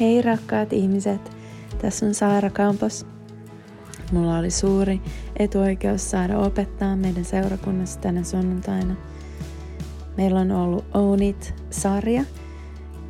Hei 0.00 0.22
rakkaat 0.22 0.72
ihmiset, 0.72 1.36
tässä 1.78 2.06
on 2.06 2.14
Saara 2.14 2.50
Kampos. 2.50 3.06
Mulla 4.12 4.38
oli 4.38 4.50
suuri 4.50 5.00
etuoikeus 5.36 6.10
saada 6.10 6.38
opettaa 6.38 6.96
meidän 6.96 7.24
seurakunnassa 7.24 8.00
tänä 8.00 8.22
sunnuntaina. 8.22 8.94
Meillä 10.16 10.40
on 10.40 10.50
ollut 10.50 10.84
Own 10.94 11.22
It-sarja 11.22 12.24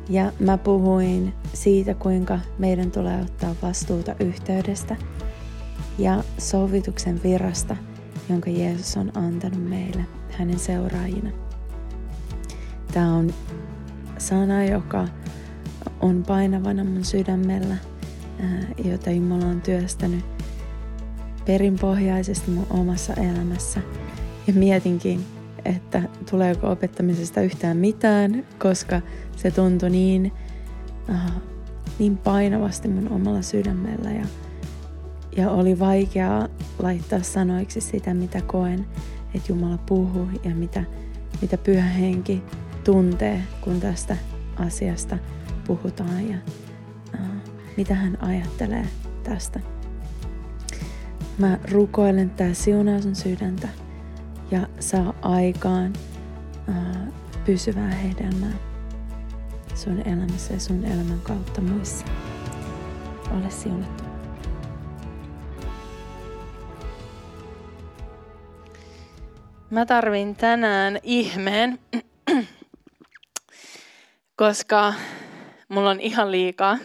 ja 0.09 0.31
mä 0.39 0.57
puhuin 0.57 1.33
siitä, 1.53 1.93
kuinka 1.93 2.39
meidän 2.57 2.91
tulee 2.91 3.21
ottaa 3.21 3.55
vastuuta 3.61 4.15
yhteydestä 4.19 4.95
ja 5.97 6.23
sovituksen 6.37 7.23
virasta, 7.23 7.75
jonka 8.29 8.49
Jeesus 8.49 8.97
on 8.97 9.17
antanut 9.17 9.69
meille 9.69 10.05
hänen 10.31 10.59
seuraajina. 10.59 11.29
Tämä 12.93 13.15
on 13.15 13.33
sana, 14.17 14.63
joka 14.63 15.07
on 16.01 16.23
painavana 16.27 16.83
mun 16.83 17.03
sydämellä, 17.05 17.75
jota 18.83 19.11
Jumala 19.11 19.45
on 19.45 19.61
työstänyt 19.61 20.25
perinpohjaisesti 21.45 22.51
mun 22.51 22.67
omassa 22.69 23.13
elämässä. 23.13 23.79
Ja 24.47 24.53
mietinkin, 24.53 25.25
että 25.65 26.01
tuleeko 26.31 26.71
opettamisesta 26.71 27.41
yhtään 27.41 27.77
mitään, 27.77 28.45
koska 28.59 29.01
se 29.35 29.51
tuntui 29.51 29.89
niin, 29.89 30.31
uh, 31.09 31.41
niin 31.99 32.17
painavasti 32.17 32.87
mun 32.87 33.11
omalla 33.11 33.41
sydämellä 33.41 34.11
ja, 34.11 34.25
ja 35.37 35.51
oli 35.51 35.79
vaikeaa 35.79 36.47
laittaa 36.79 37.21
sanoiksi 37.21 37.81
sitä, 37.81 38.13
mitä 38.13 38.41
koen, 38.41 38.85
että 39.33 39.51
Jumala 39.51 39.77
puhuu 39.77 40.27
ja 40.43 40.55
mitä, 40.55 40.83
mitä 41.41 41.57
pyhä 41.57 41.89
henki 41.89 42.43
tuntee, 42.83 43.41
kun 43.61 43.79
tästä 43.79 44.17
asiasta 44.55 45.17
puhutaan 45.67 46.29
ja 46.29 46.37
uh, 47.13 47.53
mitä 47.77 47.95
hän 47.95 48.17
ajattelee 48.21 48.87
tästä. 49.23 49.59
Mä 51.37 51.59
rukoilen, 51.71 52.29
tämä 52.29 52.53
siunaa 52.53 53.01
sun 53.01 53.15
sydäntä 53.15 53.67
ja 54.51 54.67
saa 54.79 55.13
aikaan 55.21 55.93
uh, 56.67 57.13
pysyvää 57.45 57.91
hedelmää 57.91 58.53
sun 59.75 60.01
elämässä 60.07 60.53
ja 60.53 60.59
sun 60.59 60.85
elämän 60.85 61.21
kautta 61.23 61.61
muissa. 61.61 62.05
Ole 63.31 63.49
siunattu. 63.49 64.03
Mä 69.69 69.85
tarvin 69.85 70.35
tänään 70.35 70.99
ihmeen, 71.03 71.79
koska 74.35 74.93
mulla 75.75 75.89
on 75.89 75.99
ihan 75.99 76.31
liikaa 76.31 76.77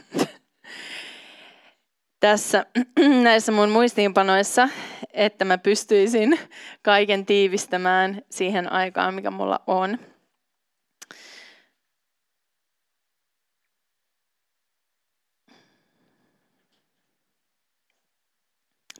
tässä 2.20 2.66
näissä 3.22 3.52
mun 3.52 3.68
muistiinpanoissa, 3.68 4.68
että 5.12 5.44
mä 5.44 5.58
pystyisin 5.58 6.38
kaiken 6.82 7.26
tiivistämään 7.26 8.22
siihen 8.30 8.72
aikaan, 8.72 9.14
mikä 9.14 9.30
mulla 9.30 9.60
on. 9.66 9.98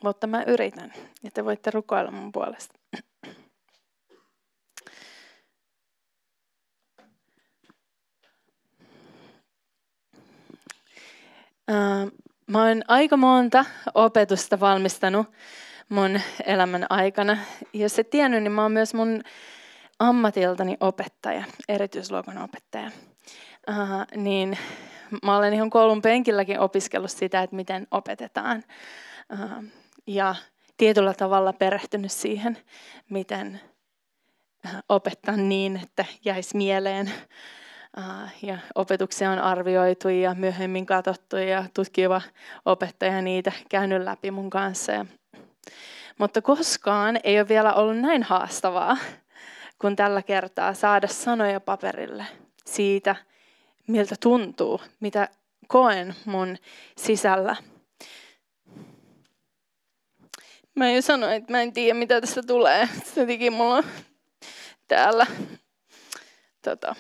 Mutta 0.03 0.27
mä 0.27 0.43
yritän, 0.47 0.93
te 1.35 1.45
voitte 1.45 1.71
rukoilla 1.71 2.11
mun 2.11 2.33
puolesta. 2.33 2.80
Mä 12.47 12.65
oon 12.65 12.83
aika 12.89 13.17
monta 13.17 13.65
opetusta 13.95 14.61
valmistanut 14.61 15.27
mun 15.89 16.21
elämän 16.47 16.87
aikana. 16.91 17.39
Jos 17.73 17.99
et 17.99 18.11
tiennyt, 18.11 18.43
niin 18.43 18.53
mä 18.53 18.63
oon 18.63 18.73
myös 18.73 18.95
mun 18.95 19.23
ammatiltani 19.99 20.77
opettaja, 20.81 21.45
erityisluokan 21.69 22.39
opettaja. 22.39 22.91
Niin 24.17 24.59
mä 25.23 25.37
olen 25.37 25.55
ihan 25.55 25.71
koulun 25.71 26.03
penkilläkin 26.03 26.61
opiskellut 26.61 27.11
sitä, 27.11 27.43
että 27.43 27.57
miten 27.57 27.87
opetetaan. 27.91 28.65
Ja 30.07 30.35
tietyllä 30.77 31.15
tavalla 31.15 31.53
perehtynyt 31.53 32.13
siihen, 32.13 32.59
miten 33.11 33.61
opettaa 34.89 35.37
niin, 35.37 35.81
että 35.83 36.05
jäisi 36.25 36.57
mieleen 36.57 37.13
ja 38.43 38.59
opetuksia 38.75 39.31
on 39.31 39.39
arvioitu 39.39 40.09
ja 40.09 40.35
myöhemmin 40.35 40.87
katsottu 40.87 41.37
ja 41.37 41.65
tutkiva 41.75 42.23
opettaja 42.65 43.23
niitä 43.23 43.53
käynyt 43.69 44.03
läpi 44.03 44.31
mun 44.31 44.51
kanssa. 44.51 45.07
Mutta 46.19 46.43
koskaan 46.43 47.21
ei 47.25 47.41
ole 47.41 47.49
vielä 47.49 47.75
ollut 47.75 47.99
näin 47.99 48.23
haastavaa 48.23 48.97
kuin 49.79 49.97
tällä 49.97 50.23
kertaa 50.23 50.75
saada 50.75 51.09
sanoja 51.09 51.61
paperille 51.61 52.27
siitä, 52.67 53.17
miltä 53.87 54.15
tuntuu, 54.21 54.81
mitä 55.01 55.29
koen 55.69 56.15
mun 56.25 56.57
sisällä. 56.97 57.57
Mä 60.75 60.91
jo 60.91 61.03
sanoin, 61.03 61.33
että 61.33 61.53
mä 61.53 61.63
en 61.63 61.73
tiedä, 61.73 61.99
mitä 61.99 62.21
tästä 62.21 62.43
tulee. 62.43 62.89
Se 63.05 63.27
teki 63.27 63.51
mulla 63.51 63.83
täällä 64.89 65.27
tota, 66.63 66.95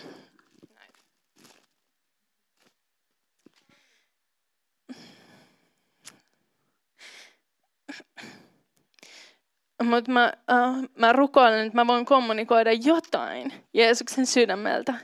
Mutta 9.82 10.10
mä, 10.10 10.32
uh, 10.52 10.88
mä 10.98 11.12
rukoilen, 11.12 11.66
että 11.66 11.76
mä 11.76 11.86
voin 11.86 12.04
kommunikoida 12.04 12.72
jotain 12.72 13.52
Jeesuksen 13.74 14.26
sydämeltä, 14.26 14.94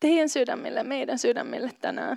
teidän 0.00 0.28
sydämille, 0.28 0.82
meidän 0.82 1.18
sydämille 1.18 1.70
tänään. 1.80 2.16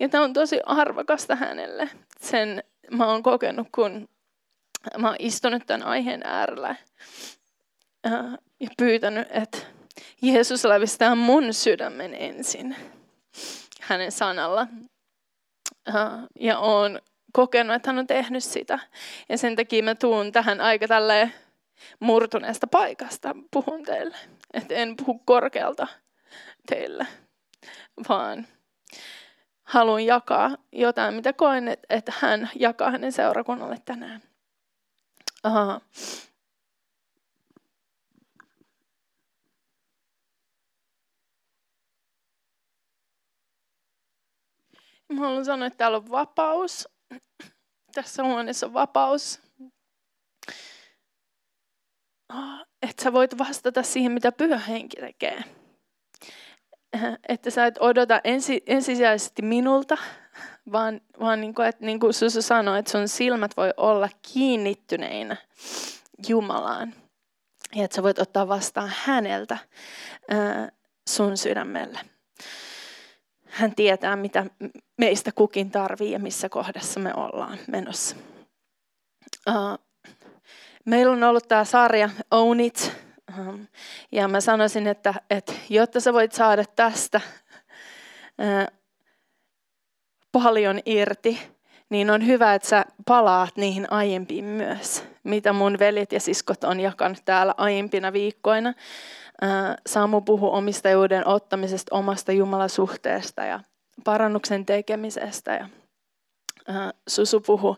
Ja 0.00 0.08
tämä 0.08 0.24
on 0.24 0.32
tosi 0.32 0.60
arvokasta 0.66 1.36
hänelle. 1.36 1.90
Sen 2.20 2.64
mä 2.90 3.06
oon 3.06 3.22
kokenut, 3.22 3.68
kun 3.74 4.08
mä 4.98 5.06
oon 5.08 5.16
istunut 5.18 5.62
tämän 5.66 5.86
aiheen 5.86 6.22
äärellä 6.24 6.74
uh, 8.06 8.38
ja 8.60 8.68
pyytänyt, 8.78 9.28
että 9.30 9.58
Jeesus 10.22 10.64
lävistää 10.64 11.14
mun 11.14 11.54
sydämen 11.54 12.14
ensin 12.14 12.76
hänen 13.80 14.12
sanalla. 14.12 14.66
Uh, 15.88 16.26
ja 16.40 16.58
oon 16.58 17.00
kokenut, 17.36 17.76
että 17.76 17.90
hän 17.90 17.98
on 17.98 18.06
tehnyt 18.06 18.44
sitä. 18.44 18.78
Ja 19.28 19.38
sen 19.38 19.56
takia 19.56 19.82
mä 19.82 19.94
tuun 19.94 20.32
tähän 20.32 20.60
aika 20.60 20.88
tälleen 20.88 21.32
murtuneesta 22.00 22.66
paikasta 22.66 23.34
puhun 23.50 23.82
teille. 23.82 24.16
Että 24.54 24.74
en 24.74 24.96
puhu 24.96 25.18
korkealta 25.24 25.86
teille, 26.66 27.06
vaan 28.08 28.46
haluan 29.62 30.04
jakaa 30.04 30.56
jotain, 30.72 31.14
mitä 31.14 31.32
koen, 31.32 31.76
että 31.88 32.12
hän 32.18 32.50
jakaa 32.54 32.90
hänen 32.90 33.12
seurakunnalle 33.12 33.76
tänään. 33.84 34.22
Aha. 35.42 35.80
Mä 45.08 45.20
haluan 45.20 45.44
sanoa, 45.44 45.66
että 45.66 45.76
täällä 45.76 45.96
on 45.96 46.10
vapaus 46.10 46.95
tässä 47.94 48.24
huoneessa 48.24 48.72
vapaus. 48.72 49.40
Ah, 52.28 52.60
että 52.82 53.02
sä 53.02 53.12
voit 53.12 53.38
vastata 53.38 53.82
siihen, 53.82 54.12
mitä 54.12 54.32
pyhä 54.32 54.58
henki 54.58 54.96
tekee. 54.96 55.44
Että 57.28 57.50
sä 57.50 57.66
et 57.66 57.78
odota 57.80 58.20
ensi, 58.24 58.62
ensisijaisesti 58.66 59.42
minulta, 59.42 59.96
vaan, 60.72 61.00
vaan 61.20 61.40
niin 61.40 61.54
kuin, 61.54 61.68
että 61.68 61.86
niin 61.86 62.00
kuin 62.00 62.14
Susu 62.14 62.42
sanoi, 62.42 62.78
että 62.78 62.90
sun 62.90 63.08
silmät 63.08 63.56
voi 63.56 63.74
olla 63.76 64.08
kiinnittyneinä 64.32 65.36
Jumalaan. 66.28 66.94
Ja 67.74 67.84
että 67.84 67.94
sä 67.94 68.02
voit 68.02 68.18
ottaa 68.18 68.48
vastaan 68.48 68.92
häneltä 68.96 69.58
sun 71.08 71.36
sydämelle. 71.36 72.00
Hän 73.46 73.74
tietää, 73.74 74.16
mitä 74.16 74.46
meistä 74.98 75.32
kukin 75.32 75.70
tarvii 75.70 76.10
ja 76.10 76.18
missä 76.18 76.48
kohdassa 76.48 77.00
me 77.00 77.12
ollaan 77.16 77.58
menossa. 77.66 78.16
Uh, 79.48 79.78
meillä 80.84 81.12
on 81.12 81.24
ollut 81.24 81.48
tämä 81.48 81.64
sarja 81.64 82.10
Own 82.30 82.60
It. 82.60 82.92
Uh, 83.38 83.60
ja 84.12 84.28
mä 84.28 84.40
sanoisin, 84.40 84.86
että, 84.86 85.14
että 85.30 85.52
jotta 85.68 86.00
sä 86.00 86.12
voit 86.12 86.32
saada 86.32 86.64
tästä 86.76 87.20
uh, 88.38 88.76
paljon 90.32 90.80
irti, 90.86 91.38
niin 91.88 92.10
on 92.10 92.26
hyvä, 92.26 92.54
että 92.54 92.68
sä 92.68 92.84
palaat 93.06 93.56
niihin 93.56 93.92
aiempiin 93.92 94.44
myös, 94.44 95.04
mitä 95.24 95.52
mun 95.52 95.78
veljet 95.78 96.12
ja 96.12 96.20
siskot 96.20 96.64
on 96.64 96.80
jakanut 96.80 97.18
täällä 97.24 97.54
aiempina 97.56 98.12
viikkoina. 98.12 98.74
Samu 99.86 100.20
puhui 100.20 100.50
omistajuuden 100.52 101.26
ottamisesta 101.28 101.96
omasta 101.96 102.32
Jumalasuhteesta 102.32 103.44
ja 103.44 103.60
parannuksen 104.04 104.66
tekemisestä 104.66 105.54
ja 105.54 105.68
Susu 107.08 107.40
puhui 107.40 107.76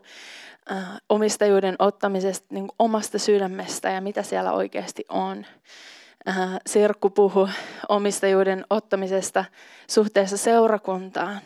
omistajuuden 1.09 1.75
ottamisesta 1.79 2.47
niin 2.51 2.67
omasta 2.79 3.19
sydämestä 3.19 3.89
ja 3.89 4.01
mitä 4.01 4.23
siellä 4.23 4.51
oikeasti 4.51 5.05
on. 5.09 5.45
Sirkku 6.67 7.09
puhui 7.09 7.49
omistajuuden 7.89 8.65
ottamisesta 8.69 9.45
suhteessa 9.87 10.37
seurakuntaan. 10.37 11.39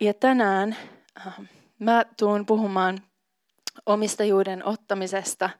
Ja 0.00 0.14
tänään 0.14 0.76
mä 1.78 2.04
tuun 2.18 2.46
puhumaan 2.46 3.00
omistajuuden 3.86 4.66
ottamisesta 4.66 5.50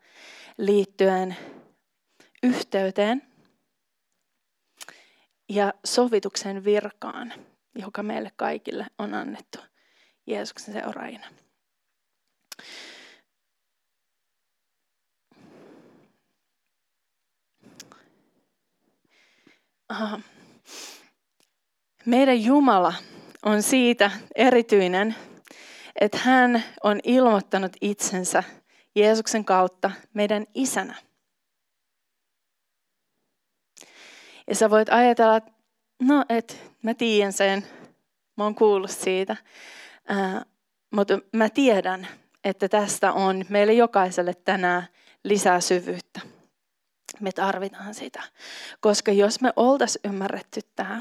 liittyen 0.59 1.37
yhteyteen 2.44 3.23
ja 5.49 5.75
sovituksen 5.85 6.64
virkaan, 6.64 7.32
joka 7.75 8.02
meille 8.02 8.32
kaikille 8.37 8.87
on 8.99 9.14
annettu 9.14 9.58
Jeesuksen 10.26 10.75
seuraajina. 10.75 11.26
Aha. 19.88 20.20
Meidän 22.06 22.44
Jumala 22.44 22.94
on 23.43 23.62
siitä 23.62 24.11
erityinen, 24.35 25.14
että 26.00 26.19
hän 26.19 26.64
on 26.82 27.00
ilmoittanut 27.05 27.73
itsensä 27.81 28.43
Jeesuksen 28.94 29.44
kautta 29.44 29.90
meidän 30.14 30.47
isänä. 30.55 30.94
Ja 34.46 34.55
sä 34.55 34.70
voit 34.70 34.88
ajatella, 34.88 35.37
että 35.37 35.52
no 36.02 36.25
et 36.29 36.73
mä 36.82 36.94
tiedän 36.94 37.32
sen, 37.32 37.64
mä 38.37 38.44
oon 38.44 38.55
kuullut 38.55 38.91
siitä, 38.91 39.37
ää, 40.08 40.43
mutta 40.91 41.19
mä 41.32 41.49
tiedän, 41.50 42.08
että 42.44 42.69
tästä 42.69 43.12
on 43.12 43.44
meille 43.49 43.73
jokaiselle 43.73 44.35
tänään 44.35 44.87
lisää 45.25 45.61
syvyyttä. 45.61 46.20
Me 47.20 47.32
tarvitaan 47.32 47.94
sitä, 47.94 48.23
koska 48.81 49.12
jos 49.12 49.41
me 49.41 49.52
oltaisiin 49.56 50.11
ymmärretty 50.11 50.61
tämä, 50.76 51.00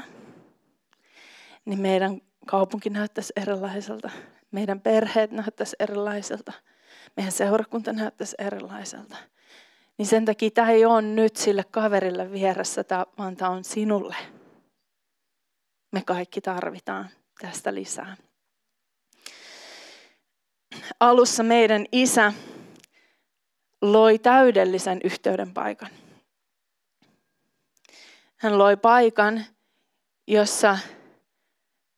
niin 1.64 1.80
meidän 1.80 2.20
kaupunki 2.46 2.90
näyttäisi 2.90 3.32
erilaiselta, 3.36 4.10
meidän 4.50 4.80
perheet 4.80 5.30
näyttäisi 5.30 5.76
erilaiselta, 5.78 6.52
meidän 7.16 7.32
seurakunta 7.32 7.92
näyttäisi 7.92 8.34
erilaiselta. 8.38 9.16
Niin 9.98 10.06
sen 10.06 10.24
takia 10.24 10.50
tämä 10.50 10.70
ei 10.70 10.84
ole 10.84 11.02
nyt 11.02 11.36
sille 11.36 11.64
kaverille 11.64 12.32
vieressä, 12.32 12.84
vaan 13.18 13.36
tämä 13.36 13.50
on 13.50 13.64
sinulle. 13.64 14.16
Me 15.92 16.02
kaikki 16.06 16.40
tarvitaan 16.40 17.08
tästä 17.40 17.74
lisää. 17.74 18.16
Alussa 21.00 21.42
meidän 21.42 21.86
isä 21.92 22.32
loi 23.82 24.18
täydellisen 24.18 25.00
yhteyden 25.04 25.54
paikan. 25.54 25.90
Hän 28.36 28.58
loi 28.58 28.76
paikan, 28.76 29.44
jossa 30.26 30.78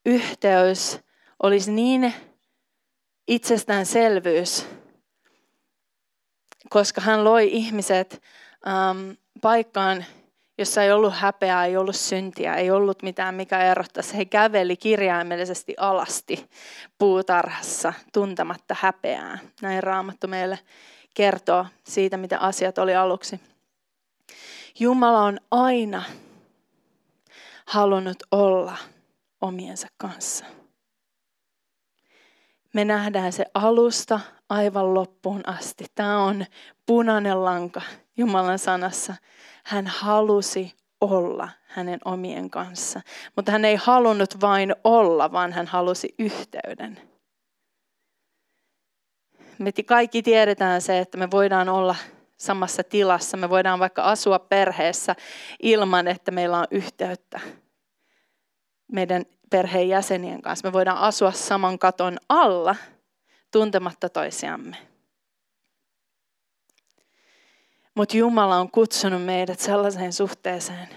yhteys 0.06 1.00
olisi 1.42 1.72
niin 1.72 2.14
itsestäänselvyys, 3.28 4.66
koska 6.68 7.00
hän 7.00 7.24
loi 7.24 7.48
ihmiset 7.52 8.22
ähm, 8.66 9.10
paikkaan, 9.42 10.04
jossa 10.58 10.82
ei 10.82 10.92
ollut 10.92 11.14
häpeää, 11.14 11.66
ei 11.66 11.76
ollut 11.76 11.96
syntiä, 11.96 12.54
ei 12.54 12.70
ollut 12.70 13.02
mitään, 13.02 13.34
mikä 13.34 13.58
erottaisi. 13.58 14.16
He 14.16 14.24
käveli 14.24 14.76
kirjaimellisesti 14.76 15.74
alasti 15.78 16.50
puutarhassa 16.98 17.92
tuntematta 18.12 18.76
häpeää. 18.80 19.38
Näin 19.62 19.82
Raamattu 19.82 20.26
meille 20.26 20.58
kertoo 21.14 21.66
siitä, 21.84 22.16
mitä 22.16 22.38
asiat 22.38 22.78
oli 22.78 22.96
aluksi. 22.96 23.40
Jumala 24.78 25.22
on 25.22 25.38
aina 25.50 26.02
halunnut 27.66 28.22
olla 28.30 28.76
omiensa 29.40 29.88
kanssa. 29.96 30.44
Me 32.74 32.84
nähdään 32.84 33.32
se 33.32 33.44
alusta 33.54 34.20
aivan 34.48 34.94
loppuun 34.94 35.48
asti. 35.48 35.86
Tämä 35.94 36.24
on 36.24 36.46
punainen 36.86 37.44
lanka 37.44 37.82
Jumalan 38.16 38.58
sanassa. 38.58 39.14
Hän 39.64 39.86
halusi 39.86 40.74
olla 41.00 41.48
hänen 41.66 41.98
omien 42.04 42.50
kanssa. 42.50 43.00
Mutta 43.36 43.52
hän 43.52 43.64
ei 43.64 43.76
halunnut 43.76 44.40
vain 44.40 44.74
olla, 44.84 45.32
vaan 45.32 45.52
hän 45.52 45.66
halusi 45.66 46.14
yhteyden. 46.18 47.00
Me 49.58 49.72
kaikki 49.86 50.22
tiedetään 50.22 50.82
se, 50.82 50.98
että 50.98 51.18
me 51.18 51.30
voidaan 51.30 51.68
olla 51.68 51.96
samassa 52.36 52.84
tilassa. 52.84 53.36
Me 53.36 53.50
voidaan 53.50 53.78
vaikka 53.78 54.02
asua 54.02 54.38
perheessä 54.38 55.16
ilman, 55.62 56.08
että 56.08 56.30
meillä 56.30 56.58
on 56.58 56.66
yhteyttä 56.70 57.40
meidän 58.92 59.24
perheen 59.50 59.88
jäsenien 59.88 60.42
kanssa. 60.42 60.68
Me 60.68 60.72
voidaan 60.72 60.98
asua 60.98 61.32
saman 61.32 61.78
katon 61.78 62.16
alla 62.28 62.76
tuntematta 63.56 64.08
toisiamme. 64.08 64.76
Mutta 67.94 68.16
Jumala 68.16 68.56
on 68.56 68.70
kutsunut 68.70 69.24
meidät 69.24 69.60
sellaiseen 69.60 70.12
suhteeseen, 70.12 70.88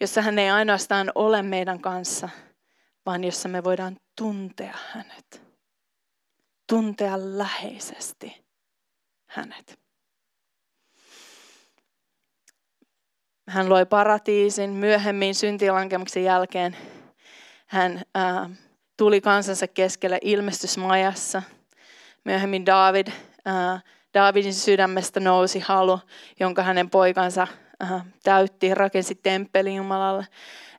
jossa 0.00 0.22
hän 0.22 0.38
ei 0.38 0.50
ainoastaan 0.50 1.12
ole 1.14 1.42
meidän 1.42 1.80
kanssa, 1.80 2.28
vaan 3.06 3.24
jossa 3.24 3.48
me 3.48 3.64
voidaan 3.64 3.96
tuntea 4.16 4.78
hänet. 4.92 5.42
Tuntea 6.66 7.14
läheisesti 7.18 8.44
hänet. 9.26 9.78
Hän 13.48 13.68
loi 13.68 13.86
paratiisin 13.86 14.70
myöhemmin 14.70 15.34
syntilankemuksen 15.34 16.24
jälkeen. 16.24 16.76
Hän 17.66 18.02
ää, 18.14 18.50
tuli 18.96 19.20
kansansa 19.20 19.66
keskelle 19.66 20.18
ilmestysmajassa. 20.22 21.42
Myöhemmin 22.24 22.66
David, 22.66 23.06
ää, 23.44 23.80
Davidin 24.14 24.54
sydämestä 24.54 25.20
nousi 25.20 25.60
halu, 25.60 26.00
jonka 26.40 26.62
hänen 26.62 26.90
poikansa 26.90 27.46
ää, 27.80 28.04
täytti, 28.22 28.74
rakensi 28.74 29.14
temppelin 29.14 29.76
Jumalalle, 29.76 30.26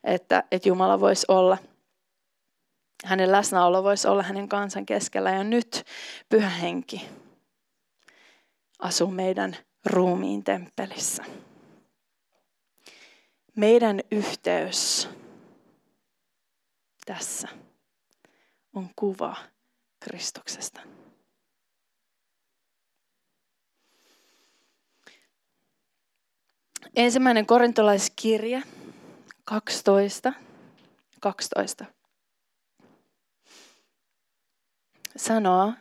että, 0.04 0.44
että 0.50 0.68
Jumala 0.68 1.00
voisi 1.00 1.26
olla 1.28 1.58
hänen 3.04 3.32
läsnäolo 3.32 3.82
voisi 3.82 4.08
olla 4.08 4.22
hänen 4.22 4.48
kansan 4.48 4.86
keskellä. 4.86 5.30
Ja 5.30 5.44
nyt 5.44 5.84
pyhä 6.28 6.48
henki 6.48 7.08
asuu 8.78 9.10
meidän 9.10 9.56
ruumiin 9.86 10.44
temppelissä. 10.44 11.24
Meidän 13.56 14.00
yhteys 14.10 15.08
tässä 17.06 17.48
on 18.78 18.90
kuva 18.96 19.36
Kristuksesta. 20.00 20.80
Ensimmäinen 26.96 27.46
korintolaiskirja 27.46 28.62
12, 29.44 30.32
12 31.20 31.84
sanoo 35.16 35.72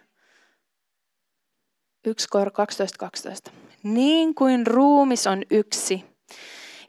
1 2.05 2.27
kor 2.29 2.51
12, 2.51 2.97
12. 2.97 3.51
Niin 3.83 4.35
kuin 4.35 4.67
ruumis 4.67 5.27
on 5.27 5.43
yksi 5.51 6.05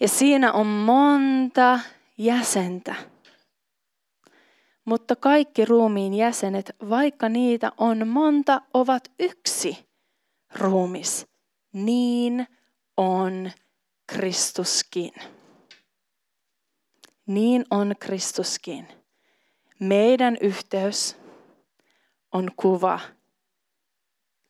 ja 0.00 0.09
siinä 0.09 0.53
on 0.53 0.67
monta 0.67 1.81
jäsentä, 2.19 2.95
mutta 4.88 5.16
kaikki 5.16 5.64
ruumiin 5.64 6.14
jäsenet, 6.14 6.76
vaikka 6.88 7.28
niitä 7.28 7.73
on 7.78 8.09
monta, 8.09 8.61
ovat 8.75 9.12
yksi 9.18 9.88
ruumis. 10.54 11.26
Niin 11.73 12.47
on 12.97 13.50
Kristuskin. 14.07 15.12
Niin 17.26 17.64
on 17.71 17.95
Kristuskin. 18.00 18.88
Meidän 19.80 20.37
yhteys 20.40 21.16
on 22.33 22.50
kuva 22.57 23.00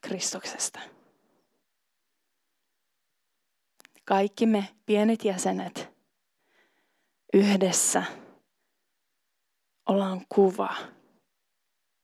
Kristuksesta. 0.01 0.79
Kaikki 4.05 4.45
me 4.45 4.67
pienet 4.85 5.25
jäsenet 5.25 5.89
yhdessä 7.33 8.03
ollaan 9.89 10.21
kuva 10.29 10.75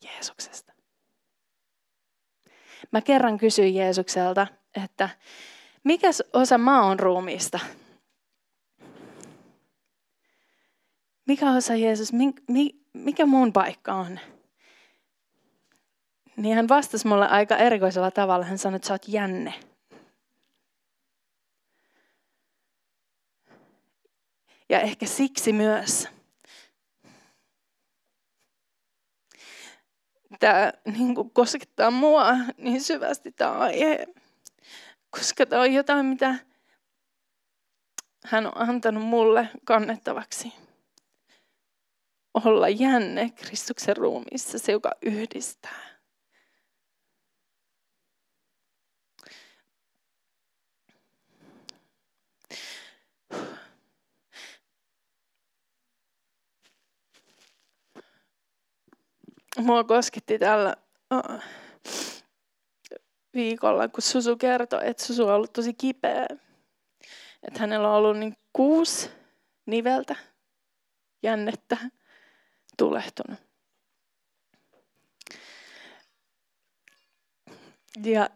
Jeesuksesta. 0.03 0.73
Mä 2.91 3.01
kerran 3.01 3.37
kysyin 3.37 3.75
Jeesukselta, 3.75 4.47
että 4.83 5.09
mikä 5.83 6.07
osa 6.33 6.57
mä 6.57 6.85
oon 6.85 6.99
ruumiista? 6.99 7.59
mikä 11.25 11.51
osa 11.51 11.75
Jeesus, 11.75 12.11
mikä 12.93 13.25
mun 13.25 13.53
paikka 13.53 13.93
on? 13.93 14.19
Niin 16.37 16.55
hän 16.55 16.67
vastasi 16.67 17.07
mulle 17.07 17.27
aika 17.27 17.57
erikoisella 17.57 18.11
tavalla. 18.11 18.45
Hän 18.45 18.57
sanoi, 18.57 18.75
että 18.75 18.87
sä 18.87 18.93
oot 18.93 19.07
jänne. 19.07 19.53
Ja 24.69 24.79
ehkä 24.79 25.05
siksi 25.05 25.53
myös 25.53 26.14
tämä 30.39 30.73
niin 30.85 31.15
kuin 31.15 31.29
koskettaa 31.29 31.91
mua 31.91 32.33
niin 32.57 32.81
syvästi 32.81 33.31
tämä 33.31 33.51
aihe, 33.51 34.07
koska 35.09 35.45
tämä 35.45 35.61
on 35.61 35.73
jotain, 35.73 36.05
mitä 36.05 36.35
hän 38.25 38.45
on 38.47 38.69
antanut 38.69 39.03
mulle 39.03 39.49
kannettavaksi. 39.65 40.53
Olla 42.33 42.69
jänne 42.69 43.29
Kristuksen 43.29 43.97
ruumiissa, 43.97 44.59
se 44.59 44.71
joka 44.71 44.91
yhdistää. 45.01 45.94
Mua 59.57 59.83
kosketti 59.83 60.39
tällä 60.39 60.75
viikolla, 63.33 63.87
kun 63.87 64.01
Susu 64.01 64.37
kertoi, 64.37 64.87
että 64.87 65.03
Susu 65.03 65.27
on 65.27 65.33
ollut 65.33 65.53
tosi 65.53 65.73
kipeä. 65.73 66.27
Että 67.43 67.59
hänellä 67.59 67.89
on 67.89 67.95
ollut 67.95 68.17
niin 68.17 68.37
kuusi 68.53 69.09
niveltä, 69.65 70.15
jännettä, 71.23 71.77
tulehtunut. 72.77 73.39
Ja 78.03 78.29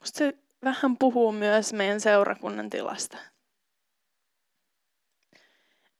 musta 0.00 0.18
se 0.18 0.38
vähän 0.64 0.96
puhuu 0.96 1.32
myös 1.32 1.72
meidän 1.72 2.00
seurakunnan 2.00 2.70
tilasta 2.70 3.18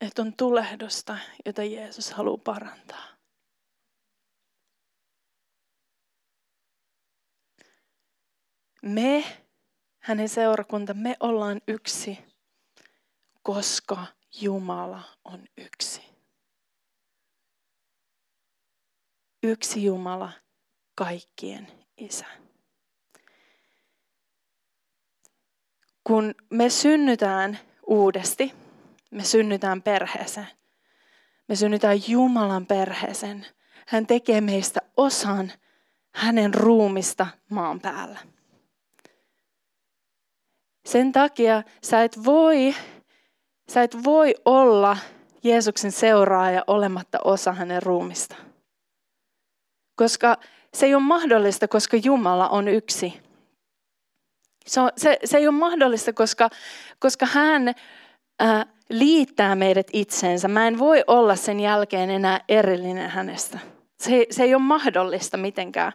että 0.02 0.22
on 0.22 0.36
tulehdusta, 0.36 1.18
jota 1.46 1.64
Jeesus 1.64 2.12
haluaa 2.12 2.38
parantaa. 2.44 3.08
Me, 8.82 9.24
hänen 9.98 10.28
seurakunta, 10.28 10.94
me 10.94 11.16
ollaan 11.20 11.60
yksi, 11.68 12.18
koska 13.42 14.06
Jumala 14.40 15.02
on 15.24 15.46
yksi. 15.56 16.02
Yksi 19.42 19.84
Jumala, 19.84 20.32
kaikkien 20.94 21.68
isä. 21.96 22.26
Kun 26.04 26.34
me 26.50 26.70
synnytään 26.70 27.58
uudesti, 27.86 28.61
me 29.12 29.24
synnytään 29.24 29.82
perheeseen. 29.82 30.48
Me 31.48 31.56
synnytään 31.56 31.98
Jumalan 32.08 32.66
perheeseen. 32.66 33.46
Hän 33.86 34.06
tekee 34.06 34.40
meistä 34.40 34.80
osan 34.96 35.52
hänen 36.14 36.54
ruumista 36.54 37.26
maan 37.50 37.80
päällä. 37.80 38.18
Sen 40.86 41.12
takia 41.12 41.62
sä 41.82 42.02
et 42.02 42.24
voi, 42.24 42.74
sä 43.68 43.82
et 43.82 44.04
voi 44.04 44.34
olla 44.44 44.96
Jeesuksen 45.42 45.92
seuraaja 45.92 46.64
olematta 46.66 47.18
osa 47.24 47.52
hänen 47.52 47.82
ruumista. 47.82 48.36
Koska 49.94 50.36
se 50.74 50.86
ei 50.86 50.94
ole 50.94 51.02
mahdollista, 51.02 51.68
koska 51.68 51.96
Jumala 51.96 52.48
on 52.48 52.68
yksi. 52.68 53.20
Se, 54.66 54.80
on, 54.80 54.90
se, 54.96 55.18
se 55.24 55.38
ei 55.38 55.48
ole 55.48 55.56
mahdollista, 55.56 56.12
koska, 56.12 56.50
koska 56.98 57.26
hän 57.26 57.74
ää, 58.38 58.66
liittää 58.92 59.54
meidät 59.54 59.86
itseensä. 59.92 60.48
Mä 60.48 60.66
en 60.66 60.78
voi 60.78 61.04
olla 61.06 61.36
sen 61.36 61.60
jälkeen 61.60 62.10
enää 62.10 62.40
erillinen 62.48 63.10
hänestä. 63.10 63.58
Se, 64.00 64.26
se 64.30 64.42
ei 64.42 64.54
ole 64.54 64.62
mahdollista 64.62 65.36
mitenkään. 65.36 65.92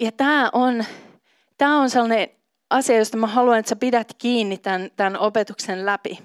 Ja 0.00 0.12
tämä 0.12 0.50
on, 0.52 0.84
tämä 1.58 1.80
on 1.80 1.90
sellainen 1.90 2.28
asia, 2.70 2.98
josta 2.98 3.16
mä 3.16 3.26
haluan, 3.26 3.58
että 3.58 3.68
sä 3.68 3.76
pidät 3.76 4.14
kiinni 4.18 4.58
tämän, 4.58 4.90
tämän 4.96 5.18
opetuksen 5.18 5.86
läpi. 5.86 6.18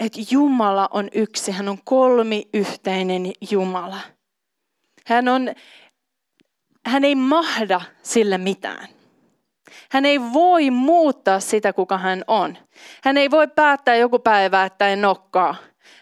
Että 0.00 0.20
Jumala 0.30 0.88
on 0.92 1.08
yksi, 1.14 1.52
hän 1.52 1.68
on 1.68 1.78
kolmi-yhteinen 1.84 3.32
Jumala. 3.50 4.00
Hän, 5.06 5.28
on, 5.28 5.54
hän 6.86 7.04
ei 7.04 7.14
mahda 7.14 7.80
sille 8.02 8.38
mitään. 8.38 8.88
Hän 9.90 10.06
ei 10.06 10.20
voi 10.20 10.70
muuttaa 10.70 11.40
sitä, 11.40 11.72
kuka 11.72 11.98
hän 11.98 12.24
on. 12.26 12.58
Hän 13.04 13.16
ei 13.16 13.30
voi 13.30 13.48
päättää 13.48 13.96
joku 13.96 14.18
päivä, 14.18 14.64
että 14.64 14.88
ei 14.88 14.96
nokkaa. 14.96 15.54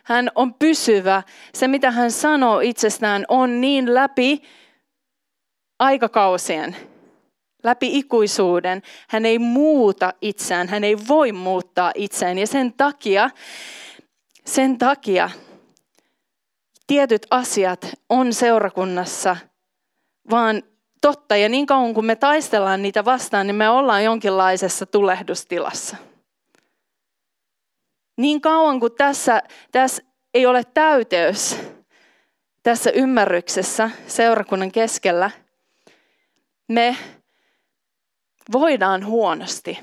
Hän 0.05 0.31
on 0.35 0.55
pysyvä. 0.55 1.23
Se, 1.55 1.69
mitä 1.69 1.91
hän 1.91 2.11
sanoo 2.11 2.61
itsestään, 2.61 3.25
on 3.29 3.61
niin 3.61 3.95
läpi 3.95 4.43
aikakausien, 5.79 6.77
läpi 7.65 7.99
ikuisuuden. 7.99 8.83
Hän 9.09 9.27
ei 9.27 9.39
muuta 9.39 10.13
itseään, 10.21 10.69
hän 10.69 10.85
ei 10.85 10.97
voi 11.09 11.33
muuttaa 11.33 11.93
itseään. 11.95 12.39
Ja 12.39 12.47
sen 12.47 12.73
takia, 12.73 13.31
sen 14.47 14.79
takia 14.79 15.31
tietyt 16.87 17.27
asiat 17.31 17.87
on 18.09 18.35
seurakunnassa 18.35 19.37
vaan 20.31 20.63
totta. 21.01 21.37
Ja 21.37 21.49
niin 21.49 21.67
kauan 21.67 21.95
kun 21.95 22.05
me 22.07 22.17
taistellaan 22.17 22.83
niitä 22.83 23.05
vastaan, 23.05 23.47
niin 23.47 23.57
me 23.57 23.69
ollaan 23.69 24.05
jonkinlaisessa 24.05 24.87
tulehdustilassa. 24.87 25.97
Niin 28.17 28.41
kauan 28.41 28.81
kuin 28.81 28.93
tässä, 28.93 29.43
tässä 29.73 30.03
ei 30.35 30.47
ole 30.47 30.65
täyteys 30.65 31.57
tässä 32.63 32.91
ymmärryksessä 32.91 33.91
seurakunnan 34.07 34.73
keskellä, 34.73 35.31
me 36.69 36.97
voidaan 38.53 39.07
huonosti. 39.07 39.79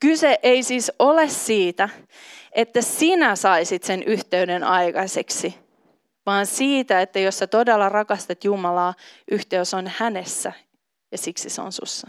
Kyse 0.00 0.38
ei 0.42 0.62
siis 0.62 0.92
ole 0.98 1.28
siitä, 1.28 1.88
että 2.52 2.82
sinä 2.82 3.36
saisit 3.36 3.82
sen 3.82 4.02
yhteyden 4.02 4.64
aikaiseksi, 4.64 5.61
vaan 6.26 6.46
siitä, 6.46 7.00
että 7.00 7.18
jos 7.18 7.38
sä 7.38 7.46
todella 7.46 7.88
rakastat 7.88 8.44
Jumalaa, 8.44 8.94
yhteys 9.30 9.74
on 9.74 9.90
hänessä 9.96 10.52
ja 11.12 11.18
siksi 11.18 11.50
se 11.50 11.62
on 11.62 11.72
sussa. 11.72 12.08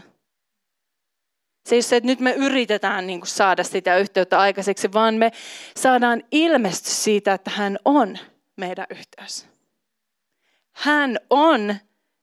Se 1.66 1.74
ei 1.74 1.76
ole 1.76 1.82
se, 1.82 1.96
että 1.96 2.06
nyt 2.06 2.20
me 2.20 2.32
yritetään 2.32 3.06
niin 3.06 3.20
kuin 3.20 3.28
saada 3.28 3.64
sitä 3.64 3.98
yhteyttä 3.98 4.38
aikaiseksi, 4.38 4.92
vaan 4.92 5.14
me 5.14 5.32
saadaan 5.76 6.22
ilmestys 6.30 7.04
siitä, 7.04 7.34
että 7.34 7.50
hän 7.50 7.78
on 7.84 8.18
meidän 8.56 8.86
yhteys. 8.90 9.46
Hän 10.72 11.18
on 11.30 11.76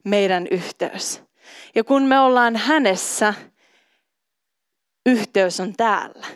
meidän 0.06 0.48
yhteys. 0.52 1.24
Ja 1.76 1.84
kun 1.84 2.04
me 2.04 2.20
ollaan 2.20 2.56
hänessä, 2.56 3.34
yhteys 5.06 5.60
on 5.60 5.74
täällä, 5.74 6.28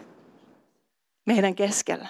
meidän 1.26 1.56
keskellä. 1.56 2.08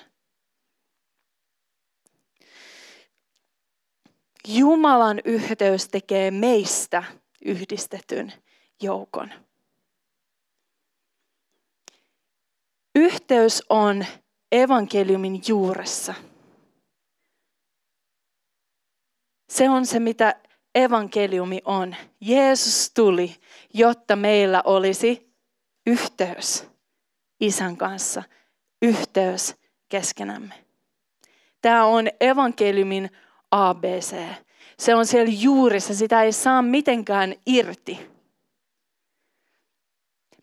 Jumalan 4.48 5.22
yhteys 5.26 5.88
tekee 5.88 6.32
meistä 6.32 7.04
yhdistetyn 7.46 8.34
joukon. 8.82 9.34
Yhteys 12.96 13.64
on 13.70 14.06
evankeliumin 14.52 15.42
juuressa. 15.48 16.14
Se 19.50 19.70
on 19.70 19.86
se, 19.86 20.00
mitä 20.00 20.36
evankeliumi 20.76 21.62
on. 21.66 21.96
Jeesus 22.22 22.92
tuli, 22.94 23.36
jotta 23.74 24.16
meillä 24.16 24.62
olisi 24.66 25.34
yhteys 25.88 26.68
isän 27.40 27.78
kanssa, 27.78 28.24
yhteys 28.82 29.56
keskenämme. 29.90 30.54
Tämä 31.62 31.86
on 31.86 32.08
evankeliumin 32.20 33.10
ABC. 33.56 34.16
Se 34.80 34.96
on 34.96 35.06
siellä 35.06 35.34
juurissa, 35.40 35.96
sitä 35.96 36.24
ei 36.24 36.32
saa 36.32 36.62
mitenkään 36.62 37.36
irti. 37.46 38.16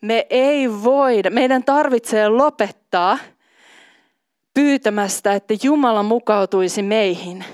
Me 0.01 0.27
ei 0.29 0.69
voida, 0.83 1.29
meidän 1.29 1.63
tarvitsee 1.63 2.29
lopettaa 2.29 3.17
pyytämästä, 4.53 5.33
että 5.33 5.53
Jumala 5.63 6.03
mukautuisi 6.03 6.81
meihin. 6.81 7.45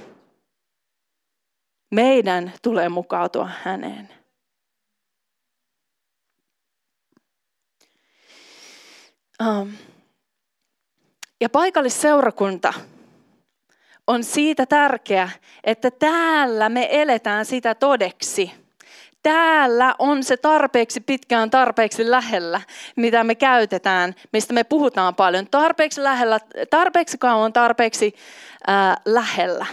Meidän 1.91 2.53
tulee 2.61 2.89
mukautua 2.89 3.49
häneen. 3.63 4.09
Um, 9.47 9.73
ja 11.41 11.49
paikallisseurakunta 11.49 12.73
on 14.09 14.23
siitä 14.23 14.65
tärkeä, 14.65 15.29
että 15.63 15.91
täällä 15.91 16.69
me 16.69 16.87
eletään 16.91 17.45
sitä 17.45 17.75
todeksi. 17.75 18.51
Täällä 19.23 19.95
on 19.99 20.23
se 20.23 20.37
tarpeeksi 20.37 21.01
pitkään 21.01 21.49
tarpeeksi 21.49 22.11
lähellä, 22.11 22.61
mitä 22.95 23.23
me 23.23 23.35
käytetään, 23.35 24.15
mistä 24.33 24.53
me 24.53 24.63
puhutaan 24.63 25.15
paljon. 25.15 25.47
Tarpeeksi 25.47 26.03
lähellä, 26.03 26.39
tarpeeksi 26.69 27.17
kauan, 27.17 27.53
tarpeeksi 27.53 28.15
ää, 28.67 28.97
lähellä. 29.05 29.65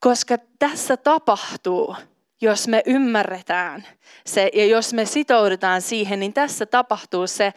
Koska 0.00 0.38
tässä 0.58 0.96
tapahtuu 0.96 1.96
jos 2.42 2.68
me 2.68 2.82
ymmärretään 2.86 3.86
se 4.26 4.50
ja 4.52 4.66
jos 4.66 4.94
me 4.94 5.04
sitoudutaan 5.04 5.82
siihen, 5.82 6.20
niin 6.20 6.32
tässä 6.32 6.66
tapahtuu 6.66 7.26
se, 7.26 7.52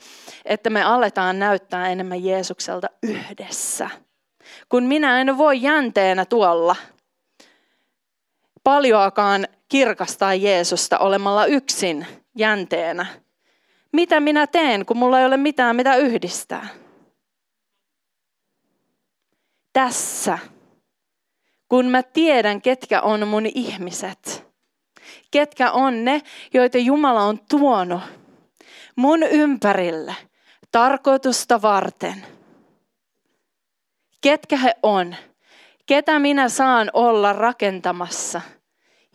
että 0.46 0.70
me 0.70 0.84
aletaan 0.84 1.40
näyttää 1.40 1.90
enemmän 1.90 2.24
Jeesukselta 2.24 2.88
yhdessä. 3.04 3.90
Kun 4.70 4.84
minä 4.84 5.22
en 5.22 5.38
voi 5.38 5.62
jänteenä 5.62 6.26
tuolla 6.26 6.76
paljoakaan 8.64 9.48
kirkastaa 9.68 10.34
Jeesusta 10.34 10.98
olemalla 10.98 11.46
yksin 11.46 12.08
jänteenä. 12.38 13.06
Mitä 13.94 14.20
minä 14.20 14.48
teen, 14.48 14.86
kun 14.86 14.98
mulla 14.98 15.20
ei 15.20 15.26
ole 15.26 15.38
mitään 15.38 15.76
mitä 15.76 15.96
yhdistää? 15.96 16.68
Tässä, 19.74 20.40
kun 21.70 21.86
mä 21.86 22.04
tiedän, 22.04 22.62
ketkä 22.62 23.02
on 23.02 23.28
mun 23.28 23.46
ihmiset, 23.46 24.45
ketkä 25.36 25.72
on 25.72 26.06
ne, 26.06 26.22
joita 26.54 26.78
Jumala 26.78 27.22
on 27.24 27.40
tuonut 27.50 28.02
mun 28.96 29.24
ympärille 29.24 30.16
tarkoitusta 30.72 31.62
varten. 31.62 32.26
Ketkä 34.22 34.58
he 34.58 34.74
on, 34.84 35.16
ketä 35.86 36.20
minä 36.20 36.50
saan 36.50 36.90
olla 36.94 37.34
rakentamassa 37.34 38.42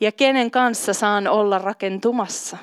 ja 0.00 0.12
kenen 0.12 0.50
kanssa 0.50 0.94
saan 0.94 1.26
olla 1.26 1.58
rakentumassa. 1.58 2.58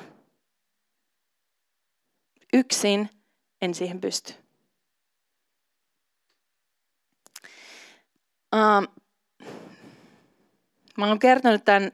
Yksin 2.52 3.10
en 3.62 3.74
siihen 3.74 4.00
pysty. 4.00 4.32
Uh, 8.54 8.88
mä 10.98 11.06
oon 11.06 11.18
kertonut 11.18 11.64
tämän 11.64 11.92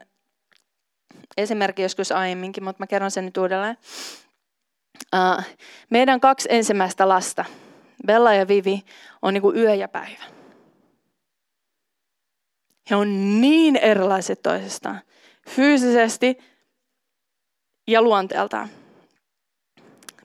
esimerkki 1.36 1.82
joskus 1.82 2.12
aiemminkin, 2.12 2.64
mutta 2.64 2.82
mä 2.82 2.86
kerron 2.86 3.10
sen 3.10 3.24
nyt 3.24 3.36
uudelleen. 3.36 3.76
Uh, 5.14 5.44
meidän 5.90 6.20
kaksi 6.20 6.48
ensimmäistä 6.50 7.08
lasta, 7.08 7.44
Bella 8.06 8.34
ja 8.34 8.48
Vivi, 8.48 8.82
on 9.22 9.34
niin 9.34 9.42
kuin 9.42 9.56
yö 9.56 9.74
ja 9.74 9.88
päivä. 9.88 10.24
He 12.90 12.96
on 12.96 13.40
niin 13.40 13.76
erilaiset 13.76 14.42
toisistaan, 14.42 15.00
fyysisesti 15.48 16.38
ja 17.86 18.02
luonteeltaan. 18.02 18.68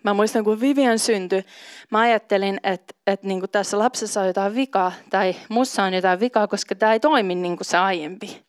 Mä 0.04 0.13
muistan, 0.13 0.44
kun 0.44 0.62
Vivian 0.62 1.00
syntyi, 1.00 1.46
mä 1.92 2.00
ajattelin, 2.00 2.60
että, 2.63 2.94
että 3.08 3.28
niin 3.28 3.39
kuin 3.39 3.50
tässä 3.50 3.80
lapsessa 3.80 4.22
on 4.22 4.28
jotain 4.28 4.56
vikaa, 4.56 4.92
tai 5.10 5.36
mussa 5.50 5.84
on 5.84 5.94
jotain 5.94 6.20
vikaa, 6.20 6.48
koska 6.48 6.75
tämä 6.75 6.94
ei 6.94 7.00
toimi 7.00 7.36
niin 7.36 7.58
kuin 7.58 7.66
se 7.66 7.78
aiempi. 7.78 8.46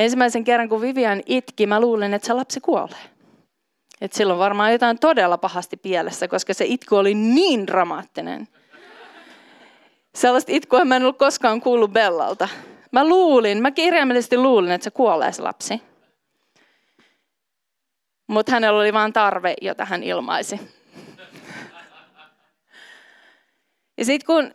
Ensimmäisen 0.00 0.44
kerran, 0.44 0.68
kun 0.68 0.80
Vivian 0.80 1.22
itki, 1.26 1.66
mä 1.66 1.80
luulin, 1.80 2.14
että 2.14 2.26
se 2.26 2.32
lapsi 2.32 2.60
kuolee. 2.60 3.10
Että 4.00 4.16
silloin 4.16 4.38
varmaan 4.38 4.72
jotain 4.72 4.98
todella 4.98 5.38
pahasti 5.38 5.76
pielessä, 5.76 6.28
koska 6.28 6.54
se 6.54 6.64
itku 6.64 6.96
oli 6.96 7.14
niin 7.14 7.66
dramaattinen. 7.66 8.48
Sellaista 10.14 10.52
itkua 10.52 10.84
mä 10.84 10.96
en 10.96 11.02
ollut 11.02 11.18
koskaan 11.18 11.60
kuullut 11.60 11.92
Bellalta. 11.92 12.48
Mä 12.92 13.08
luulin, 13.08 13.62
mä 13.62 13.70
kirjaimellisesti 13.70 14.38
luulin, 14.38 14.70
että 14.70 14.84
se 14.84 14.90
kuolee 14.90 15.32
se 15.32 15.42
lapsi. 15.42 15.82
Mutta 18.26 18.52
hänellä 18.52 18.80
oli 18.80 18.92
vain 18.92 19.12
tarve, 19.12 19.54
jota 19.60 19.84
hän 19.84 20.02
ilmaisi. 20.02 20.60
Ja 23.98 24.04
sitten 24.04 24.26
kun 24.26 24.54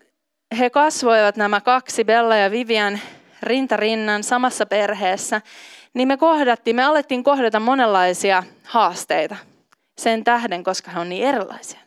he 0.60 0.70
kasvoivat 0.70 1.36
nämä 1.36 1.62
kaksi, 1.62 2.04
Bella 2.04 2.36
ja 2.36 2.52
Vivian, 2.52 3.00
rintarinnan 3.46 4.24
samassa 4.24 4.66
perheessä, 4.66 5.42
niin 5.94 6.08
me 6.08 6.18
kohdattiin, 6.18 6.76
me 6.76 6.84
alettiin 6.84 7.24
kohdata 7.24 7.60
monenlaisia 7.60 8.44
haasteita 8.64 9.36
sen 9.98 10.24
tähden, 10.24 10.64
koska 10.64 10.92
he 10.92 11.00
on 11.00 11.10
niin 11.10 11.28
erilaisia. 11.28 11.80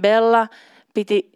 Bella 0.00 0.48
piti 0.94 1.32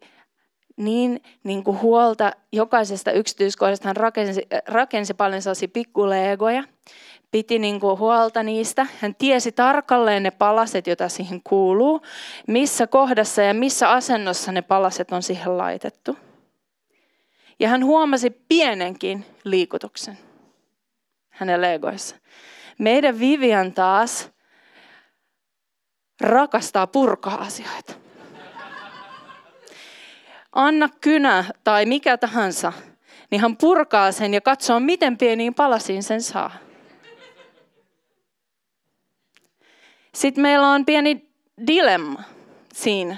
niin, 0.77 1.23
niin 1.45 1.65
kuin 1.65 1.81
huolta 1.81 2.33
jokaisesta 2.53 3.13
yksityiskohdasta. 3.13 3.89
Hän 3.89 3.97
rakensi, 3.97 4.47
rakensi 4.67 5.15
paljon 5.15 5.43
sellaisia 5.43 5.69
pikkuleegoja, 5.73 6.65
piti 7.31 7.59
niin 7.59 7.81
kuin 7.81 7.99
huolta 7.99 8.43
niistä. 8.43 8.87
Hän 9.01 9.15
tiesi 9.15 9.53
tarkalleen 9.53 10.23
ne 10.23 10.31
palaset, 10.31 10.87
joita 10.87 11.09
siihen 11.09 11.41
kuuluu, 11.45 12.03
missä 12.47 12.87
kohdassa 12.87 13.43
ja 13.43 13.55
missä 13.55 13.91
asennossa 13.91 14.53
ne 14.53 14.63
palaset 14.63 15.13
on 15.13 15.23
siihen 15.23 15.59
laitettu. 15.59 16.17
Ja 17.61 17.69
hän 17.69 17.85
huomasi 17.85 18.31
pienenkin 18.31 19.27
liikutuksen 19.45 20.19
hänen 21.31 21.61
legoissa. 21.61 22.17
Meidän 22.79 23.19
Vivian 23.21 23.73
taas 23.73 24.31
rakastaa 26.21 26.87
purkaa 26.87 27.35
asioita. 27.35 27.93
Anna 30.53 30.89
kynä 31.01 31.45
tai 31.65 31.87
mikä 31.87 32.17
tahansa, 32.19 32.73
niin 33.31 33.41
hän 33.41 33.57
purkaa 33.57 34.13
sen 34.13 34.35
ja 34.35 34.41
katsoo, 34.41 34.81
miten 34.81 35.19
pieniin 35.19 35.55
palasiin 35.55 36.03
sen 36.03 36.23
saa. 36.23 36.51
Sitten 40.15 40.43
meillä 40.43 40.69
on 40.69 40.85
pieni 40.87 41.31
dilemma 41.67 42.23
siinä. 42.73 43.17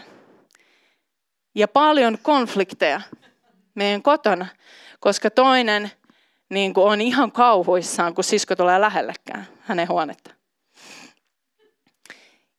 Ja 1.54 1.68
paljon 1.68 2.18
konflikteja 2.22 3.00
meidän 3.74 4.02
kotona, 4.02 4.46
koska 5.00 5.30
toinen 5.30 5.90
niin 6.50 6.74
kuin 6.74 6.86
on 6.86 7.00
ihan 7.00 7.32
kauhuissaan, 7.32 8.14
kun 8.14 8.24
sisko 8.24 8.56
tulee 8.56 8.80
lähellekään 8.80 9.46
hänen 9.60 9.88
huonetta. 9.88 10.30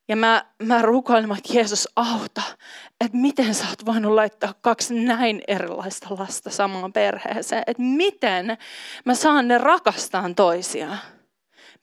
Ja 0.08 0.16
mä, 0.16 0.46
mä 0.64 0.82
rukoilen, 0.82 1.32
että 1.32 1.54
Jeesus 1.54 1.90
auta, 1.96 2.42
että 3.02 3.18
miten 3.18 3.56
sä 3.56 3.66
oot 3.70 3.86
voinut 3.86 4.14
laittaa 4.14 4.54
kaksi 4.62 4.94
näin 4.94 5.42
erilaista 5.48 6.08
lasta 6.20 6.50
samaan 6.50 6.94
perheeseen. 6.94 7.64
Että 7.68 7.84
miten 7.84 8.58
mä 9.06 9.16
saan 9.16 9.48
ne 9.48 9.58
rakastaan 9.58 10.36
toisiaan. 10.36 10.98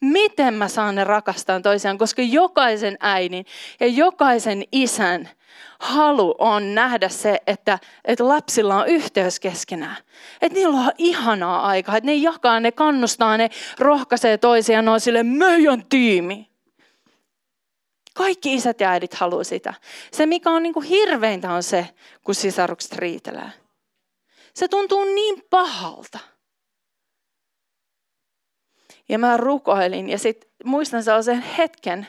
Miten 0.00 0.54
mä 0.54 0.68
saan 0.68 0.94
ne 0.94 1.04
rakastaan 1.04 1.62
toisiaan, 1.62 1.98
koska 1.98 2.22
jokaisen 2.22 2.96
äidin 3.00 3.44
ja 3.80 3.86
jokaisen 3.86 4.64
isän 4.72 5.28
halu 5.80 6.34
on 6.38 6.74
nähdä 6.74 7.08
se, 7.08 7.40
että, 7.46 7.78
että 8.04 8.28
lapsilla 8.28 8.76
on 8.76 8.88
yhteys 8.88 9.40
keskenään. 9.40 9.96
Että 10.42 10.58
niillä 10.58 10.76
on 10.76 10.92
ihanaa 10.98 11.66
aikaa, 11.66 11.96
että 11.96 12.06
ne 12.06 12.14
jakaa, 12.14 12.60
ne 12.60 12.72
kannustaa, 12.72 13.36
ne 13.36 13.50
rohkaisee 13.78 14.38
toisiaan, 14.38 14.84
ne 14.84 14.90
on 14.90 15.00
sille 15.00 15.22
meidän 15.22 15.86
tiimi. 15.86 16.50
Kaikki 18.14 18.54
isät 18.54 18.80
ja 18.80 18.90
äidit 18.90 19.14
haluaa 19.14 19.44
sitä. 19.44 19.74
Se, 20.12 20.26
mikä 20.26 20.50
on 20.50 20.62
niin 20.62 20.74
kuin 20.74 20.86
hirveintä, 20.86 21.52
on 21.52 21.62
se, 21.62 21.88
kun 22.24 22.34
sisarukset 22.34 22.92
riitelee. 22.92 23.52
Se 24.54 24.68
tuntuu 24.68 25.04
niin 25.04 25.42
pahalta. 25.50 26.18
Ja 29.08 29.18
mä 29.18 29.36
rukoilin 29.36 30.08
ja 30.08 30.18
sitten 30.18 30.50
muistan 30.64 31.02
sellaisen 31.02 31.40
hetken, 31.40 32.06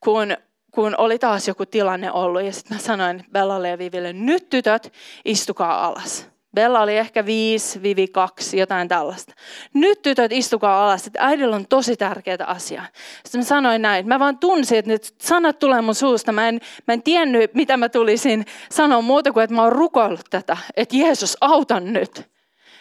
kun 0.00 0.36
kun 0.72 0.94
oli 0.98 1.18
taas 1.18 1.48
joku 1.48 1.66
tilanne 1.66 2.12
ollut. 2.12 2.42
Ja 2.42 2.52
sitten 2.52 2.76
mä 2.76 2.82
sanoin 2.82 3.24
Bellalle 3.32 3.68
ja 3.68 3.78
Viville, 3.78 4.12
nyt 4.12 4.48
tytöt, 4.50 4.92
istukaa 5.24 5.86
alas. 5.86 6.32
Bella 6.54 6.80
oli 6.80 6.96
ehkä 6.96 7.26
viisi, 7.26 7.82
Vivi 7.82 8.08
kaksi, 8.08 8.58
jotain 8.58 8.88
tällaista. 8.88 9.34
Nyt 9.74 10.02
tytöt, 10.02 10.32
istukaa 10.32 10.84
alas, 10.84 11.06
että 11.06 11.26
äidillä 11.26 11.56
on 11.56 11.66
tosi 11.66 11.96
tärkeää 11.96 12.44
asiaa. 12.46 12.86
Sitten 13.24 13.38
mä 13.40 13.44
sanoin 13.44 13.82
näin, 13.82 14.08
mä 14.08 14.18
vaan 14.18 14.38
tunsin, 14.38 14.78
että 14.78 14.90
nyt 14.90 15.14
sanat 15.20 15.58
tulee 15.58 15.80
mun 15.80 15.94
suusta. 15.94 16.32
Mä 16.32 16.48
en, 16.48 16.60
mä 16.86 16.94
en 16.94 17.02
tiennyt, 17.02 17.54
mitä 17.54 17.76
mä 17.76 17.88
tulisin 17.88 18.46
sanoa 18.70 19.00
muuta 19.00 19.32
kuin, 19.32 19.44
että 19.44 19.56
mä 19.56 19.62
oon 19.62 19.72
rukoillut 19.72 20.26
tätä. 20.30 20.56
Että 20.76 20.96
Jeesus, 20.96 21.36
auta 21.40 21.80
nyt. 21.80 22.30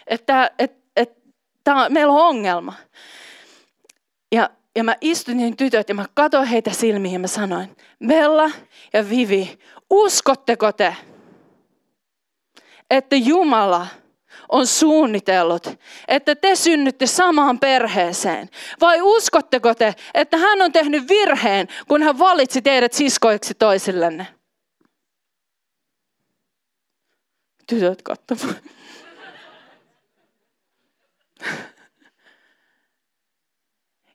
Että, 0.08 0.52
että, 0.60 0.82
että, 0.96 1.22
että 1.56 1.90
meillä 1.90 2.14
on 2.14 2.28
ongelma. 2.28 2.74
Ja 4.32 4.50
ja 4.76 4.84
mä 4.84 4.96
istuin 5.02 5.58
tytöt 5.58 5.90
ja 5.90 5.96
mä 5.96 6.06
katsoin 6.14 6.48
heitä 6.48 6.72
silmiin 6.72 7.14
ja 7.14 7.20
mä 7.20 7.28
sanoin, 7.28 7.78
Bella 8.08 8.52
ja 8.94 9.10
Vivi, 9.10 9.60
uskotteko 9.90 10.72
te, 10.72 10.96
että 12.90 13.16
Jumala 13.16 13.88
on 14.50 14.68
suunnitellut, 14.68 15.80
että 16.08 16.36
te 16.36 16.56
synnytte 16.56 17.08
samaan 17.08 17.60
perheeseen? 17.60 18.50
Vai 18.82 19.02
uskotteko 19.02 19.76
te, 19.76 19.96
että 20.14 20.38
hän 20.38 20.62
on 20.62 20.72
tehnyt 20.72 21.10
virheen, 21.10 21.68
kun 21.88 22.04
hän 22.04 22.20
valitsi 22.20 22.62
teidät 22.62 22.94
siskoiksi 22.94 23.54
toisillenne? 23.54 24.28
Tytöt 27.68 28.02
katsomaan. 28.02 28.56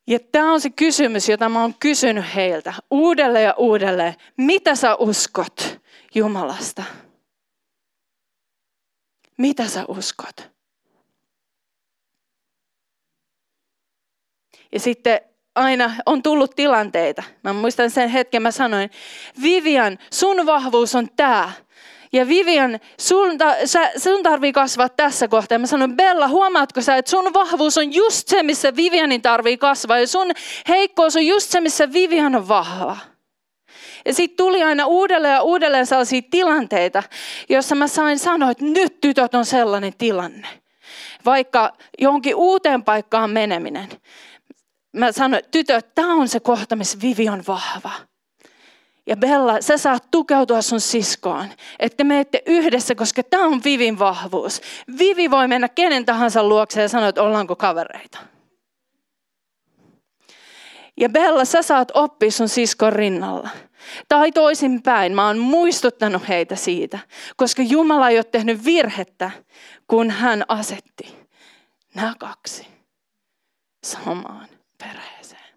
Ja 0.06 0.18
tämä 0.32 0.52
on 0.52 0.60
se 0.60 0.70
kysymys, 0.70 1.28
jota 1.28 1.48
mä 1.48 1.60
oon 1.60 1.74
kysynyt 1.80 2.24
heiltä 2.34 2.74
uudelleen 2.90 3.44
ja 3.44 3.54
uudelleen. 3.56 4.14
Mitä 4.36 4.74
sä 4.74 4.94
uskot 4.94 5.80
Jumalasta? 6.14 6.82
Mitä 9.38 9.68
sä 9.68 9.84
uskot? 9.88 10.50
Ja 14.72 14.80
sitten 14.80 15.20
aina 15.54 15.96
on 16.06 16.22
tullut 16.22 16.56
tilanteita. 16.56 17.22
Mä 17.42 17.52
muistan 17.52 17.90
sen 17.90 18.08
hetken, 18.08 18.42
mä 18.42 18.50
sanoin, 18.50 18.90
Vivian, 19.42 19.98
sun 20.12 20.46
vahvuus 20.46 20.94
on 20.94 21.08
tämä. 21.16 21.52
Ja 22.12 22.28
Vivian, 22.28 22.80
sun, 23.00 23.38
sä, 23.64 23.90
sun 23.96 24.22
tarvii 24.22 24.52
kasvaa 24.52 24.88
tässä 24.88 25.28
kohtaa. 25.28 25.58
Mä 25.58 25.66
sanoin, 25.66 25.96
Bella, 25.96 26.28
huomaatko 26.28 26.80
sä, 26.80 26.96
että 26.96 27.10
sun 27.10 27.34
vahvuus 27.34 27.78
on 27.78 27.94
just 27.94 28.28
se, 28.28 28.42
missä 28.42 28.76
Vivianin 28.76 29.22
tarvii 29.22 29.56
kasvaa. 29.56 29.98
Ja 29.98 30.06
sun 30.06 30.30
heikkous 30.68 31.16
on 31.16 31.26
just 31.26 31.50
se, 31.50 31.60
missä 31.60 31.92
Vivian 31.92 32.36
on 32.36 32.48
vahva. 32.48 32.96
Ja 34.04 34.14
sitten 34.14 34.36
tuli 34.36 34.62
aina 34.62 34.86
uudelleen 34.86 35.34
ja 35.34 35.42
uudelleen 35.42 35.86
sellaisia 35.86 36.22
tilanteita, 36.30 37.02
joissa 37.48 37.74
mä 37.74 37.88
sain 37.88 38.18
sanoa, 38.18 38.50
että 38.50 38.64
nyt 38.64 39.00
tytöt 39.00 39.34
on 39.34 39.44
sellainen 39.44 39.92
tilanne. 39.98 40.48
Vaikka 41.24 41.72
johonkin 41.98 42.34
uuteen 42.34 42.84
paikkaan 42.84 43.30
meneminen. 43.30 43.88
Mä 44.92 45.12
sanoin, 45.12 45.42
tytöt, 45.50 45.94
tämä 45.94 46.14
on 46.14 46.28
se 46.28 46.40
kohta, 46.40 46.76
missä 46.76 46.98
Vivi 47.02 47.28
on 47.28 47.44
vahva. 47.48 47.90
Ja 49.06 49.16
Bella, 49.16 49.60
sä 49.60 49.78
saat 49.78 50.10
tukeutua 50.10 50.62
sun 50.62 50.80
siskoon, 50.80 51.48
että 51.78 52.04
menette 52.04 52.42
yhdessä, 52.46 52.94
koska 52.94 53.22
tämä 53.22 53.44
on 53.44 53.60
Vivin 53.64 53.98
vahvuus. 53.98 54.60
Vivi 54.98 55.30
voi 55.30 55.48
mennä 55.48 55.68
kenen 55.68 56.04
tahansa 56.04 56.44
luokse 56.44 56.82
ja 56.82 56.88
sanoa, 56.88 57.08
että 57.08 57.22
ollaanko 57.22 57.56
kavereita. 57.56 58.18
Ja 60.96 61.08
Bella, 61.08 61.44
sä 61.44 61.62
saat 61.62 61.92
oppia 61.94 62.30
sun 62.30 62.48
siskon 62.48 62.92
rinnalla. 62.92 63.48
Tai 64.08 64.32
toisinpäin, 64.32 65.14
mä 65.14 65.26
oon 65.26 65.38
muistuttanut 65.38 66.28
heitä 66.28 66.56
siitä, 66.56 66.98
koska 67.36 67.62
Jumala 67.62 68.08
ei 68.08 68.18
ole 68.18 68.24
tehnyt 68.24 68.64
virhettä, 68.64 69.30
kun 69.88 70.10
hän 70.10 70.44
asetti 70.48 71.16
nämä 71.94 72.14
kaksi 72.18 72.66
samaan 73.84 74.48
perheeseen. 74.78 75.54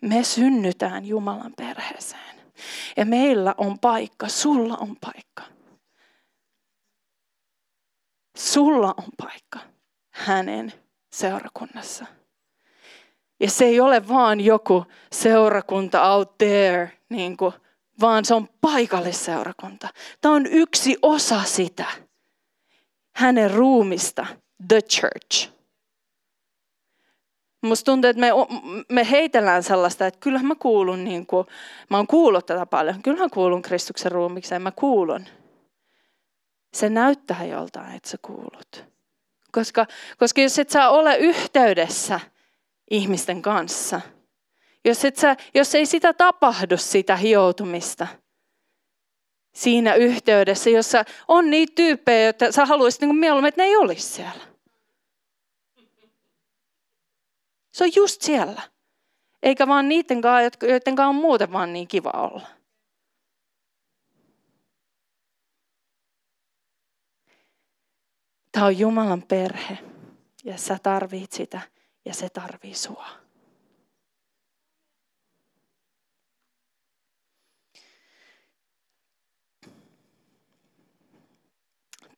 Me 0.00 0.24
synnytään 0.24 1.06
Jumalan 1.06 1.52
perheeseen. 1.56 2.27
Ja 2.98 3.06
meillä 3.06 3.54
on 3.58 3.78
paikka, 3.78 4.28
sulla 4.28 4.76
on 4.76 4.96
paikka. 5.00 5.42
Sulla 8.38 8.94
on 8.96 9.08
paikka 9.16 9.58
hänen 10.10 10.72
seurakunnassa. 11.12 12.06
Ja 13.40 13.50
se 13.50 13.64
ei 13.64 13.80
ole 13.80 14.08
vaan 14.08 14.40
joku 14.40 14.84
seurakunta 15.12 16.14
out 16.14 16.38
there, 16.38 16.98
niin 17.08 17.36
kuin, 17.36 17.52
vaan 18.00 18.24
se 18.24 18.34
on 18.34 18.48
paikallisseurakunta. 18.60 19.88
Tämä 20.20 20.34
on 20.34 20.46
yksi 20.46 20.96
osa 21.02 21.42
sitä, 21.42 21.86
hänen 23.14 23.50
ruumista, 23.50 24.26
the 24.68 24.80
church. 24.80 25.57
Musta 27.62 27.84
tuntuu, 27.84 28.10
että 28.10 28.20
me, 28.20 28.30
me 28.88 29.10
heitellään 29.10 29.62
sellaista, 29.62 30.06
että 30.06 30.20
kyllähän 30.20 30.46
mä 30.46 30.54
kuulun, 30.54 31.04
niin 31.04 31.26
kuin, 31.26 31.46
mä 31.90 31.96
oon 31.96 32.06
kuullut 32.06 32.46
tätä 32.46 32.66
paljon, 32.66 33.02
kyllähän 33.02 33.30
kuulun 33.30 33.62
Kristuksen 33.62 34.12
ruumikseen, 34.12 34.62
mä 34.62 34.70
kuulun. 34.70 35.26
Se 36.72 36.88
näyttää 36.88 37.44
joltain, 37.44 37.96
että 37.96 38.08
sä 38.08 38.18
kuulut. 38.22 38.84
Koska, 39.52 39.86
koska 40.18 40.40
jos 40.40 40.58
et 40.58 40.70
sä 40.70 40.88
ole 40.88 41.16
yhteydessä 41.16 42.20
ihmisten 42.90 43.42
kanssa, 43.42 44.00
jos, 44.84 45.04
et 45.04 45.16
sä, 45.16 45.36
jos 45.54 45.74
ei 45.74 45.86
sitä 45.86 46.12
tapahdu, 46.12 46.76
sitä 46.76 47.16
hioutumista, 47.16 48.06
siinä 49.54 49.94
yhteydessä, 49.94 50.70
jossa 50.70 51.04
on 51.28 51.50
niitä 51.50 51.72
tyyppejä, 51.76 52.28
että 52.28 52.52
sä 52.52 52.66
haluaisit 52.66 53.00
niin 53.00 53.16
mieluummin, 53.16 53.48
että 53.48 53.62
ne 53.62 53.68
ei 53.68 53.76
olisi 53.76 54.08
siellä. 54.08 54.47
Se 57.78 57.84
on 57.84 57.90
just 57.96 58.22
siellä. 58.22 58.62
Eikä 59.42 59.66
vaan 59.66 59.88
niiden 59.88 60.20
kanssa, 60.20 60.66
joiden 60.66 60.96
kanssa 60.96 61.08
on 61.08 61.14
muuten 61.14 61.52
vaan 61.52 61.72
niin 61.72 61.88
kiva 61.88 62.10
olla. 62.10 62.46
Tämä 68.52 68.66
on 68.66 68.78
Jumalan 68.78 69.22
perhe 69.22 69.78
ja 70.44 70.58
sä 70.58 70.78
tarvit 70.82 71.32
sitä 71.32 71.60
ja 72.04 72.14
se 72.14 72.28
tarvii 72.28 72.74
sua. 72.74 73.06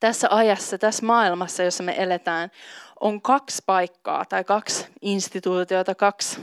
Tässä 0.01 0.29
ajassa, 0.31 0.79
tässä 0.79 1.07
maailmassa, 1.07 1.62
jossa 1.62 1.83
me 1.83 1.94
eletään, 1.99 2.51
on 3.01 3.23
kaksi 3.23 3.63
paikkaa 3.67 4.25
tai 4.25 4.45
kaksi 4.45 4.87
instituutiota, 5.03 5.95
kaksi 5.95 6.41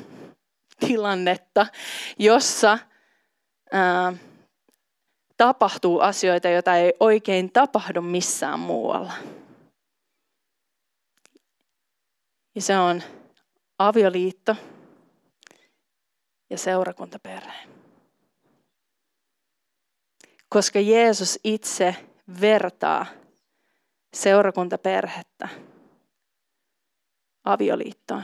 tilannetta, 0.79 1.67
jossa 2.19 2.79
ää, 3.71 4.13
tapahtuu 5.37 5.99
asioita, 5.99 6.49
joita 6.49 6.75
ei 6.75 6.93
oikein 6.99 7.51
tapahdu 7.51 8.01
missään 8.01 8.59
muualla. 8.59 9.13
Ja 12.55 12.61
se 12.61 12.77
on 12.77 13.03
avioliitto 13.79 14.55
ja 16.49 16.57
seurakuntaperhe. 16.57 17.67
Koska 20.49 20.79
Jeesus 20.79 21.39
itse 21.43 21.95
vertaa 22.41 23.05
seurakuntaperhettä 24.13 25.49
avioliittoon. 27.53 28.23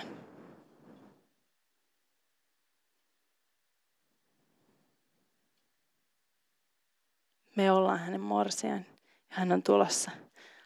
Me 7.55 7.71
ollaan 7.71 7.99
hänen 7.99 8.21
morsian 8.21 8.77
ja 8.79 8.85
hän 9.27 9.51
on 9.51 9.63
tulossa 9.63 10.11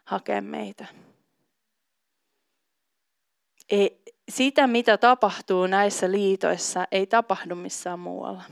hakemaan 0.05 0.43
meitä. 0.43 0.85
Ei, 3.69 4.01
sitä, 4.29 4.67
mitä 4.67 4.97
tapahtuu 4.97 5.67
näissä 5.67 6.11
liitoissa, 6.11 6.87
ei 6.91 7.07
tapahdu 7.07 7.55
missään 7.55 7.99
muualla. 7.99 8.43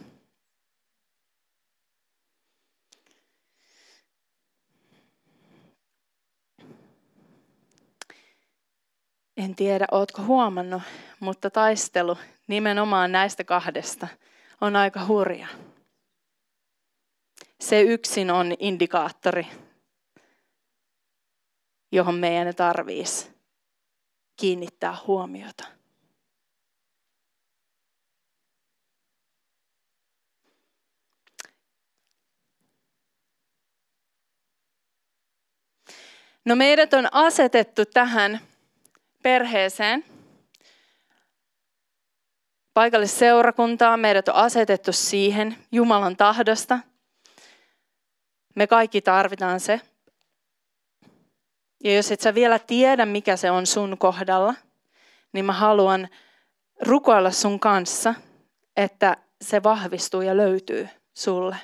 En 9.38 9.56
tiedä, 9.56 9.88
ootko 9.92 10.22
huomannut, 10.22 10.82
mutta 11.20 11.50
taistelu 11.50 12.18
nimenomaan 12.48 13.12
näistä 13.12 13.44
kahdesta 13.44 14.08
on 14.62 14.76
aika 14.76 15.06
hurja. 15.06 15.48
Se 17.60 17.82
yksin 17.82 18.32
on 18.32 18.54
indikaattori, 18.60 19.48
johon 21.92 22.16
meidän 22.16 22.56
tarvitsisi 22.56 23.32
kiinnittää 24.36 24.98
huomiota. 25.08 25.68
No 36.46 36.56
meidät 36.56 36.94
on 36.94 37.08
asetettu 37.12 37.86
tähän 37.86 38.40
perheeseen, 39.26 40.06
paikallisseurakuntaan, 42.74 44.00
meidät 44.00 44.28
on 44.28 44.36
asetettu 44.36 44.94
siihen 44.94 45.58
Jumalan 45.72 46.18
tahdosta. 46.18 46.80
Me 48.56 48.68
kaikki 48.68 49.02
tarvitaan 49.02 49.60
se. 49.60 49.82
Ja 51.84 51.96
jos 51.96 52.12
et 52.12 52.22
sä 52.22 52.36
vielä 52.36 52.60
tiedä, 52.60 53.06
mikä 53.06 53.36
se 53.36 53.52
on 53.52 53.66
sun 53.66 53.98
kohdalla, 53.98 54.54
niin 55.34 55.46
mä 55.46 55.54
haluan 55.54 56.08
rukoilla 56.82 57.32
sun 57.32 57.60
kanssa, 57.60 58.14
että 58.78 59.18
se 59.42 59.64
vahvistuu 59.64 60.22
ja 60.22 60.38
löytyy 60.38 60.90
sulle. 61.14 61.56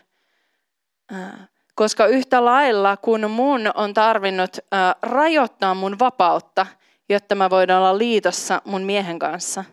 Koska 1.76 2.06
yhtä 2.06 2.46
lailla, 2.46 2.98
kun 2.98 3.32
mun 3.32 3.72
on 3.76 3.94
tarvinnut 3.94 4.58
äh, 4.58 4.96
rajoittaa 5.02 5.76
mun 5.76 6.00
vapautta, 6.00 6.66
jotta 7.12 7.36
mä 7.36 7.50
voin 7.50 7.72
olla 7.72 7.98
liitossa 7.98 8.62
mun 8.66 8.82
miehen 8.82 9.20
kanssa, 9.20 9.64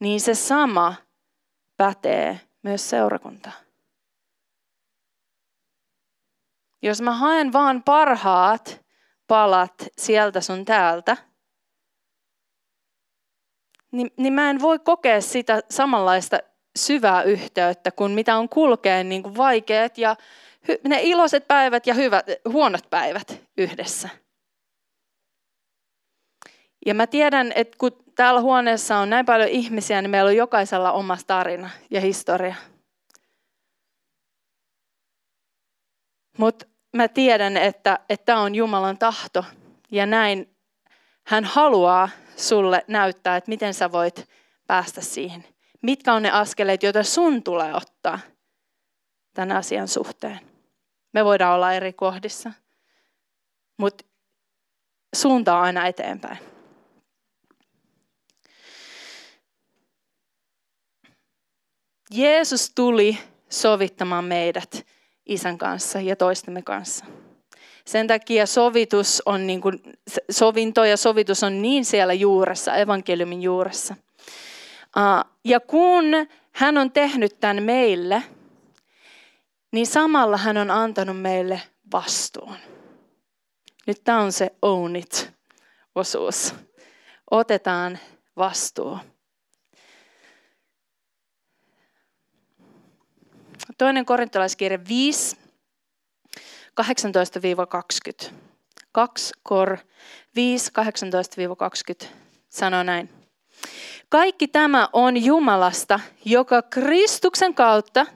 niin 0.00 0.20
se 0.20 0.34
sama 0.34 0.94
pätee 1.76 2.40
myös 2.62 2.90
seurakuntaan. 2.90 3.56
Jos 6.82 7.00
mä 7.00 7.12
haen 7.12 7.52
vaan 7.52 7.82
parhaat 7.82 8.84
palat 9.26 9.88
sieltä 9.98 10.40
sun 10.40 10.64
täältä, 10.64 11.16
niin, 13.92 14.10
niin 14.16 14.32
mä 14.32 14.50
en 14.50 14.60
voi 14.60 14.78
kokea 14.78 15.20
sitä 15.20 15.60
samanlaista 15.70 16.38
syvää 16.78 17.22
yhteyttä 17.22 17.90
kuin 17.90 18.12
mitä 18.12 18.36
on 18.36 18.48
kulkea 18.48 19.04
niin 19.04 19.36
vaikeat 19.36 19.98
ja 19.98 20.16
ne 20.88 21.00
iloiset 21.02 21.48
päivät 21.48 21.86
ja 21.86 21.94
hyvät, 21.94 22.26
huonot 22.48 22.90
päivät 22.90 23.42
yhdessä. 23.56 24.08
Ja 26.88 26.94
mä 26.94 27.06
tiedän, 27.06 27.52
että 27.54 27.78
kun 27.78 28.04
täällä 28.14 28.40
huoneessa 28.40 28.98
on 28.98 29.10
näin 29.10 29.26
paljon 29.26 29.48
ihmisiä, 29.48 30.02
niin 30.02 30.10
meillä 30.10 30.28
on 30.28 30.36
jokaisella 30.36 30.92
oma 30.92 31.18
tarina 31.26 31.70
ja 31.90 32.00
historia. 32.00 32.54
Mutta 36.38 36.66
mä 36.96 37.08
tiedän, 37.08 37.56
että 37.56 37.98
tämä 38.24 38.40
on 38.40 38.54
Jumalan 38.54 38.98
tahto 38.98 39.44
ja 39.90 40.06
näin 40.06 40.56
hän 41.26 41.44
haluaa 41.44 42.08
sulle 42.36 42.84
näyttää, 42.86 43.36
että 43.36 43.48
miten 43.48 43.74
sä 43.74 43.92
voit 43.92 44.28
päästä 44.66 45.00
siihen. 45.00 45.44
Mitkä 45.82 46.12
on 46.12 46.22
ne 46.22 46.30
askeleet, 46.30 46.82
joita 46.82 47.02
sun 47.02 47.42
tulee 47.42 47.74
ottaa 47.74 48.18
tämän 49.34 49.56
asian 49.56 49.88
suhteen. 49.88 50.40
Me 51.12 51.24
voidaan 51.24 51.54
olla 51.54 51.72
eri 51.72 51.92
kohdissa, 51.92 52.52
mutta 53.76 54.04
suunta 55.16 55.56
on 55.56 55.62
aina 55.62 55.86
eteenpäin. 55.86 56.57
Jeesus 62.10 62.72
tuli 62.74 63.18
sovittamaan 63.48 64.24
meidät 64.24 64.86
isän 65.26 65.58
kanssa 65.58 66.00
ja 66.00 66.16
toistemme 66.16 66.62
kanssa. 66.62 67.04
Sen 67.84 68.06
takia 68.06 68.46
sovitus 68.46 69.22
on 69.26 69.46
niin 69.46 69.60
kuin, 69.60 69.82
sovinto 70.30 70.84
ja 70.84 70.96
sovitus 70.96 71.42
on 71.42 71.62
niin 71.62 71.84
siellä 71.84 72.12
juuressa, 72.12 72.76
evankeliumin 72.76 73.42
juuressa. 73.42 73.94
Ja 75.44 75.60
kun 75.60 76.04
hän 76.52 76.78
on 76.78 76.92
tehnyt 76.92 77.40
tämän 77.40 77.62
meille, 77.62 78.22
niin 79.72 79.86
samalla 79.86 80.36
hän 80.36 80.56
on 80.56 80.70
antanut 80.70 81.20
meille 81.20 81.62
vastuun. 81.92 82.54
Nyt 83.86 84.04
tämä 84.04 84.20
on 84.20 84.32
se 84.32 84.50
own 84.62 84.96
it 84.96 85.32
osuus. 85.94 86.54
Otetaan 87.30 87.98
vastuu. 88.36 88.98
Toinen 93.78 94.04
korintolaiskirja 94.04 94.78
5, 94.88 95.36
18-20. 98.26 98.30
2 98.92 99.34
kor 99.42 99.78
5, 100.34 100.70
18-20 102.04 102.06
sanoo 102.48 102.82
näin. 102.82 103.08
Kaikki 104.08 104.48
tämä 104.48 104.88
on 104.92 105.24
Jumalasta, 105.24 106.00
joka 106.24 106.62
Kristuksen 106.62 107.54
kautta 107.54 108.06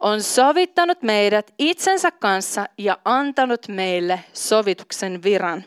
on 0.00 0.22
sovittanut 0.22 1.02
meidät 1.02 1.54
itsensä 1.58 2.10
kanssa 2.10 2.66
ja 2.78 2.98
antanut 3.04 3.68
meille 3.68 4.24
sovituksen 4.32 5.22
viran. 5.22 5.64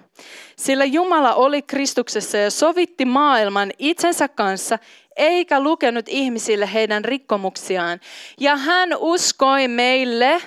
Sillä 0.56 0.86
Jumala 0.86 1.34
oli 1.34 1.62
Kristuksessa 1.62 2.38
ja 2.38 2.52
sovitti 2.52 3.06
maailman 3.06 3.72
itsensä 3.80 4.28
kanssa, 4.28 4.80
eikä 5.16 5.60
lukenut 5.60 6.06
ihmisille 6.08 6.74
heidän 6.74 7.06
rikkomuksiaan. 7.06 8.00
Ja 8.40 8.56
hän 8.56 8.90
uskoi 8.98 9.68
meille 9.68 10.42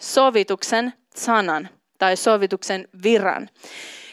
sovituksen 0.00 0.92
sanan 1.16 1.68
tai 1.98 2.16
sovituksen 2.16 2.88
viran. 3.02 3.48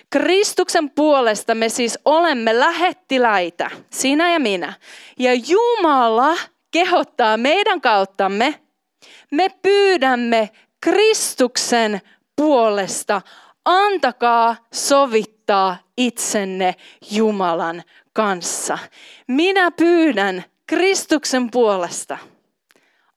Kristuksen 0.09 0.89
puolesta 0.89 1.55
me 1.55 1.69
siis 1.69 1.99
olemme 2.05 2.59
lähettiläitä, 2.59 3.69
sinä 3.91 4.33
ja 4.33 4.39
minä. 4.39 4.73
Ja 5.19 5.33
Jumala 5.33 6.37
kehottaa 6.71 7.37
meidän 7.37 7.81
kauttamme, 7.81 8.59
me 9.31 9.49
pyydämme 9.61 10.49
Kristuksen 10.81 12.01
puolesta, 12.35 13.21
antakaa 13.65 14.55
sovittaa 14.73 15.77
itsenne 15.97 16.75
Jumalan 17.11 17.83
kanssa. 18.19 18.77
Minä 19.27 19.71
pyydän 19.71 20.43
Kristuksen 20.67 21.51
puolesta, 21.51 22.17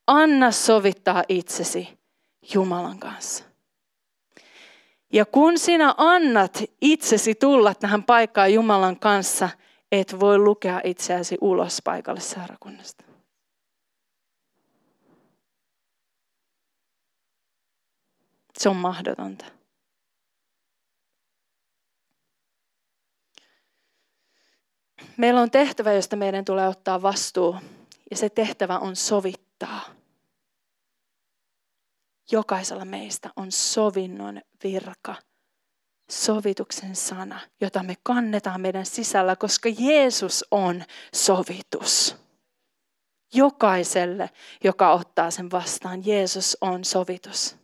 anna 0.07 0.51
sovittaa 0.51 1.25
itsesi 1.29 1.99
Jumalan 2.55 2.99
kanssa. 2.99 3.45
Ja 5.13 5.25
kun 5.27 5.59
sinä 5.59 5.95
annat 5.97 6.63
itsesi 6.81 7.35
tulla 7.35 7.75
tähän 7.75 8.05
paikkaan 8.05 8.53
Jumalan 8.53 8.99
kanssa, 8.99 9.49
et 9.93 10.21
voi 10.21 10.39
lukea 10.39 10.81
itseäsi 10.85 11.39
ulos 11.41 11.81
paikalle 11.85 12.21
seurakunnasta. 12.21 13.05
Se 18.59 18.69
on 18.69 18.77
mahdotonta. 18.77 19.62
Meillä 25.17 25.41
on 25.41 25.51
tehtävä, 25.51 25.93
josta 25.93 26.17
meidän 26.17 26.45
tulee 26.45 26.69
ottaa 26.69 27.03
vastuu. 27.03 27.57
Ja 28.11 28.17
se 28.17 28.29
tehtävä 28.29 28.79
on 28.79 28.97
sovittaa. 28.97 29.81
Jokaisella 32.31 32.85
meistä 32.85 33.31
on 33.37 33.53
sovinnon 33.53 34.41
virka, 34.65 35.15
sovituksen 36.11 36.97
sana, 36.97 37.41
jota 37.61 37.83
me 37.83 37.95
kannetaan 38.03 38.61
meidän 38.61 38.87
sisällä, 38.87 39.37
koska 39.37 39.69
Jeesus 39.79 40.45
on 40.51 40.85
sovitus. 41.15 42.17
Jokaiselle, 43.35 44.31
joka 44.65 44.93
ottaa 44.93 45.31
sen 45.31 45.51
vastaan, 45.51 46.07
Jeesus 46.07 46.59
on 46.61 46.85
sovitus. 46.85 47.57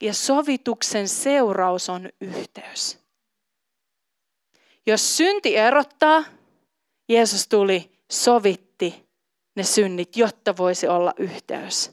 Ja 0.00 0.14
sovituksen 0.14 1.08
seuraus 1.08 1.88
on 1.88 2.08
yhteys. 2.20 2.99
Jos 4.86 5.16
synti 5.16 5.56
erottaa, 5.56 6.24
Jeesus 7.08 7.48
tuli, 7.48 8.04
sovitti 8.10 9.08
ne 9.56 9.62
synnit, 9.62 10.16
jotta 10.16 10.56
voisi 10.56 10.88
olla 10.88 11.14
yhteys 11.18 11.92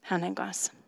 hänen 0.00 0.34
kanssaan. 0.34 0.82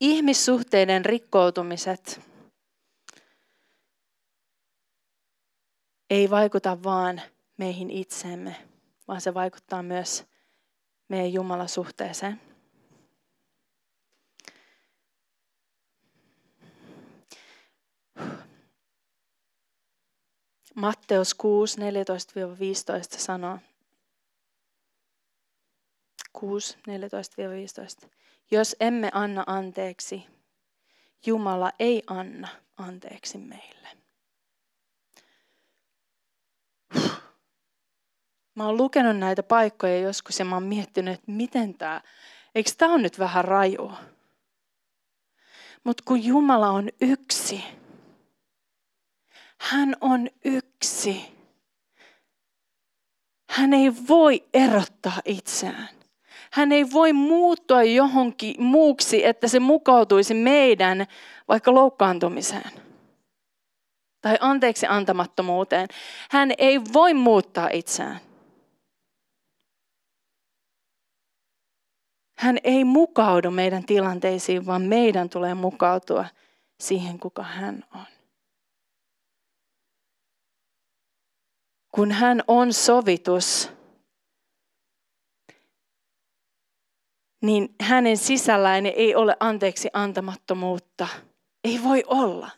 Ihmissuhteiden 0.00 1.04
rikkoutumiset 1.04 2.20
ei 6.10 6.30
vaikuta 6.30 6.82
vaan 6.82 7.22
meihin 7.56 7.90
itseemme, 7.90 8.56
vaan 9.08 9.20
se 9.20 9.34
vaikuttaa 9.34 9.82
myös 9.82 10.24
meidän 11.08 11.32
Jumalasuhteeseen. 11.32 12.49
Matteus 20.80 21.34
6, 21.34 21.78
14-15 21.78 21.82
sanoo. 23.18 23.58
6, 26.32 26.78
14-15. 28.04 28.08
Jos 28.50 28.76
emme 28.80 29.10
anna 29.12 29.44
anteeksi, 29.46 30.26
Jumala 31.26 31.72
ei 31.78 32.02
anna 32.06 32.48
anteeksi 32.76 33.38
meille. 33.38 33.88
Mä 38.54 38.66
oon 38.66 38.76
lukenut 38.76 39.16
näitä 39.16 39.42
paikkoja 39.42 40.00
joskus 40.00 40.38
ja 40.38 40.44
mä 40.44 40.56
oon 40.56 40.62
miettinyt, 40.62 41.14
että 41.14 41.32
miten 41.32 41.74
tämä, 41.74 42.00
eikö 42.54 42.70
tämä 42.78 42.94
on 42.94 43.02
nyt 43.02 43.18
vähän 43.18 43.44
rajua? 43.44 43.96
Mutta 45.84 46.02
kun 46.06 46.24
Jumala 46.24 46.70
on 46.70 46.88
yksi, 47.00 47.64
hän 49.60 49.96
on 50.00 50.28
yksi. 50.44 51.40
Hän 53.50 53.72
ei 53.72 53.92
voi 54.08 54.44
erottaa 54.54 55.20
itseään. 55.24 55.88
Hän 56.52 56.72
ei 56.72 56.92
voi 56.92 57.12
muuttua 57.12 57.82
johonkin 57.82 58.62
muuksi, 58.62 59.24
että 59.26 59.48
se 59.48 59.60
mukautuisi 59.60 60.34
meidän 60.34 61.06
vaikka 61.48 61.74
loukkaantumiseen. 61.74 62.70
tai 64.20 64.36
anteeksi 64.40 64.86
antamattomuuteen. 64.86 65.88
Hän 66.30 66.52
ei 66.58 66.80
voi 66.92 67.14
muuttaa 67.14 67.68
itseään. 67.72 68.20
Hän 72.36 72.58
ei 72.64 72.84
mukaudu 72.84 73.50
meidän 73.50 73.84
tilanteisiin, 73.84 74.66
vaan 74.66 74.82
meidän 74.82 75.28
tulee 75.28 75.54
mukautua 75.54 76.24
siihen, 76.80 77.18
kuka 77.18 77.42
hän 77.42 77.84
on. 77.94 78.19
Kun 81.92 82.12
hän 82.12 82.42
on 82.48 82.72
sovitus, 82.72 83.70
niin 87.42 87.74
hänen 87.80 88.16
sisällään 88.16 88.86
ei 88.86 89.14
ole 89.14 89.36
anteeksi 89.40 89.88
antamattomuutta. 89.92 91.08
Ei 91.64 91.82
voi 91.82 92.04
olla. 92.06 92.50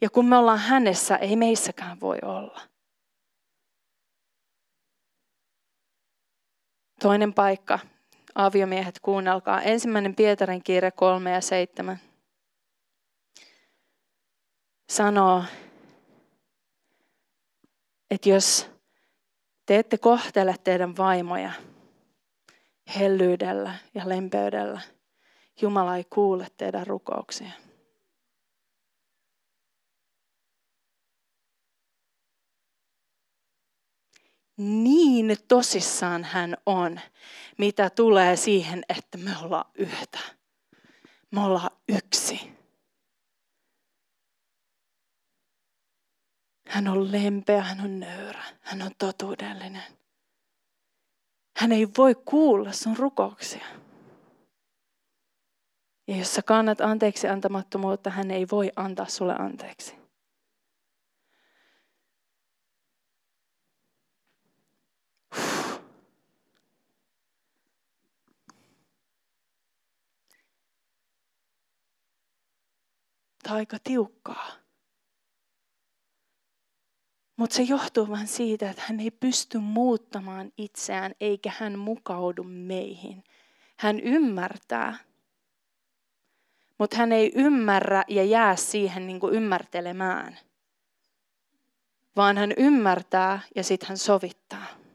Ja 0.00 0.10
kun 0.10 0.26
me 0.26 0.36
ollaan 0.36 0.58
hänessä, 0.58 1.16
ei 1.16 1.36
meissäkään 1.36 2.00
voi 2.00 2.18
olla. 2.22 2.60
Toinen 7.00 7.34
paikka, 7.34 7.78
aviomiehet, 8.34 9.00
kuunnelkaa. 9.00 9.62
Ensimmäinen 9.62 10.14
Pietarin 10.14 10.62
kirja 10.62 10.90
3 10.92 11.30
ja 11.30 11.40
7 11.40 12.00
sanoo, 14.88 15.44
että 18.10 18.28
jos 18.28 18.70
te 19.66 19.78
ette 19.78 19.98
kohtele 19.98 20.54
teidän 20.64 20.96
vaimoja 20.96 21.52
hellyydellä 22.98 23.74
ja 23.94 24.08
lempeydellä, 24.08 24.80
Jumala 25.60 25.96
ei 25.96 26.04
kuule 26.04 26.46
teidän 26.56 26.86
rukouksia. 26.86 27.50
Niin 34.56 35.36
tosissaan 35.48 36.24
hän 36.24 36.56
on, 36.66 37.00
mitä 37.58 37.90
tulee 37.90 38.36
siihen, 38.36 38.82
että 38.88 39.18
me 39.18 39.30
ollaan 39.42 39.70
yhtä. 39.74 40.18
Me 41.30 41.40
ollaan 41.40 41.70
yksi. 41.88 42.56
Hän 46.68 46.88
on 46.88 47.12
lempeä, 47.12 47.62
hän 47.62 47.80
on 47.80 48.00
nöyrä, 48.00 48.44
hän 48.60 48.82
on 48.82 48.90
totuudellinen. 48.98 49.82
Hän 51.56 51.72
ei 51.72 51.88
voi 51.98 52.14
kuulla 52.14 52.72
sun 52.72 52.96
rukouksia. 52.96 53.66
Ja 56.08 56.16
jos 56.16 56.34
sä 56.34 56.42
kannat 56.42 56.80
anteeksi 56.80 57.28
antamattomuutta, 57.28 58.10
hän 58.10 58.30
ei 58.30 58.46
voi 58.50 58.72
antaa 58.76 59.06
sulle 59.06 59.34
anteeksi. 59.38 59.94
Tämä 73.42 73.54
on 73.54 73.58
aika 73.58 73.76
tiukkaa. 73.84 74.65
Mutta 77.36 77.56
se 77.56 77.62
johtuu 77.62 78.08
vain 78.08 78.28
siitä, 78.28 78.70
että 78.70 78.82
hän 78.86 79.00
ei 79.00 79.10
pysty 79.10 79.58
muuttamaan 79.58 80.52
itseään 80.58 81.14
eikä 81.20 81.52
hän 81.58 81.78
mukaudu 81.78 82.44
meihin. 82.44 83.24
Hän 83.76 84.00
ymmärtää, 84.00 84.96
mutta 86.78 86.96
hän 86.96 87.12
ei 87.12 87.32
ymmärrä 87.34 88.04
ja 88.08 88.24
jää 88.24 88.56
siihen 88.56 89.06
niin 89.06 89.20
kuin 89.20 89.34
ymmärtelemään, 89.34 90.38
vaan 92.16 92.38
hän 92.38 92.52
ymmärtää 92.56 93.40
ja 93.56 93.64
sitten 93.64 93.88
hän 93.88 93.98
sovittaa. 93.98 94.85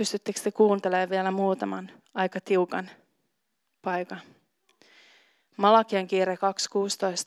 Pystyttekö 0.00 0.40
te 0.40 0.50
kuuntelemaan 0.50 1.10
vielä 1.10 1.30
muutaman 1.30 1.90
aika 2.14 2.40
tiukan 2.40 2.90
paikan? 3.82 4.20
Malakian 5.56 6.06
kiire 6.06 6.38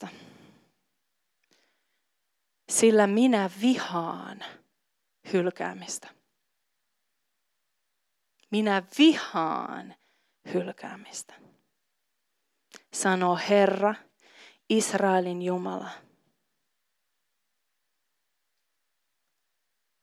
2.16. 0.05 0.07
Sillä 2.69 3.07
minä 3.07 3.49
vihaan 3.61 4.39
hylkäämistä. 5.33 6.07
Minä 8.51 8.83
vihaan 8.97 9.95
hylkäämistä. 10.53 11.33
Sanoo 12.93 13.39
Herra, 13.49 13.95
Israelin 14.69 15.41
Jumala. 15.41 15.89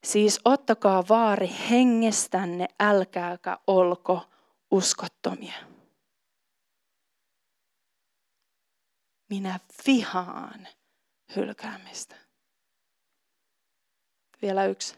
Siis 0.04 0.40
ottakaa 0.44 1.04
vaari 1.08 1.50
hengestänne, 1.70 2.68
älkääkä 2.80 3.58
olko 3.66 4.30
uskottomia. 4.70 5.54
Minä 9.28 9.60
vihaan 9.86 10.68
hylkäämistä. 11.36 12.16
Vielä 14.42 14.64
yksi. 14.64 14.94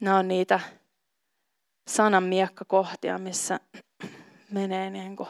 Nämä 0.00 0.18
on 0.18 0.28
niitä 0.28 0.60
sanan 1.88 2.22
miekkakohtia, 2.22 3.18
missä 3.18 3.60
menee 4.50 4.90
niin 4.90 5.16
kuin 5.16 5.28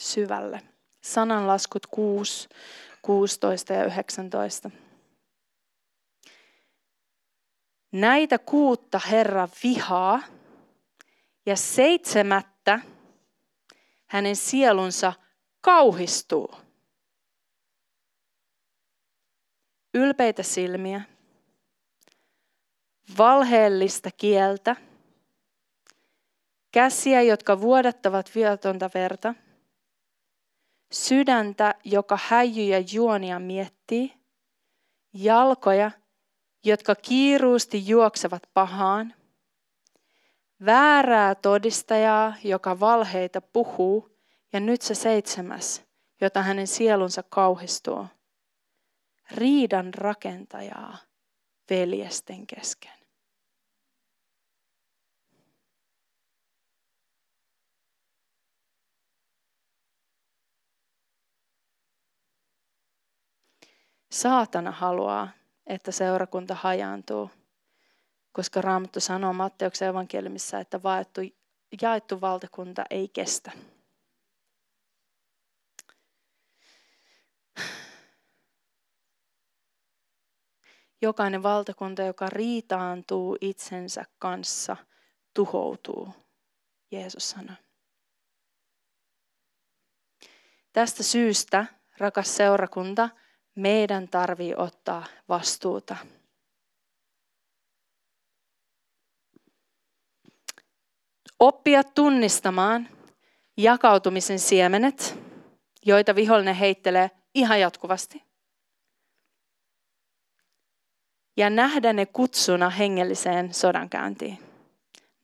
syvälle. 0.00 0.62
Sananlaskut 1.00 1.86
6, 1.86 2.48
16 3.02 3.72
ja 3.72 3.84
19. 3.84 4.70
Näitä 7.92 8.38
kuutta 8.38 8.98
Herra 9.10 9.48
vihaa 9.64 10.22
ja 11.46 11.56
seitsemättä 11.56 12.80
hänen 14.06 14.36
sielunsa 14.36 15.12
kauhistuu. 15.60 16.54
Ylpeitä 19.94 20.42
silmiä, 20.42 21.02
valheellista 23.18 24.10
kieltä, 24.16 24.76
käsiä, 26.72 27.22
jotka 27.22 27.60
vuodattavat 27.60 28.30
viatonta 28.34 28.90
verta, 28.94 29.34
sydäntä, 30.92 31.74
joka 31.84 32.18
häijyjä 32.22 32.82
juonia 32.92 33.38
miettii, 33.38 34.12
jalkoja, 35.12 35.90
jotka 36.64 36.94
kiiruusti 36.94 37.88
juoksevat 37.88 38.42
pahaan, 38.54 39.14
väärää 40.64 41.34
todistajaa, 41.34 42.34
joka 42.44 42.80
valheita 42.80 43.40
puhuu, 43.40 44.18
ja 44.52 44.60
nyt 44.60 44.82
se 44.82 44.94
seitsemäs, 44.94 45.84
jota 46.20 46.42
hänen 46.42 46.66
sielunsa 46.66 47.22
kauhistuu, 47.22 48.06
riidan 49.30 49.94
rakentajaa 49.94 50.96
veljesten 51.70 52.46
kesken. 52.46 52.92
Saatana 64.10 64.70
haluaa 64.70 65.28
että 65.72 65.92
seurakunta 65.92 66.54
hajaantuu, 66.54 67.30
koska 68.32 68.60
Raamattu 68.60 69.00
sanoo 69.00 69.32
Matteuksen 69.32 69.88
evankeliumissa, 69.88 70.58
että 70.58 70.82
vaettu, 70.82 71.20
jaettu 71.82 72.20
valtakunta 72.20 72.84
ei 72.90 73.08
kestä. 73.08 73.52
Jokainen 81.02 81.42
valtakunta, 81.42 82.02
joka 82.02 82.26
riitaantuu 82.26 83.36
itsensä 83.40 84.04
kanssa, 84.18 84.76
tuhoutuu, 85.34 86.14
Jeesus 86.90 87.30
sanoi. 87.30 87.56
Tästä 90.72 91.02
syystä, 91.02 91.66
rakas 91.98 92.36
seurakunta, 92.36 93.08
meidän 93.54 94.08
tarvii 94.08 94.54
ottaa 94.56 95.04
vastuuta. 95.28 95.96
Oppia 101.38 101.84
tunnistamaan 101.84 102.88
jakautumisen 103.56 104.38
siemenet, 104.38 105.18
joita 105.86 106.14
vihollinen 106.14 106.54
heittelee 106.54 107.10
ihan 107.34 107.60
jatkuvasti. 107.60 108.32
ja 111.36 111.50
nähdä 111.50 111.92
ne 111.92 112.06
kutsuna 112.06 112.70
hengelliseen 112.70 113.54
sodankäyntiin. 113.54 114.38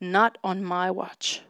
Not 0.01 0.39
on 0.43 0.59
my 0.59 0.93
watch. 0.93 1.48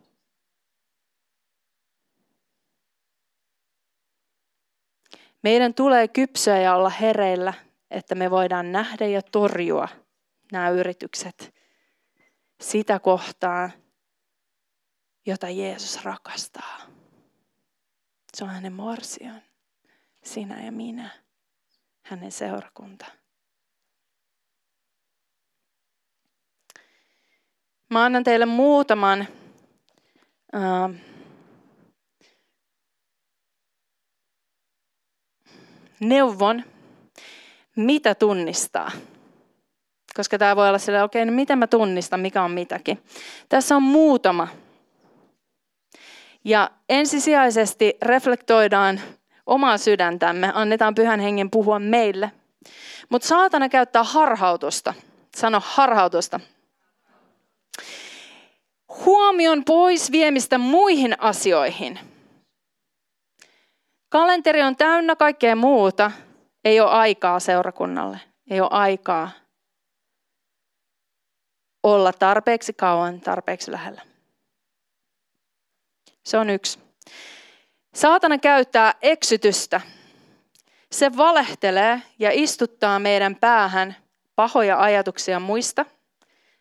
Meidän 5.42 5.74
tulee 5.74 6.08
kypsyä 6.08 6.58
ja 6.58 6.74
olla 6.74 6.90
hereillä, 6.90 7.54
että 7.90 8.14
me 8.14 8.30
voidaan 8.30 8.72
nähdä 8.72 9.06
ja 9.06 9.22
torjua 9.22 9.88
nämä 10.52 10.70
yritykset 10.70 11.54
sitä 12.60 12.98
kohtaan, 12.98 13.72
jota 15.26 15.48
Jeesus 15.48 16.04
rakastaa. 16.04 16.80
Se 18.36 18.44
on 18.44 18.50
hänen 18.50 18.72
morsion, 18.72 19.42
sinä 20.24 20.64
ja 20.64 20.72
minä, 20.72 21.10
hänen 22.02 22.32
seurakunta. 22.32 23.06
Mä 27.90 28.04
annan 28.04 28.24
teille 28.24 28.46
muutaman 28.46 29.26
uh, 30.54 30.94
neuvon, 36.00 36.64
mitä 37.76 38.14
tunnistaa. 38.14 38.90
Koska 40.16 40.38
tämä 40.38 40.56
voi 40.56 40.68
olla 40.68 40.78
sillä, 40.78 41.04
okei, 41.04 41.22
okay, 41.22 41.30
no 41.30 41.36
miten 41.36 41.58
mä 41.58 41.66
tunnistan, 41.66 42.20
mikä 42.20 42.42
on 42.42 42.50
mitäkin. 42.50 43.02
Tässä 43.48 43.76
on 43.76 43.82
muutama. 43.82 44.48
Ja 46.44 46.70
ensisijaisesti 46.88 47.96
reflektoidaan 48.02 49.00
omaa 49.46 49.78
sydäntämme, 49.78 50.52
annetaan 50.54 50.94
pyhän 50.94 51.20
hengen 51.20 51.50
puhua 51.50 51.78
meille. 51.78 52.30
Mutta 53.08 53.28
saatana 53.28 53.68
käyttää 53.68 54.02
harhautusta. 54.02 54.94
Sano 55.36 55.62
harhautusta. 55.64 56.40
Huomion 58.88 59.64
pois 59.64 60.12
viemistä 60.12 60.58
muihin 60.58 61.14
asioihin. 61.18 61.98
Kalenteri 64.08 64.62
on 64.62 64.76
täynnä 64.76 65.16
kaikkea 65.16 65.56
muuta. 65.56 66.10
Ei 66.64 66.80
ole 66.80 66.90
aikaa 66.90 67.40
seurakunnalle. 67.40 68.20
Ei 68.50 68.60
ole 68.60 68.68
aikaa 68.72 69.30
olla 71.82 72.12
tarpeeksi 72.12 72.72
kauan, 72.72 73.20
tarpeeksi 73.20 73.72
lähellä. 73.72 74.02
Se 76.24 76.38
on 76.38 76.50
yksi. 76.50 76.78
Saatana 77.94 78.38
käyttää 78.38 78.94
eksytystä. 79.02 79.80
Se 80.92 81.16
valehtelee 81.16 82.02
ja 82.18 82.30
istuttaa 82.32 82.98
meidän 82.98 83.36
päähän 83.36 83.96
pahoja 84.36 84.80
ajatuksia 84.80 85.40
muista, 85.40 85.84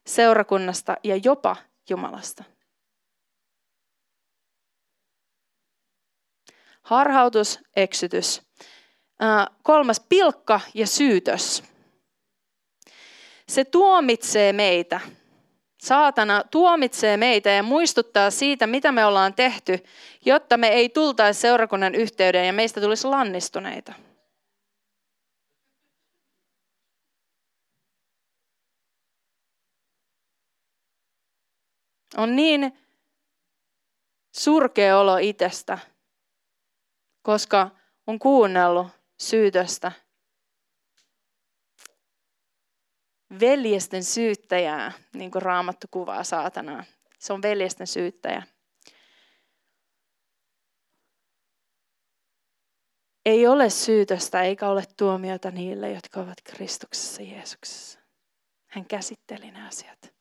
seurakunnasta 0.08 0.98
ja 1.04 1.16
jopa 1.24 1.56
Jumalasta. 1.90 2.44
Harhautus, 6.88 7.60
eksytys. 7.76 8.42
Kolmas, 9.64 10.00
pilkka 10.10 10.62
ja 10.74 10.88
syytös. 10.88 11.64
Se 13.48 13.66
tuomitsee 13.66 14.54
meitä. 14.54 15.00
Saatana 15.80 16.44
tuomitsee 16.52 17.18
meitä 17.18 17.50
ja 17.50 17.64
muistuttaa 17.64 18.32
siitä, 18.32 18.68
mitä 18.68 18.92
me 18.92 19.06
ollaan 19.06 19.34
tehty, 19.34 19.80
jotta 20.26 20.58
me 20.58 20.68
ei 20.68 20.90
tultaisi 20.90 21.42
seurakunnan 21.42 21.96
yhteyden 21.96 22.48
ja 22.48 22.54
meistä 22.54 22.82
tulisi 22.82 23.08
lannistuneita. 23.08 23.94
On 32.18 32.36
niin 32.36 32.78
surkea 34.32 35.00
olo 35.00 35.18
itsestä, 35.18 35.78
koska 37.28 37.70
on 38.08 38.20
kuunnellut 38.20 38.88
syytöstä. 39.20 39.92
Veljesten 43.40 44.04
syyttäjää, 44.04 44.92
niin 45.14 45.32
kuin 45.32 45.42
Raamattu 45.42 45.88
kuvaa 45.92 46.24
saatanaa. 46.24 46.84
Se 47.20 47.34
on 47.34 47.42
veljesten 47.42 47.88
syyttäjä. 47.88 48.44
Ei 53.26 53.48
ole 53.48 53.70
syytöstä 53.70 54.42
eikä 54.42 54.70
ole 54.70 54.84
tuomiota 54.98 55.52
niille, 55.52 55.92
jotka 55.92 56.20
ovat 56.20 56.42
Kristuksessa 56.44 57.22
Jeesuksessa. 57.22 58.00
Hän 58.68 58.86
käsitteli 58.86 59.52
nämä 59.52 59.68
asiat. 59.68 60.14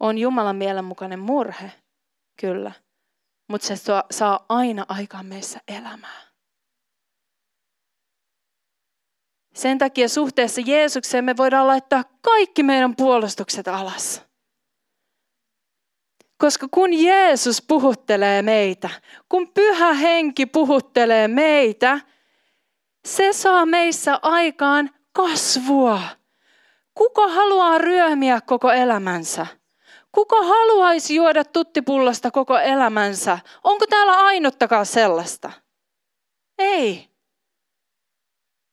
On 0.00 0.18
Jumalan 0.18 0.56
mielenmukainen 0.56 1.18
murhe, 1.18 1.72
kyllä 2.40 2.72
mutta 3.48 3.66
se 3.66 3.74
saa 4.10 4.46
aina 4.48 4.84
aikaan 4.88 5.26
meissä 5.26 5.60
elämää. 5.68 6.24
Sen 9.54 9.78
takia 9.78 10.08
suhteessa 10.08 10.60
Jeesukseen 10.60 11.24
me 11.24 11.36
voidaan 11.36 11.66
laittaa 11.66 12.04
kaikki 12.22 12.62
meidän 12.62 12.96
puolustukset 12.96 13.68
alas. 13.68 14.22
Koska 16.38 16.68
kun 16.70 16.92
Jeesus 16.92 17.62
puhuttelee 17.62 18.42
meitä, 18.42 18.90
kun 19.28 19.52
pyhä 19.52 19.92
henki 19.92 20.46
puhuttelee 20.46 21.28
meitä, 21.28 22.00
se 23.06 23.32
saa 23.32 23.66
meissä 23.66 24.18
aikaan 24.22 24.90
kasvua. 25.12 26.00
Kuka 26.94 27.28
haluaa 27.28 27.78
ryömiä 27.78 28.40
koko 28.40 28.72
elämänsä? 28.72 29.46
Kuka 30.14 30.42
haluaisi 30.42 31.14
juoda 31.14 31.44
tuttipullosta 31.44 32.30
koko 32.30 32.58
elämänsä? 32.58 33.38
Onko 33.64 33.86
täällä 33.86 34.12
ainuttakaan 34.12 34.86
sellaista? 34.86 35.52
Ei. 36.58 37.08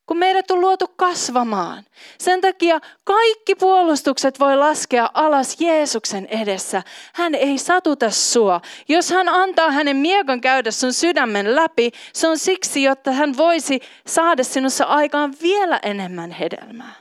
Kun 0.05 0.17
meidät 0.17 0.51
on 0.51 0.61
luotu 0.61 0.87
kasvamaan. 0.87 1.83
Sen 2.17 2.41
takia 2.41 2.79
kaikki 3.03 3.55
puolustukset 3.55 4.39
voi 4.39 4.57
laskea 4.57 5.09
alas 5.13 5.61
Jeesuksen 5.61 6.25
edessä. 6.25 6.83
Hän 7.13 7.35
ei 7.35 7.57
satuta 7.57 8.09
sua. 8.09 8.61
Jos 8.87 9.09
hän 9.09 9.29
antaa 9.29 9.71
hänen 9.71 9.97
miekan 9.97 10.41
käydä 10.41 10.71
sun 10.71 10.93
sydämen 10.93 11.55
läpi, 11.55 11.91
se 12.13 12.27
on 12.27 12.37
siksi, 12.37 12.83
jotta 12.83 13.11
hän 13.11 13.37
voisi 13.37 13.79
saada 14.07 14.43
sinussa 14.43 14.85
aikaan 14.85 15.33
vielä 15.41 15.79
enemmän 15.83 16.31
hedelmää. 16.31 17.00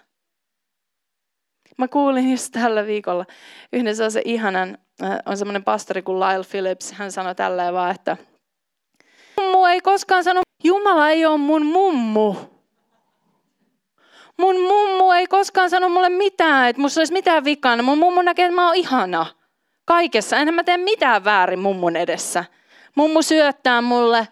Mä 1.81 1.89
kuulin 1.89 2.31
just 2.31 2.53
tällä 2.53 2.87
viikolla 2.87 3.25
yhden 3.73 3.97
sellaisen 3.97 4.23
ihanan, 4.25 4.79
äh, 5.03 5.19
on 5.27 5.37
semmoinen 5.37 5.65
pastori 5.65 6.03
kuin 6.03 6.21
Lyle 6.21 6.45
Phillips, 6.51 6.93
hän 6.93 7.13
sanoi 7.13 7.35
tälleen 7.35 7.75
vaan, 7.75 7.91
että 7.91 8.17
mummu 9.37 9.65
ei 9.65 9.81
koskaan 9.81 10.25
sano, 10.25 10.41
Jumala 10.65 11.11
ei 11.11 11.27
ole 11.27 11.39
mun 11.39 11.67
mummu. 11.67 12.35
Mun 14.37 14.61
mummu 14.61 15.11
ei 15.11 15.27
koskaan 15.27 15.71
sano 15.71 15.89
mulle 15.89 16.09
mitään, 16.09 16.69
että 16.69 16.83
musta 16.83 17.01
olisi 17.01 17.13
mitään 17.13 17.45
vikaa. 17.45 17.83
Mun 17.83 17.99
mummu 17.99 18.23
näkee, 18.23 18.45
että 18.47 18.55
mä 18.55 18.67
oon 18.67 18.77
ihana. 18.77 19.27
Kaikessa. 19.85 20.37
Enhän 20.37 20.55
mä 20.55 20.65
tee 20.65 20.77
mitään 20.77 21.25
väärin 21.25 21.59
mummun 21.59 21.97
edessä. 21.97 22.45
Mummu 22.95 23.23
syöttää 23.23 23.83
mulle 23.83 24.29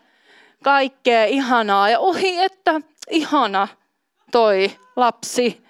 kaikkea 0.65 1.25
ihanaa. 1.25 1.91
Ja 1.91 1.99
ohi, 1.99 2.41
että 2.41 2.81
ihana 3.11 3.69
toi 4.33 4.71
lapsi. 4.97 5.68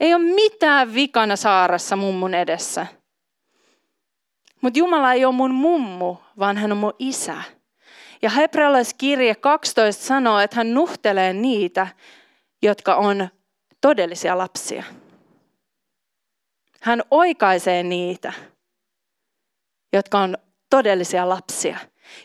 Ei 0.00 0.14
ole 0.14 0.22
mitään 0.22 0.94
vikana 0.94 1.36
saarassa 1.36 1.96
mummun 1.96 2.34
edessä. 2.34 2.86
Mutta 4.60 4.78
Jumala 4.78 5.12
ei 5.12 5.24
ole 5.24 5.34
mun 5.34 5.54
mummu, 5.54 6.16
vaan 6.38 6.56
hän 6.56 6.72
on 6.72 6.78
mun 6.78 6.94
isä. 6.98 7.42
Ja 8.22 8.30
hebrealaiskirje 8.30 9.34
12 9.34 10.04
sanoo, 10.04 10.38
että 10.38 10.56
hän 10.56 10.74
nuhtelee 10.74 11.32
niitä, 11.32 11.86
jotka 12.62 12.94
on 12.94 13.28
todellisia 13.80 14.38
lapsia. 14.38 14.84
Hän 16.80 17.02
oikaisee 17.10 17.82
niitä, 17.82 18.32
jotka 19.92 20.18
on 20.18 20.38
todellisia 20.70 21.28
lapsia. 21.28 21.78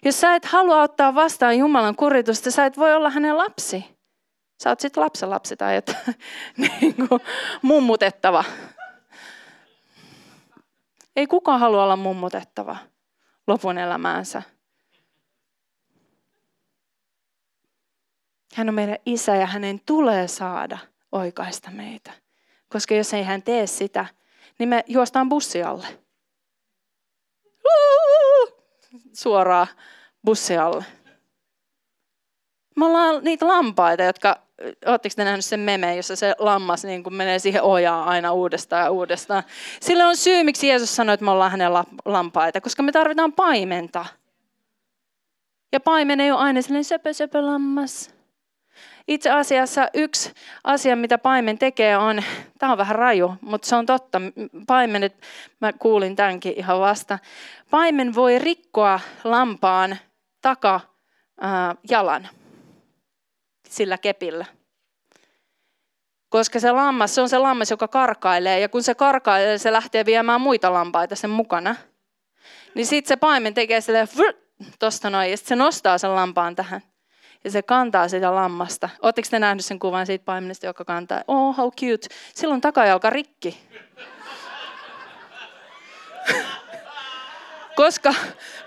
Jos 0.05 0.21
sä 0.21 0.35
et 0.35 0.45
halua 0.45 0.81
ottaa 0.81 1.15
vastaan 1.15 1.57
Jumalan 1.57 1.95
kuritusta, 1.95 2.51
sä 2.51 2.65
et 2.65 2.77
voi 2.77 2.93
olla 2.93 3.09
hänen 3.09 3.37
lapsi. 3.37 3.92
Sä 4.63 4.69
oot 4.69 4.79
sitten 4.79 5.03
lapsen 5.03 5.29
lapsi 5.29 5.57
tai 5.57 5.75
että, 5.75 5.95
niin 6.57 6.95
kuin, 6.95 7.21
mummutettava. 7.61 8.43
Ei 11.15 11.27
kukaan 11.27 11.59
halua 11.59 11.83
olla 11.83 11.95
mummutettava 11.95 12.77
lopun 13.47 13.77
elämäänsä. 13.77 14.41
Hän 18.55 18.69
on 18.69 18.75
meidän 18.75 18.97
isä 19.05 19.35
ja 19.35 19.45
hänen 19.45 19.81
tulee 19.85 20.27
saada 20.27 20.77
oikaista 21.11 21.71
meitä. 21.71 22.13
Koska 22.69 22.95
jos 22.95 23.13
ei 23.13 23.23
hän 23.23 23.43
tee 23.43 23.67
sitä, 23.67 24.05
niin 24.59 24.69
me 24.69 24.83
juostaan 24.87 25.29
bussi 25.29 25.63
alle. 25.63 25.87
Suoraan 29.13 29.67
bussi 30.25 30.57
alle. 30.57 30.85
Me 32.75 32.85
ollaan 32.85 33.23
niitä 33.23 33.47
lampaita, 33.47 34.03
jotka 34.03 34.42
ootteko 34.85 35.13
te 35.15 35.23
nähnyt 35.23 35.45
sen 35.45 35.59
meme, 35.59 35.95
jossa 35.95 36.15
se 36.15 36.35
lammas 36.39 36.83
niin 36.83 37.03
kuin 37.03 37.13
menee 37.13 37.39
siihen 37.39 37.63
ojaan 37.63 38.07
aina 38.07 38.31
uudestaan 38.31 38.83
ja 38.83 38.91
uudestaan. 38.91 39.43
Sillä 39.81 40.07
on 40.07 40.17
syy, 40.17 40.43
miksi 40.43 40.67
Jeesus 40.67 40.95
sanoi, 40.95 41.13
että 41.13 41.25
me 41.25 41.31
ollaan 41.31 41.51
hänen 41.51 41.73
lampaita, 42.05 42.61
koska 42.61 42.83
me 42.83 42.91
tarvitaan 42.91 43.33
paimenta. 43.33 44.05
Ja 45.71 45.79
paimen 45.79 46.19
ei 46.19 46.31
ole 46.31 46.39
aina 46.39 46.61
sellainen 46.61 46.83
söpö, 46.83 47.13
söpö 47.13 47.45
lammas. 47.45 48.13
Itse 49.07 49.31
asiassa 49.31 49.89
yksi 49.93 50.33
asia, 50.63 50.95
mitä 50.95 51.17
paimen 51.17 51.57
tekee 51.57 51.97
on, 51.97 52.23
tämä 52.59 52.71
on 52.71 52.77
vähän 52.77 52.95
raju, 52.95 53.33
mutta 53.41 53.67
se 53.67 53.75
on 53.75 53.85
totta. 53.85 54.21
Paimenet, 54.67 55.15
mä 55.61 55.73
kuulin 55.73 56.15
tämänkin 56.15 56.53
ihan 56.57 56.79
vasta. 56.79 57.19
Paimen 57.69 58.15
voi 58.15 58.39
rikkoa 58.39 58.99
lampaan 59.23 59.97
taka 60.41 60.79
ää, 61.41 61.75
jalan 61.89 62.27
sillä 63.75 63.97
kepillä. 63.97 64.45
Koska 66.29 66.59
se 66.59 66.71
lammas, 66.71 67.15
se 67.15 67.21
on 67.21 67.29
se 67.29 67.37
lammas, 67.37 67.71
joka 67.71 67.87
karkailee. 67.87 68.59
Ja 68.59 68.69
kun 68.69 68.83
se 68.83 68.95
karkailee, 68.95 69.57
se 69.57 69.71
lähtee 69.71 70.05
viemään 70.05 70.41
muita 70.41 70.73
lampaita 70.73 71.15
sen 71.15 71.29
mukana. 71.29 71.75
Niin 72.75 72.85
sitten 72.85 73.07
se 73.07 73.15
paimen 73.15 73.53
tekee 73.53 73.81
sille 73.81 74.07
tosta 74.79 75.09
noin, 75.09 75.31
ja 75.31 75.37
se 75.37 75.55
nostaa 75.55 75.97
sen 75.97 76.15
lampaan 76.15 76.55
tähän. 76.55 76.81
Ja 77.43 77.51
se 77.51 77.61
kantaa 77.61 78.07
sitä 78.07 78.35
lammasta. 78.35 78.89
Oletteko 79.01 79.27
te 79.31 79.39
nähneet 79.39 79.65
sen 79.65 79.79
kuvan 79.79 80.05
siitä 80.05 80.25
paimenesta, 80.25 80.65
joka 80.65 80.85
kantaa? 80.85 81.23
Oh, 81.27 81.57
how 81.57 81.71
cute. 81.71 82.07
Silloin 82.33 82.61
takajalka 82.61 83.09
rikki. 83.09 83.59
koska, 87.75 88.13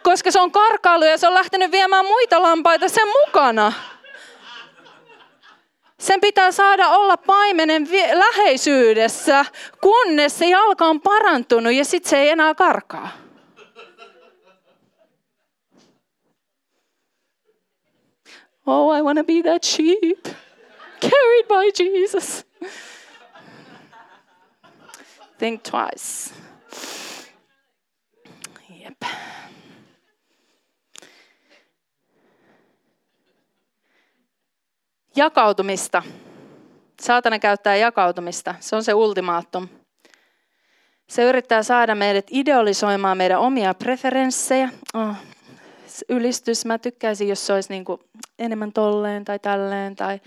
koska 0.02 0.30
se 0.30 0.40
on 0.40 0.52
karkailu 0.52 1.04
ja 1.04 1.18
se 1.18 1.26
on 1.26 1.34
lähtenyt 1.34 1.70
viemään 1.70 2.04
muita 2.04 2.42
lampaita 2.42 2.88
sen 2.88 3.08
mukana. 3.08 3.72
Sen 6.00 6.20
pitää 6.20 6.52
saada 6.52 6.88
olla 6.88 7.16
paimenen 7.16 7.88
läheisyydessä, 8.12 9.44
kunnes 9.80 10.38
se 10.38 10.46
jalka 10.46 10.84
on 10.84 11.00
parantunut 11.00 11.72
ja 11.72 11.84
sitten 11.84 12.10
se 12.10 12.18
ei 12.18 12.28
enää 12.28 12.54
karkaa. 12.54 13.08
Oh, 18.66 18.98
I 18.98 19.02
want 19.02 19.18
to 19.18 19.24
be 19.24 19.42
that 19.42 19.64
sheep 19.64 20.24
carried 21.00 21.46
by 21.48 21.70
Jesus. 21.84 22.44
Think 25.38 25.62
twice. 25.62 26.45
Jakautumista. 35.16 36.02
Saatana 37.00 37.38
käyttää 37.38 37.76
jakautumista. 37.76 38.54
Se 38.60 38.76
on 38.76 38.84
se 38.84 38.94
ultimaattum. 38.94 39.68
Se 41.08 41.22
yrittää 41.22 41.62
saada 41.62 41.94
meidät 41.94 42.26
idealisoimaan 42.30 43.16
meidän 43.16 43.40
omia 43.40 43.74
preferenssejä. 43.74 44.68
Oh, 44.94 45.16
ylistys. 46.08 46.64
Mä 46.64 46.78
tykkäisin, 46.78 47.28
jos 47.28 47.46
se 47.46 47.52
olisi 47.52 47.72
niin 47.72 47.84
kuin 47.84 48.00
enemmän 48.38 48.72
tolleen 48.72 49.24
tai 49.24 49.38
tälleen. 49.38 49.96
Tai 49.96 50.20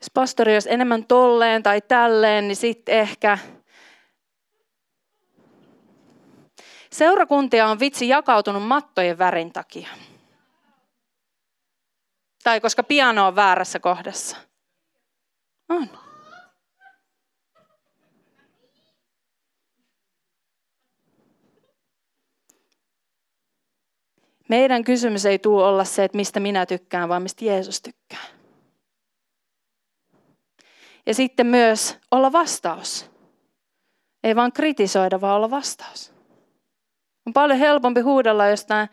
jos 0.00 0.10
pastori 0.14 0.52
olisi 0.52 0.72
enemmän 0.72 1.04
tolleen 1.04 1.62
tai 1.62 1.80
tälleen, 1.80 2.48
niin 2.48 2.56
sitten 2.56 2.98
ehkä 2.98 3.38
Seurakuntia 6.92 7.66
on 7.66 7.80
vitsi 7.80 8.08
jakautunut 8.08 8.62
mattojen 8.62 9.18
värin 9.18 9.52
takia. 9.52 9.88
Tai 12.42 12.60
koska 12.60 12.82
piano 12.82 13.26
on 13.26 13.36
väärässä 13.36 13.78
kohdassa. 13.78 14.36
On. 15.68 15.88
Meidän 24.48 24.84
kysymys 24.84 25.26
ei 25.26 25.38
tule 25.38 25.64
olla 25.64 25.84
se, 25.84 26.04
että 26.04 26.16
mistä 26.16 26.40
minä 26.40 26.66
tykkään, 26.66 27.08
vaan 27.08 27.22
mistä 27.22 27.44
Jeesus 27.44 27.82
tykkää. 27.82 28.24
Ja 31.06 31.14
sitten 31.14 31.46
myös 31.46 31.98
olla 32.10 32.32
vastaus. 32.32 33.10
Ei 34.22 34.36
vaan 34.36 34.52
kritisoida, 34.52 35.20
vaan 35.20 35.36
olla 35.36 35.50
vastaus. 35.50 36.12
On 37.26 37.32
paljon 37.32 37.58
helpompi 37.58 38.00
huudella 38.00 38.46
jostain 38.46 38.88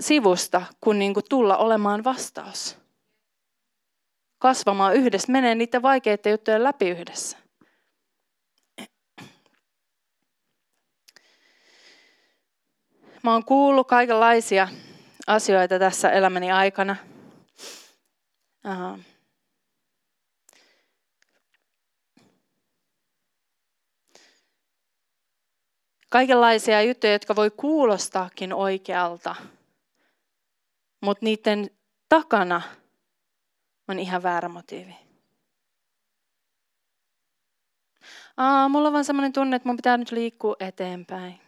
sivusta, 0.00 0.62
kuin, 0.80 0.98
niin 0.98 1.14
kuin 1.14 1.24
tulla 1.28 1.56
olemaan 1.56 2.04
vastaus. 2.04 2.78
Kasvamaan 4.38 4.94
yhdessä, 4.94 5.32
menee 5.32 5.54
niiden 5.54 5.82
vaikeiden 5.82 6.30
juttujen 6.30 6.64
läpi 6.64 6.90
yhdessä. 6.90 7.38
Mä 13.22 13.32
oon 13.32 13.44
kuullut 13.44 13.88
kaikenlaisia 13.88 14.68
asioita 15.26 15.78
tässä 15.78 16.10
elämäni 16.10 16.52
aikana. 16.52 16.96
Kaikenlaisia 26.10 26.82
juttuja, 26.82 27.12
jotka 27.12 27.36
voi 27.36 27.50
kuulostaakin 27.50 28.52
oikealta, 28.52 29.34
mutta 31.04 31.24
niiden 31.24 31.70
takana 32.08 32.62
on 33.88 33.98
ihan 33.98 34.22
väärä 34.22 34.48
motiivi. 34.48 34.96
Aa, 38.36 38.68
mulla 38.68 38.88
on 38.88 38.92
vaan 38.92 39.04
sellainen 39.04 39.32
tunne, 39.32 39.56
että 39.56 39.68
mun 39.68 39.76
pitää 39.76 39.96
nyt 39.96 40.10
liikkua 40.10 40.56
eteenpäin. 40.60 41.40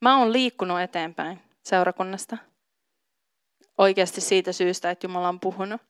Mä 0.00 0.18
oon 0.18 0.32
liikkunut 0.32 0.80
eteenpäin 0.80 1.40
seurakunnasta. 1.62 2.38
Oikeasti 3.78 4.20
siitä 4.20 4.52
syystä, 4.52 4.90
että 4.90 5.06
Jumala 5.06 5.28
on 5.28 5.40
puhunut. 5.40 5.80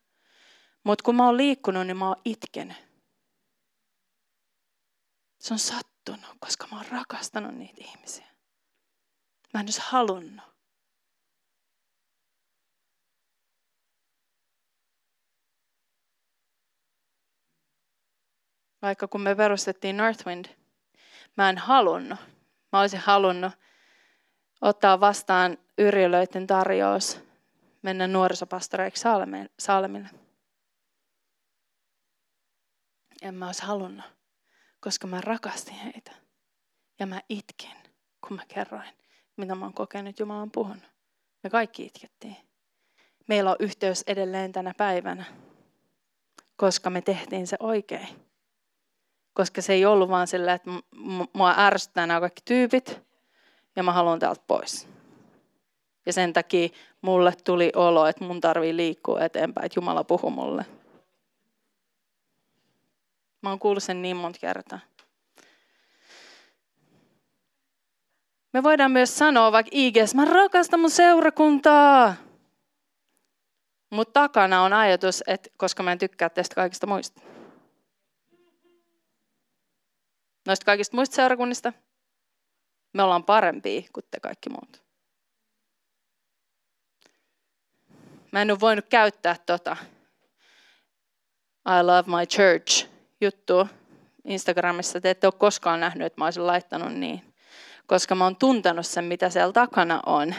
Mutta 0.84 1.02
kun 1.02 1.16
mä 1.16 1.26
oon 1.26 1.36
liikkunut, 1.36 1.86
niin 1.86 1.96
mä 1.96 2.08
oon 2.08 2.20
itkenyt. 2.24 2.76
Se 5.38 5.54
on 5.54 5.58
sattunut, 6.10 6.36
koska 6.40 6.66
mä 6.70 6.76
oon 6.76 6.86
rakastanut 6.90 7.54
niitä 7.54 7.80
ihmisiä. 7.80 8.26
Mä 9.54 9.60
en 9.60 9.66
olisi 9.66 9.80
halunnut. 9.84 10.54
Vaikka 18.82 19.08
kun 19.08 19.20
me 19.20 19.34
perustettiin 19.34 19.96
Northwind, 19.96 20.44
mä 21.36 21.50
en 21.50 21.58
halunnut. 21.58 22.18
Mä 22.72 22.80
olisin 22.80 23.00
halunnut 23.00 23.52
ottaa 24.60 25.00
vastaan 25.00 25.58
yrjölöiden 25.78 26.46
tarjous 26.46 27.20
mennä 27.82 28.06
nuorisopastoreiksi 28.06 29.02
Salmille. 29.58 30.10
En 33.22 33.34
mä 33.34 33.46
olisi 33.46 33.62
halunnut, 33.62 34.06
koska 34.84 35.06
mä 35.06 35.20
rakastin 35.20 35.74
heitä. 35.74 36.10
Ja 36.98 37.06
mä 37.06 37.20
itkin, 37.28 37.70
kun 38.28 38.36
mä 38.36 38.42
kerroin, 38.48 38.88
mitä 39.36 39.54
mä 39.54 39.64
oon 39.64 39.74
kokenut 39.74 40.20
Jumalan 40.20 40.50
puhunut. 40.50 40.84
Me 41.42 41.50
kaikki 41.50 41.84
itkettiin. 41.84 42.36
Meillä 43.28 43.50
on 43.50 43.56
yhteys 43.58 44.04
edelleen 44.06 44.52
tänä 44.52 44.74
päivänä, 44.76 45.24
koska 46.56 46.90
me 46.90 47.02
tehtiin 47.02 47.46
se 47.46 47.56
oikein. 47.60 48.08
Koska 49.34 49.62
se 49.62 49.72
ei 49.72 49.84
ollut 49.86 50.08
vaan 50.08 50.26
sillä, 50.26 50.52
että 50.52 50.70
mua 51.32 51.54
ärsyttää 51.58 52.06
nämä 52.06 52.20
kaikki 52.20 52.42
tyypit, 52.44 53.00
ja 53.76 53.82
mä 53.82 53.92
haluan 53.92 54.18
täältä 54.18 54.42
pois. 54.46 54.88
Ja 56.06 56.12
sen 56.12 56.32
takia 56.32 56.68
mulle 57.00 57.32
tuli 57.44 57.72
olo, 57.76 58.06
että 58.06 58.24
mun 58.24 58.40
tarvii 58.40 58.76
liikkua 58.76 59.20
eteenpäin, 59.20 59.66
että 59.66 59.78
Jumala 59.78 60.04
puhuu 60.04 60.30
mulle. 60.30 60.66
Mä 63.44 63.50
oon 63.50 63.58
kuullut 63.58 63.82
sen 63.82 64.02
niin 64.02 64.16
monta 64.16 64.38
kertaa. 64.38 64.78
Me 68.52 68.62
voidaan 68.62 68.90
myös 68.90 69.18
sanoa 69.18 69.52
vaikka 69.52 69.70
IGS, 69.72 70.14
mä 70.14 70.24
rakastan 70.24 70.80
mun 70.80 70.90
seurakuntaa. 70.90 72.14
Mutta 73.90 74.20
takana 74.20 74.62
on 74.62 74.72
ajatus, 74.72 75.22
että 75.26 75.50
koska 75.56 75.82
mä 75.82 75.92
en 75.92 75.98
tykkää 75.98 76.28
tästä 76.28 76.54
kaikista 76.54 76.86
muista. 76.86 77.20
Noista 80.46 80.64
kaikista 80.64 80.96
muista 80.96 81.16
seurakunnista 81.16 81.72
me 82.92 83.02
ollaan 83.02 83.24
parempia 83.24 83.82
kuin 83.92 84.04
te 84.10 84.20
kaikki 84.20 84.50
muut. 84.50 84.84
Mä 88.32 88.42
en 88.42 88.50
ole 88.50 88.60
voinut 88.60 88.86
käyttää 88.88 89.36
tota 89.46 89.76
I 91.68 91.82
love 91.82 92.10
my 92.18 92.26
church 92.26 92.93
juttua 93.20 93.66
Instagramissa. 94.24 95.00
Te 95.00 95.10
ette 95.10 95.26
ole 95.26 95.34
koskaan 95.38 95.80
nähnyt, 95.80 96.06
että 96.06 96.20
mä 96.20 96.24
olisin 96.24 96.46
laittanut 96.46 96.92
niin. 96.92 97.34
Koska 97.86 98.14
mä 98.14 98.24
oon 98.24 98.36
tuntenut 98.36 98.86
sen, 98.86 99.04
mitä 99.04 99.30
siellä 99.30 99.52
takana 99.52 100.00
on. 100.06 100.34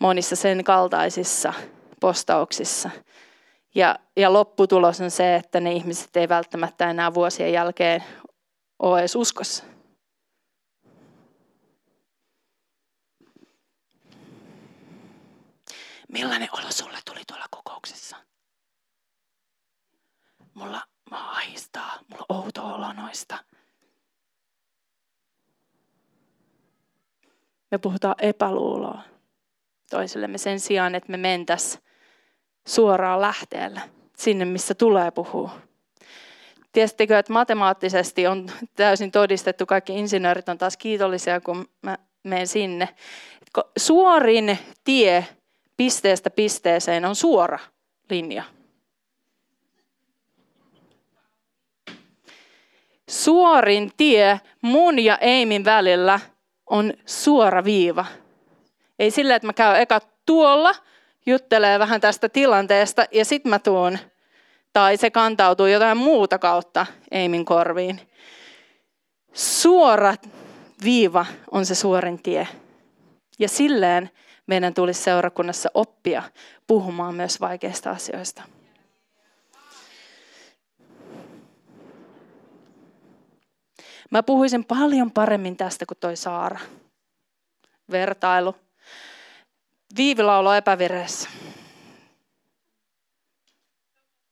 monissa 0.00 0.36
sen 0.36 0.64
kaltaisissa 0.64 1.52
postauksissa. 2.00 2.90
Ja, 3.74 3.98
ja 4.16 4.32
lopputulos 4.32 5.00
on 5.00 5.10
se, 5.10 5.34
että 5.34 5.60
ne 5.60 5.72
ihmiset 5.72 6.16
ei 6.16 6.28
välttämättä 6.28 6.90
enää 6.90 7.14
vuosien 7.14 7.52
jälkeen 7.52 8.04
ole 8.78 8.98
edes 9.00 9.16
uskossa. 9.16 9.64
Millainen 16.12 16.48
olo 16.52 16.70
sulle 16.70 16.98
tuli 17.04 17.20
tuolla 17.26 17.46
kokouksessa? 17.50 18.16
Mulla 20.54 20.82
mä 21.10 21.30
ahistaa, 21.30 21.98
mulla 22.08 22.26
on 22.28 22.36
outo 22.36 22.74
olo 22.74 22.92
noista. 22.92 23.38
Me 27.70 27.78
puhutaan 27.78 28.14
epäluuloa 28.18 29.02
toisillemme 29.90 30.38
sen 30.38 30.60
sijaan, 30.60 30.94
että 30.94 31.10
me 31.10 31.16
mentäs 31.16 31.78
suoraan 32.68 33.20
lähteelle, 33.20 33.80
sinne 34.16 34.44
missä 34.44 34.74
tulee 34.74 35.10
puhua. 35.10 35.50
Tiesittekö, 36.72 37.18
että 37.18 37.32
matemaattisesti 37.32 38.26
on 38.26 38.50
täysin 38.76 39.10
todistettu, 39.10 39.66
kaikki 39.66 39.98
insinöörit 39.98 40.48
on 40.48 40.58
taas 40.58 40.76
kiitollisia, 40.76 41.40
kun 41.40 41.68
mä 41.82 41.98
menen 42.24 42.46
sinne. 42.46 42.88
Suorin 43.78 44.58
tie 44.84 45.26
pisteestä 45.76 46.30
pisteeseen 46.30 47.04
on 47.04 47.16
suora 47.16 47.58
linja. 48.10 48.44
Suorin 53.08 53.92
tie 53.96 54.40
mun 54.62 54.98
ja 54.98 55.18
Eimin 55.18 55.64
välillä 55.64 56.20
on 56.66 56.92
suora 57.06 57.64
viiva. 57.64 58.04
Ei 58.98 59.10
sillä, 59.10 59.36
että 59.36 59.46
mä 59.46 59.52
käyn 59.52 59.80
eka 59.80 60.00
tuolla, 60.26 60.74
juttelee 61.26 61.78
vähän 61.78 62.00
tästä 62.00 62.28
tilanteesta 62.28 63.04
ja 63.12 63.24
sitten 63.24 63.50
mä 63.50 63.58
tuun. 63.58 63.98
Tai 64.72 64.96
se 64.96 65.10
kantautuu 65.10 65.66
jotain 65.66 65.98
muuta 65.98 66.38
kautta 66.38 66.86
Eimin 67.10 67.44
korviin. 67.44 68.00
Suora 69.32 70.14
viiva 70.84 71.26
on 71.50 71.66
se 71.66 71.74
suorin 71.74 72.22
tie. 72.22 72.48
Ja 73.38 73.48
silleen 73.48 74.10
meidän 74.46 74.74
tulisi 74.74 75.02
seurakunnassa 75.02 75.70
oppia 75.74 76.22
puhumaan 76.66 77.14
myös 77.14 77.40
vaikeista 77.40 77.90
asioista. 77.90 78.42
Mä 84.10 84.22
puhuisin 84.22 84.64
paljon 84.64 85.10
paremmin 85.10 85.56
tästä 85.56 85.86
kuin 85.86 85.98
toi 85.98 86.16
Saara. 86.16 86.60
Vertailu. 87.90 88.56
Viivilaulo 89.96 90.54
epävireessä. 90.54 91.28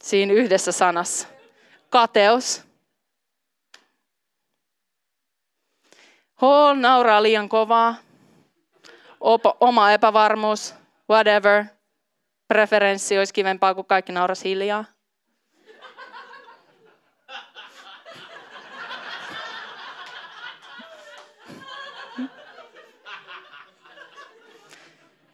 Siinä 0.03 0.33
yhdessä 0.33 0.73
sanassa. 0.73 1.29
Kateus. 1.91 2.63
Hall 6.35 6.75
nauraa 6.77 7.23
liian 7.23 7.49
kovaa. 7.49 7.95
Opo, 9.21 9.57
oma 9.61 9.93
epävarmuus, 9.93 10.75
whatever. 11.11 11.65
Preferenssi 12.49 13.19
olisi 13.19 13.35
kivempaa, 13.35 13.75
kuin 13.75 13.87
kaikki 13.87 14.13
nauras 14.13 14.45
hiljaa. 14.45 14.85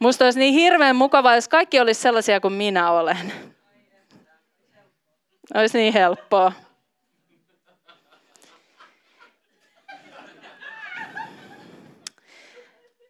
Musta 0.03 0.25
olisi 0.25 0.39
niin 0.39 0.55
hirveän 0.55 0.97
mukavaa, 0.97 1.35
jos 1.35 1.49
kaikki 1.49 1.81
olisi 1.81 2.01
sellaisia 2.01 2.41
kuin 2.41 2.55
minä 2.55 2.91
olen. 2.91 3.33
Olisi 5.55 5.79
niin 5.79 5.93
helppoa. 5.93 6.53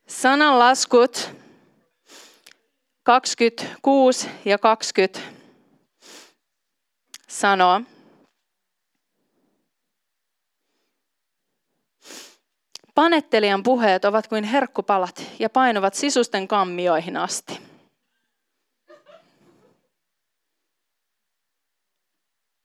Sananlaskut 0.07 1.31
26 3.03 4.29
ja 4.45 4.59
20 4.59 5.21
sanoo, 7.29 7.81
Panettelijan 12.95 13.63
puheet 13.63 14.05
ovat 14.05 14.27
kuin 14.27 14.45
herkkupalat 14.45 15.23
ja 15.39 15.51
painuvat 15.51 15.95
sisusten 15.95 16.49
kammioihin 16.49 17.17
asti. 17.17 17.61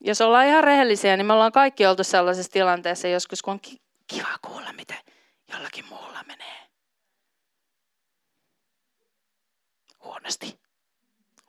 Jos 0.02 0.22
ollaan 0.22 0.48
ihan 0.48 0.64
rehellisiä, 0.64 1.18
niin 1.18 1.26
me 1.26 1.34
ollaan 1.34 1.52
kaikki 1.52 1.86
oltu 1.86 2.04
sellaisessa 2.04 2.52
tilanteessa 2.52 3.08
joskus, 3.08 3.42
kun 3.42 3.54
on 3.54 3.60
kiva 4.08 4.38
kuulla, 4.42 4.74
miten 4.74 4.98
jollakin 5.54 5.86
muulla 5.90 6.24
menee. 6.28 6.68
Huonosti. 10.04 10.60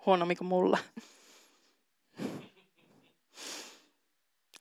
Huonommin 0.07 0.37
kuin 0.37 0.49
mulla. 0.49 0.79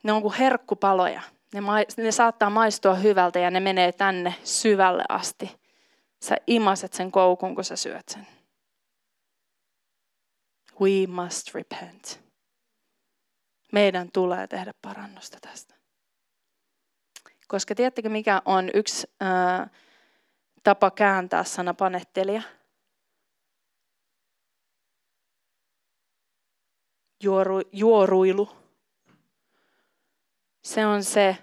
Ne 0.03 0.11
on 0.11 0.21
kuin 0.21 0.33
herkkupaloja. 0.33 1.21
Ne, 1.53 1.61
ne 1.97 2.11
saattaa 2.11 2.49
maistua 2.49 2.95
hyvältä 2.95 3.39
ja 3.39 3.51
ne 3.51 3.59
menee 3.59 3.91
tänne 3.91 4.35
syvälle 4.43 5.03
asti. 5.09 5.59
Sä 6.21 6.35
imaset 6.47 6.93
sen 6.93 7.11
koukun, 7.11 7.55
kun 7.55 7.63
sä 7.63 7.75
syöt 7.75 8.09
sen. 8.09 8.27
We 10.81 11.07
must 11.07 11.55
repent. 11.55 12.23
Meidän 13.71 14.11
tulee 14.11 14.47
tehdä 14.47 14.73
parannusta 14.81 15.37
tästä. 15.41 15.75
Koska 17.47 17.75
tiedättekö 17.75 18.09
mikä 18.09 18.41
on 18.45 18.69
yksi 18.73 19.07
ää, 19.19 19.69
tapa 20.63 20.91
kääntää 20.91 21.43
sana 21.43 21.73
panettelija? 21.73 22.41
Juoru, 27.23 27.61
juoruilu 27.71 28.66
se 30.67 30.85
on 30.85 31.03
se 31.03 31.37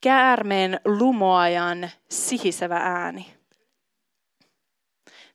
käärmeen 0.00 0.80
lumoajan 0.84 1.90
sihisevä 2.10 2.76
ääni. 2.76 3.34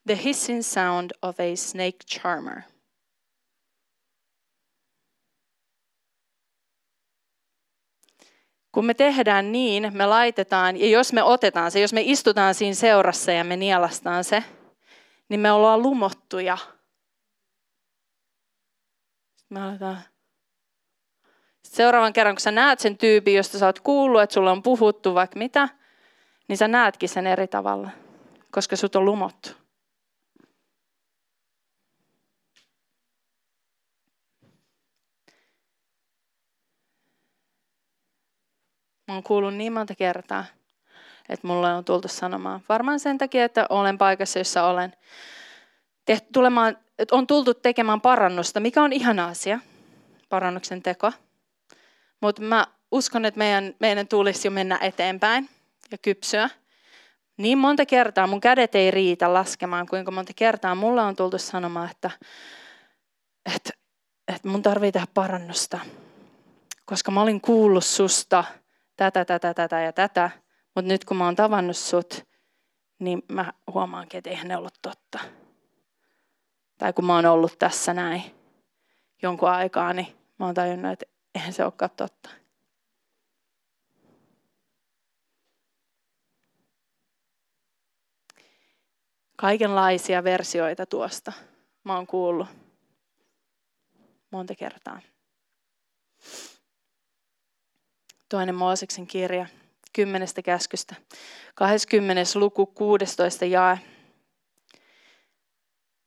The 0.08 0.24
hissing 0.24 0.64
sound 0.64 1.12
of 1.22 1.40
a 1.40 1.56
snake 1.56 1.98
charmer. 2.12 2.62
Kun 8.72 8.86
me 8.86 8.94
tehdään 8.94 9.52
niin, 9.52 9.98
me 9.98 10.06
laitetaan, 10.06 10.78
ja 10.78 10.88
jos 10.88 11.14
me 11.14 11.24
otetaan 11.24 11.72
se, 11.72 11.80
jos 11.80 11.94
me 11.94 12.02
istutaan 12.02 12.56
siinä 12.56 12.76
seurassa 12.76 13.32
ja 13.32 13.44
me 13.44 13.58
nielastaan 13.58 14.24
se, 14.24 14.44
niin 15.30 15.40
me 15.40 15.52
ollaan 15.52 15.82
lumottuja. 15.82 16.58
me 19.50 19.62
aletaan 19.62 20.13
seuraavan 21.74 22.14
kerran, 22.14 22.36
kun 22.36 22.42
sä 22.42 22.52
näet 22.52 22.80
sen 22.80 22.98
tyypin, 22.98 23.36
josta 23.36 23.60
sä 23.60 23.66
oot 23.66 23.80
kuullut, 23.80 24.22
että 24.22 24.34
sulla 24.34 24.52
on 24.52 24.64
puhuttu 24.64 25.16
vaikka 25.16 25.40
mitä, 25.40 25.70
niin 26.48 26.58
sä 26.58 26.68
näetkin 26.68 27.10
sen 27.10 27.28
eri 27.28 27.48
tavalla, 27.48 27.90
koska 28.52 28.76
sut 28.76 28.96
on 28.96 29.06
lumottu. 29.06 29.50
Mä 39.08 39.14
oon 39.14 39.24
kuullut 39.24 39.54
niin 39.54 39.74
monta 39.74 39.96
kertaa, 39.96 40.46
että 41.30 41.48
mulle 41.48 41.74
on 41.74 41.86
tultu 41.86 42.08
sanomaan. 42.08 42.62
Varmaan 42.70 43.00
sen 43.00 43.18
takia, 43.18 43.46
että 43.46 43.66
olen 43.70 43.98
paikassa, 43.98 44.40
jossa 44.40 44.64
olen. 44.64 44.94
Tehty, 46.06 46.28
tulemaan, 46.34 46.78
on 47.12 47.28
tultu 47.28 47.54
tekemään 47.54 48.02
parannusta, 48.02 48.60
mikä 48.60 48.84
on 48.84 48.94
ihana 48.94 49.28
asia, 49.28 49.60
parannuksen 50.30 50.82
teko. 50.82 51.12
Mutta 52.24 52.42
mä 52.42 52.68
uskon, 52.92 53.26
että 53.26 53.38
meidän, 53.38 53.76
meidän 53.80 54.08
tulisi 54.08 54.48
jo 54.48 54.52
mennä 54.52 54.78
eteenpäin 54.82 55.50
ja 55.92 55.98
kypsyä. 55.98 56.50
Niin 57.38 57.58
monta 57.58 57.86
kertaa 57.86 58.28
mun 58.28 58.42
kädet 58.42 58.76
ei 58.76 58.92
riitä 58.92 59.34
laskemaan, 59.34 59.88
kuinka 59.88 60.12
monta 60.12 60.34
kertaa 60.36 60.76
mulla 60.76 61.04
on 61.04 61.16
tultu 61.16 61.38
sanomaan, 61.38 61.92
että, 61.92 62.12
että, 63.56 63.70
että 64.28 64.48
mun 64.48 64.62
tarvii 64.62 64.92
tehdä 64.92 65.08
parannusta. 65.14 65.80
Koska 66.86 67.12
mä 67.12 67.22
olin 67.22 67.42
kuullut 67.42 67.86
susta 67.86 68.44
tätä, 68.96 69.26
tätä, 69.26 69.54
tätä 69.54 69.82
ja 69.82 69.94
tätä, 69.94 70.30
mutta 70.76 70.88
nyt 70.88 71.06
kun 71.06 71.18
mä 71.18 71.26
oon 71.26 71.36
tavannut 71.36 71.78
sut, 71.78 72.28
niin 73.00 73.24
mä 73.32 73.54
huomaankin, 73.74 74.18
että 74.18 74.30
eihän 74.30 74.48
ne 74.48 74.58
ollut 74.58 74.80
totta. 74.82 75.20
Tai 76.78 76.94
kun 76.94 77.06
mä 77.06 77.16
oon 77.16 77.26
ollut 77.26 77.60
tässä 77.60 77.94
näin 77.94 78.24
jonkun 79.22 79.50
aikaa, 79.50 79.94
niin 79.94 80.08
mä 80.40 80.46
oon 80.46 80.56
tajunnut, 80.56 80.92
että 80.92 81.13
eihän 81.36 81.54
se 81.54 81.64
olekaan 81.64 81.92
totta. 81.98 82.30
Kaikenlaisia 89.36 90.24
versioita 90.24 90.86
tuosta 90.86 91.34
mä 91.84 91.96
oon 91.96 92.08
kuullut 92.08 92.48
monta 94.32 94.56
kertaa. 94.56 95.02
Toinen 98.30 98.56
Mooseksen 98.56 99.08
kirja, 99.08 99.46
kymmenestä 99.94 100.42
käskystä, 100.42 100.96
20. 101.56 102.40
luku, 102.40 102.66
16 102.66 103.46
jae. 103.46 103.80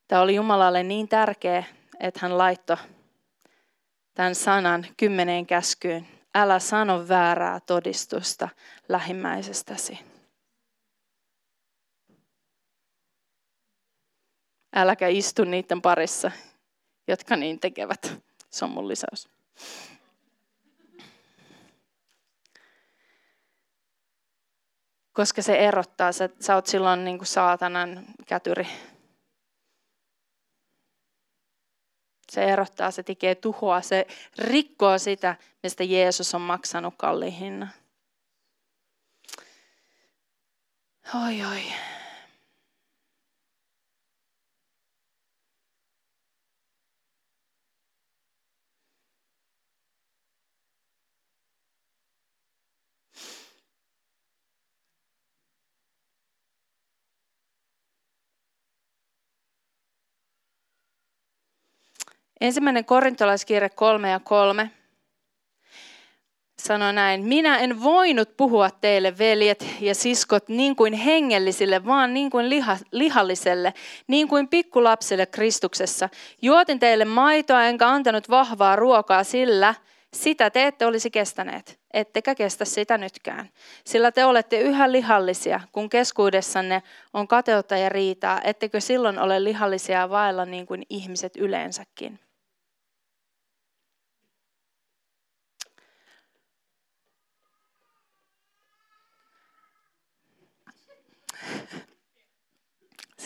Tämä 0.08 0.22
oli 0.22 0.34
Jumalalle 0.34 0.82
niin 0.82 1.08
tärkeä, 1.08 1.64
että 2.00 2.20
hän 2.22 2.38
laittoi 2.38 2.76
tämän 4.16 4.34
sanan 4.34 4.86
kymmeneen 4.96 5.46
käskyyn. 5.46 6.08
Älä 6.34 6.58
sano 6.58 7.08
väärää 7.08 7.60
todistusta 7.60 8.48
lähimmäisestäsi. 8.88 9.98
Äläkä 14.74 15.08
istu 15.08 15.44
niiden 15.44 15.82
parissa, 15.82 16.30
jotka 17.08 17.36
niin 17.36 17.60
tekevät. 17.60 18.22
Se 18.50 18.64
on 18.64 18.70
mun 18.70 18.88
lisäys. 18.88 19.28
Koska 25.12 25.42
se 25.42 25.56
erottaa, 25.56 26.12
sä, 26.12 26.28
sä 26.40 26.54
oot 26.54 26.66
silloin 26.66 27.04
niin 27.04 27.18
kuin 27.18 27.26
saatanan 27.26 28.04
kätyri. 28.26 28.66
Se 32.32 32.44
erottaa, 32.44 32.90
se 32.90 33.02
tekee 33.02 33.34
tuhoa, 33.34 33.80
se 33.80 34.06
rikkoo 34.38 34.98
sitä, 34.98 35.36
mistä 35.62 35.84
Jeesus 35.84 36.34
on 36.34 36.40
maksanut 36.40 36.94
kalliin 36.96 37.32
hinnan. 37.32 37.70
Oi, 41.24 41.44
oi. 41.44 41.62
Ensimmäinen 62.40 62.84
korintolaiskirje 62.84 63.68
3 63.68 64.10
ja 64.10 64.20
3 64.20 64.70
sanoi 66.58 66.92
näin, 66.92 67.24
minä 67.24 67.58
en 67.58 67.82
voinut 67.82 68.36
puhua 68.36 68.70
teille 68.70 69.18
veljet 69.18 69.66
ja 69.80 69.94
siskot 69.94 70.48
niin 70.48 70.76
kuin 70.76 70.92
hengellisille, 70.92 71.84
vaan 71.84 72.14
niin 72.14 72.30
kuin 72.30 72.50
liha, 72.50 72.76
lihalliselle, 72.92 73.74
niin 74.06 74.28
kuin 74.28 74.48
pikkulapselle 74.48 75.26
Kristuksessa. 75.26 76.08
Juotin 76.42 76.78
teille 76.78 77.04
maitoa 77.04 77.64
enkä 77.64 77.88
antanut 77.88 78.28
vahvaa 78.28 78.76
ruokaa 78.76 79.24
sillä, 79.24 79.74
sitä 80.14 80.50
te 80.50 80.66
ette 80.66 80.86
olisi 80.86 81.10
kestäneet, 81.10 81.80
ettekä 81.94 82.34
kestä 82.34 82.64
sitä 82.64 82.98
nytkään. 82.98 83.50
Sillä 83.84 84.12
te 84.12 84.24
olette 84.24 84.60
yhä 84.60 84.92
lihallisia, 84.92 85.60
kun 85.72 85.88
keskuudessanne 85.88 86.82
on 87.14 87.28
kateutta 87.28 87.76
ja 87.76 87.88
riitaa, 87.88 88.40
ettekö 88.44 88.80
silloin 88.80 89.18
ole 89.18 89.44
lihallisia 89.44 90.10
vailla 90.10 90.44
niin 90.44 90.66
kuin 90.66 90.82
ihmiset 90.90 91.36
yleensäkin. 91.36 92.18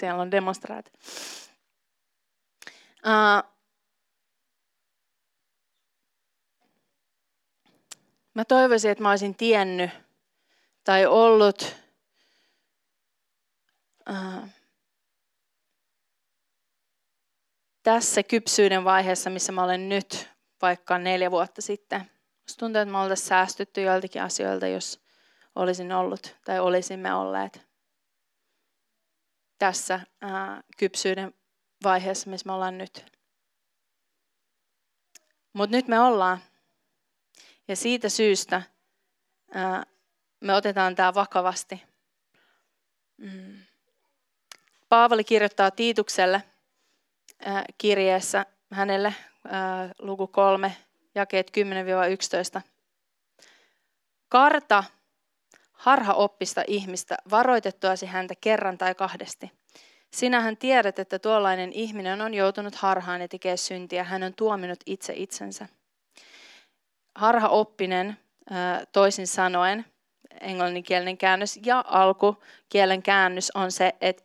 Siellä 0.01 0.22
on 0.22 0.30
demonstraat. 0.30 0.92
Uh, 3.07 3.51
mä 8.34 8.44
toivoisin, 8.44 8.90
että 8.90 9.03
mä 9.03 9.11
olisin 9.11 9.34
tiennyt 9.34 9.90
tai 10.84 11.07
ollut 11.07 11.76
uh, 14.11 14.48
tässä 17.82 18.22
kypsyyden 18.22 18.84
vaiheessa, 18.84 19.30
missä 19.30 19.53
mä 19.53 19.64
olen 19.64 19.88
nyt, 19.88 20.28
vaikka 20.62 20.98
neljä 20.98 21.30
vuotta 21.30 21.62
sitten. 21.62 22.11
Musta 22.42 22.59
tuntuu, 22.59 22.82
että 22.82 22.92
me 22.92 22.98
oltaisiin 22.98 23.28
säästytty 23.28 23.82
joiltakin 23.82 24.22
asioilta, 24.22 24.66
jos 24.66 25.01
olisin 25.55 25.92
ollut 25.92 26.36
tai 26.44 26.61
olisimme 26.61 27.14
olleet 27.14 27.69
tässä 29.61 30.00
ää, 30.20 30.62
kypsyyden 30.76 31.34
vaiheessa, 31.84 32.30
missä 32.30 32.46
me 32.46 32.52
ollaan 32.52 32.78
nyt. 32.78 33.04
Mutta 35.52 35.76
nyt 35.76 35.88
me 35.88 36.00
ollaan. 36.00 36.38
Ja 37.68 37.76
siitä 37.76 38.08
syystä 38.08 38.62
ää, 39.54 39.84
me 40.40 40.54
otetaan 40.54 40.94
tämä 40.94 41.14
vakavasti. 41.14 41.82
Mm. 43.16 43.58
Paavali 44.88 45.24
kirjoittaa 45.24 45.70
Tiitukselle 45.70 46.42
ää, 47.44 47.64
kirjeessä 47.78 48.46
hänelle 48.72 49.14
ää, 49.48 49.92
luku 49.98 50.26
3, 50.26 50.76
jakeet 51.14 51.50
10-11. 52.58 52.61
Karta 54.28 54.84
harha 55.81 56.14
oppista 56.14 56.64
ihmistä 56.66 57.16
varoitettuasi 57.31 58.07
häntä 58.07 58.35
kerran 58.41 58.78
tai 58.78 58.95
kahdesti. 58.95 59.53
Sinähän 60.12 60.57
tiedät, 60.57 60.99
että 60.99 61.18
tuollainen 61.18 61.72
ihminen 61.72 62.20
on 62.20 62.35
joutunut 62.35 62.74
harhaan 62.74 63.20
ja 63.20 63.28
tekee 63.28 63.57
syntiä. 63.57 64.05
Hän 64.05 64.22
on 64.22 64.35
tuominut 64.35 64.81
itse 64.87 65.12
itsensä. 65.16 65.66
Harha 67.14 67.49
oppinen, 67.49 68.16
toisin 68.93 69.26
sanoen, 69.26 69.85
englanninkielinen 70.41 71.18
käännös 71.18 71.61
ja 71.66 71.85
alkukielen 71.87 73.03
käännös 73.03 73.53
on 73.55 73.72
se, 73.72 73.95
että 74.01 74.24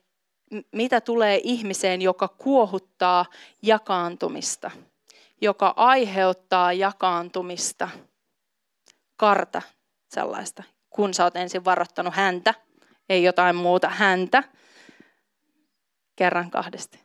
mitä 0.72 1.02
tulee 1.02 1.40
ihmiseen, 1.44 2.02
joka 2.02 2.28
kuohuttaa 2.28 3.26
jakaantumista, 3.62 4.72
joka 5.42 5.74
aiheuttaa 5.76 6.74
jakaantumista, 6.74 7.90
karta 9.18 9.62
sellaista, 10.10 10.64
kun 10.96 11.14
sä 11.14 11.24
oot 11.24 11.36
ensin 11.36 11.66
varoittanut 11.66 12.16
häntä, 12.16 12.54
ei 13.10 13.24
jotain 13.24 13.56
muuta, 13.56 13.90
häntä, 13.90 14.44
kerran 16.16 16.52
kahdesti. 16.52 17.00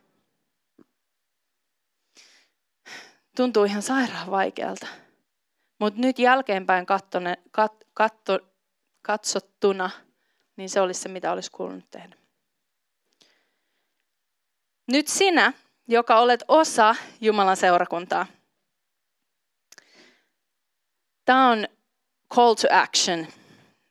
Tuntuu 3.35 3.63
ihan 3.63 3.81
sairaan 3.81 4.31
vaikealta. 4.31 4.87
Mutta 5.79 6.01
nyt 6.01 6.19
jälkeenpäin 6.19 6.85
kattone, 6.85 7.37
kat, 7.51 7.73
katto, 7.93 8.39
katsottuna, 9.01 9.89
niin 10.55 10.69
se 10.69 10.81
olisi 10.81 11.01
se, 11.01 11.09
mitä 11.09 11.31
olisi 11.31 11.51
kuulunut 11.51 11.89
tehdä. 11.89 12.15
Nyt 14.87 15.07
sinä, 15.07 15.53
joka 15.87 16.19
olet 16.19 16.43
osa 16.47 16.95
Jumalan 17.21 17.57
seurakuntaa. 17.57 18.25
Tämä 21.25 21.49
on 21.49 21.67
call 22.33 22.53
to 22.53 22.67
action 22.71 23.27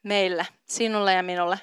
meille, 0.02 0.46
sinulle 0.64 1.12
ja 1.12 1.22
minulle. 1.22 1.60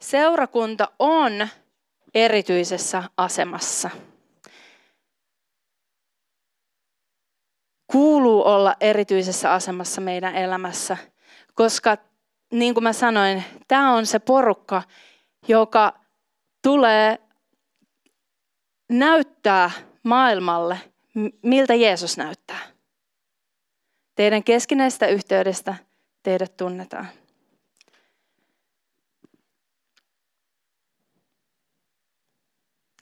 Seurakunta 0.00 0.88
on 0.98 1.48
erityisessä 2.14 3.02
asemassa. 3.16 3.90
Kuuluu 7.86 8.46
olla 8.46 8.74
erityisessä 8.80 9.52
asemassa 9.52 10.00
meidän 10.00 10.34
elämässä, 10.36 10.96
koska 11.54 11.96
niin 12.50 12.74
kuin 12.74 12.84
mä 12.84 12.92
sanoin, 12.92 13.44
tämä 13.68 13.94
on 13.94 14.06
se 14.06 14.18
porukka, 14.18 14.82
joka 15.48 16.00
tulee 16.62 17.18
näyttää 18.88 19.70
maailmalle, 20.02 20.80
miltä 21.42 21.74
Jeesus 21.74 22.16
näyttää. 22.16 22.73
Teidän 24.14 24.44
keskinäistä 24.44 25.06
yhteydestä 25.06 25.74
teidät 26.22 26.56
tunnetaan. 26.56 27.08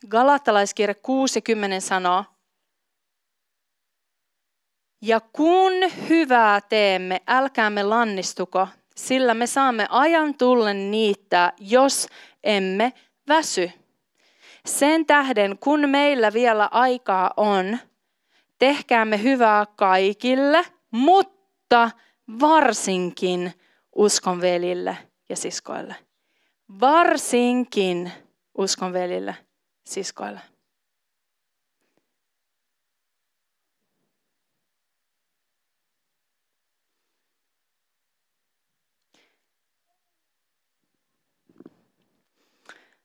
Galattalaiskirja 0.09 0.95
60 0.95 1.81
sanoo, 1.81 2.25
ja 5.03 5.21
kun 5.21 5.73
hyvää 6.09 6.61
teemme, 6.61 7.21
älkäämme 7.27 7.83
lannistuko, 7.83 8.69
sillä 8.97 9.35
me 9.35 9.47
saamme 9.47 9.87
ajan 9.91 10.35
tullen 10.35 10.91
niittää, 10.91 11.53
jos 11.59 12.09
emme 12.45 12.93
väsy. 13.29 13.71
Sen 14.67 15.07
tähden, 15.07 15.59
kun 15.59 15.89
meillä 15.89 16.33
vielä 16.33 16.69
aikaa 16.71 17.31
on, 17.37 17.79
tehkäämme 18.59 19.23
hyvää 19.23 19.67
kaikille, 19.77 20.65
mutta 20.93 21.91
varsinkin 22.41 23.53
uskonvelille 23.97 24.99
ja 25.29 25.37
siskoille. 25.37 25.95
Varsinkin 26.81 28.13
uskon 28.59 28.93
velille, 28.93 29.37
siskoille. 29.85 30.41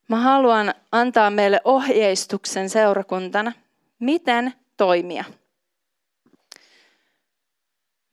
Mä 0.07 0.17
haluan 0.19 0.73
antaa 0.91 1.29
meille 1.29 1.61
ohjeistuksen 1.63 2.69
seurakuntana, 2.69 3.51
miten 3.99 4.53
toimia. 4.77 5.23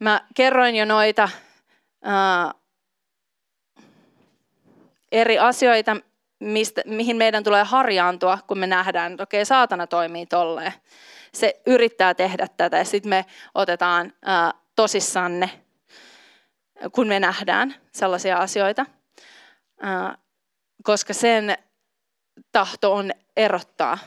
Mä 0.04 0.20
kerroin 0.34 0.76
jo 0.76 0.84
noita 0.84 1.28
ää, 2.02 2.54
eri 5.12 5.38
asioita, 5.38 5.96
mistä, 6.40 6.82
mihin 6.84 7.16
meidän 7.16 7.44
tulee 7.44 7.64
harjaantua, 7.64 8.38
kun 8.46 8.58
me 8.58 8.66
nähdään, 8.66 9.12
että 9.12 9.22
okei, 9.22 9.44
saatana 9.44 9.86
toimii 9.86 10.26
tolleen. 10.26 10.72
Se 11.32 11.60
yrittää 11.66 12.14
tehdä 12.14 12.46
tätä 12.56 12.78
ja 12.78 12.84
sitten 12.84 13.10
me 13.10 13.24
otetaan 13.54 14.12
ää, 14.22 14.52
tosissanne, 14.76 15.50
kun 16.92 17.08
me 17.08 17.20
nähdään 17.20 17.74
sellaisia 17.92 18.36
asioita. 18.36 18.86
Ää, 19.80 20.18
koska 20.82 21.14
sen 21.14 21.56
tahto 22.52 22.94
on 22.94 23.10
erottaa 23.36 23.98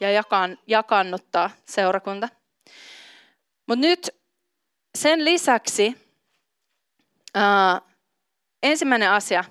ja 0.00 0.10
jakan, 0.10 0.58
jakannuttaa 0.66 1.50
seurakunta. 1.64 2.28
Mutta 3.66 3.86
nyt 3.86 4.17
sen 4.98 5.24
lisäksi 5.24 5.94
ää, 7.34 7.80
ensimmäinen 8.62 9.10
asia. 9.10 9.44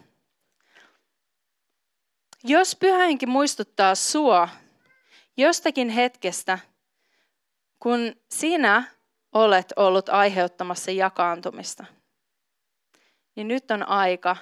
Jos 2.43 2.75
pyhähenki 2.75 3.25
muistuttaa 3.25 3.95
sua 3.95 4.49
jostakin 5.37 5.89
hetkestä, 5.89 6.59
kun 7.79 8.15
sinä 8.31 8.83
olet 9.33 9.73
ollut 9.75 10.09
aiheuttamassa 10.09 10.91
jakaantumista, 10.91 11.85
niin 13.35 13.47
nyt 13.47 13.71
on 13.71 13.87
aika 13.87 14.37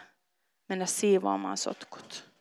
mennä 0.69 0.85
siivoamaan 0.85 1.57
sotkut. 1.57 2.31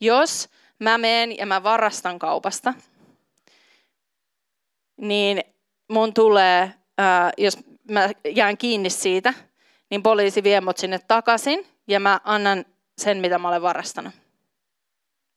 Jos 0.00 0.48
mä 0.78 0.98
menen 0.98 1.38
ja 1.38 1.46
mä 1.46 1.62
varastan 1.62 2.18
kaupasta, 2.18 2.74
niin 4.96 5.40
mun 5.88 6.14
tulee, 6.14 6.74
ää, 6.98 7.32
jos 7.38 7.58
mä 7.90 8.08
jään 8.34 8.58
kiinni 8.58 8.90
siitä, 8.90 9.34
niin 9.90 10.02
poliisi 10.02 10.42
vie 10.42 10.60
mut 10.60 10.78
sinne 10.78 10.98
takaisin 10.98 11.66
ja 11.88 12.00
mä 12.00 12.20
annan 12.24 12.64
sen, 12.98 13.18
mitä 13.18 13.38
mä 13.38 13.48
olen 13.48 13.62
varastanut. 13.62 14.14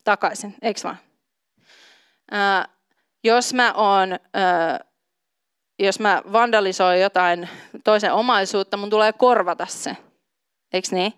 Takaisin, 0.03 0.55
eikö 0.61 0.79
vaan? 0.83 0.97
Ää, 2.31 2.67
jos 3.23 3.53
mä 3.53 3.73
oon, 3.73 4.19
ää, 4.33 4.79
jos 5.79 5.99
mä 5.99 6.21
vandalisoin 6.31 7.01
jotain 7.01 7.49
toisen 7.83 8.13
omaisuutta, 8.13 8.77
mun 8.77 8.89
tulee 8.89 9.13
korvata 9.13 9.65
se. 9.65 9.97
Eikö 10.73 10.87
niin? 10.91 11.13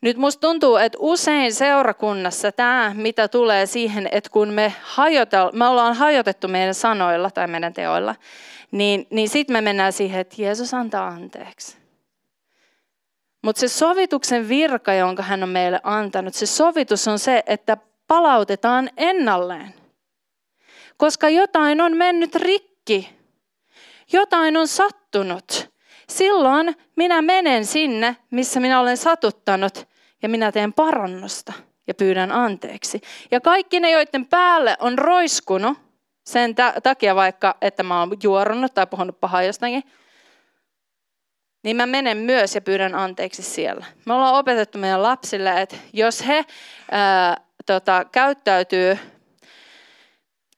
Nyt 0.00 0.16
musta 0.16 0.40
tuntuu, 0.40 0.76
että 0.76 0.98
usein 1.00 1.54
seurakunnassa 1.54 2.52
tämä, 2.52 2.92
mitä 2.96 3.28
tulee 3.28 3.66
siihen, 3.66 4.08
että 4.12 4.30
kun 4.30 4.48
me, 4.48 4.74
hajotel, 4.82 5.50
me 5.52 5.66
ollaan 5.66 5.94
hajotettu 5.94 6.48
meidän 6.48 6.74
sanoilla 6.74 7.30
tai 7.30 7.46
meidän 7.46 7.72
teoilla, 7.72 8.14
niin, 8.70 9.06
niin 9.10 9.28
sitten 9.28 9.52
me 9.52 9.60
mennään 9.60 9.92
siihen, 9.92 10.20
että 10.20 10.42
Jeesus 10.42 10.74
antaa 10.74 11.08
anteeksi. 11.08 11.76
Mutta 13.42 13.60
se 13.60 13.68
sovituksen 13.68 14.48
virka, 14.48 14.92
jonka 14.92 15.22
hän 15.22 15.42
on 15.42 15.48
meille 15.48 15.80
antanut, 15.82 16.34
se 16.34 16.46
sovitus 16.46 17.08
on 17.08 17.18
se, 17.18 17.42
että 17.46 17.76
palautetaan 18.06 18.90
ennalleen. 18.96 19.74
Koska 20.96 21.28
jotain 21.28 21.80
on 21.80 21.96
mennyt 21.96 22.34
rikki, 22.34 23.16
jotain 24.12 24.56
on 24.56 24.68
sattunut. 24.68 25.70
Silloin 26.10 26.76
minä 26.96 27.22
menen 27.22 27.66
sinne, 27.66 28.16
missä 28.30 28.60
minä 28.60 28.80
olen 28.80 28.96
satuttanut, 28.96 29.88
ja 30.22 30.28
minä 30.28 30.52
teen 30.52 30.72
parannusta 30.72 31.52
ja 31.86 31.94
pyydän 31.94 32.32
anteeksi. 32.32 33.00
Ja 33.30 33.40
kaikki 33.40 33.80
ne, 33.80 33.90
joiden 33.90 34.26
päälle 34.26 34.76
on 34.80 34.98
roiskunut, 34.98 35.78
sen 36.26 36.54
takia 36.82 37.14
vaikka, 37.14 37.56
että 37.60 37.82
mä 37.82 38.00
oon 38.00 38.16
juorunut 38.22 38.74
tai 38.74 38.86
puhunut 38.86 39.20
pahaa 39.20 39.42
jostakin, 39.42 39.82
niin 41.64 41.76
mä 41.76 41.86
menen 41.86 42.16
myös 42.16 42.54
ja 42.54 42.60
pyydän 42.60 42.94
anteeksi 42.94 43.42
siellä. 43.42 43.86
Me 44.06 44.14
ollaan 44.14 44.34
opetettu 44.34 44.78
meidän 44.78 45.02
lapsille, 45.02 45.62
että 45.62 45.76
jos 45.92 46.26
he 46.26 46.44
ää, 46.90 47.36
tota, 47.66 48.04
käyttäytyy 48.12 48.98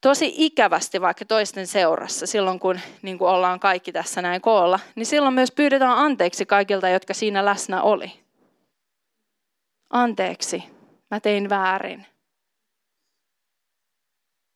tosi 0.03 0.33
ikävästi 0.35 1.01
vaikka 1.01 1.25
toisten 1.25 1.67
seurassa, 1.67 2.27
silloin 2.27 2.59
kun 2.59 2.79
niin 3.01 3.17
kuin 3.17 3.29
ollaan 3.29 3.59
kaikki 3.59 3.91
tässä 3.91 4.21
näin 4.21 4.41
koolla, 4.41 4.79
niin 4.95 5.05
silloin 5.05 5.33
myös 5.33 5.51
pyydetään 5.51 5.97
anteeksi 5.97 6.45
kaikilta, 6.45 6.89
jotka 6.89 7.13
siinä 7.13 7.45
läsnä 7.45 7.81
oli 7.81 8.23
anteeksi, 9.89 10.63
mä 11.11 11.19
tein 11.19 11.49
väärin. 11.49 12.05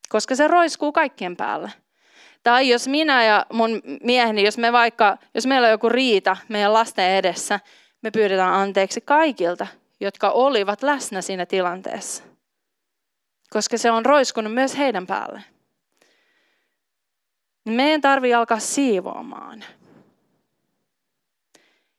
Koska 0.09 0.35
se 0.35 0.47
roiskuu 0.47 0.91
kaikkien 0.91 1.37
päälle. 1.37 1.71
Tai 2.43 2.69
jos 2.69 2.87
minä 2.87 3.23
ja 3.23 3.45
mun 3.53 3.81
mieheni, 4.03 4.43
jos 4.43 4.57
me 4.57 4.71
vaikka, 4.71 5.17
jos 5.33 5.45
meillä 5.45 5.65
on 5.65 5.71
joku 5.71 5.89
riita 5.89 6.37
meidän 6.49 6.73
lasten 6.73 7.11
edessä, 7.11 7.59
me 8.01 8.11
pyydetään 8.11 8.53
anteeksi 8.53 9.01
kaikilta, 9.01 9.67
jotka 9.99 10.29
olivat 10.29 10.83
läsnä 10.83 11.21
siinä 11.21 11.45
tilanteessa. 11.45 12.26
Koska 13.49 13.77
se 13.77 13.91
on 13.91 14.05
roiskunut 14.05 14.53
myös 14.53 14.77
heidän 14.77 15.07
päälle. 15.07 15.43
Niin 17.65 17.75
meidän 17.75 18.01
tarvii 18.01 18.33
alkaa 18.33 18.59
siivoamaan 18.59 19.63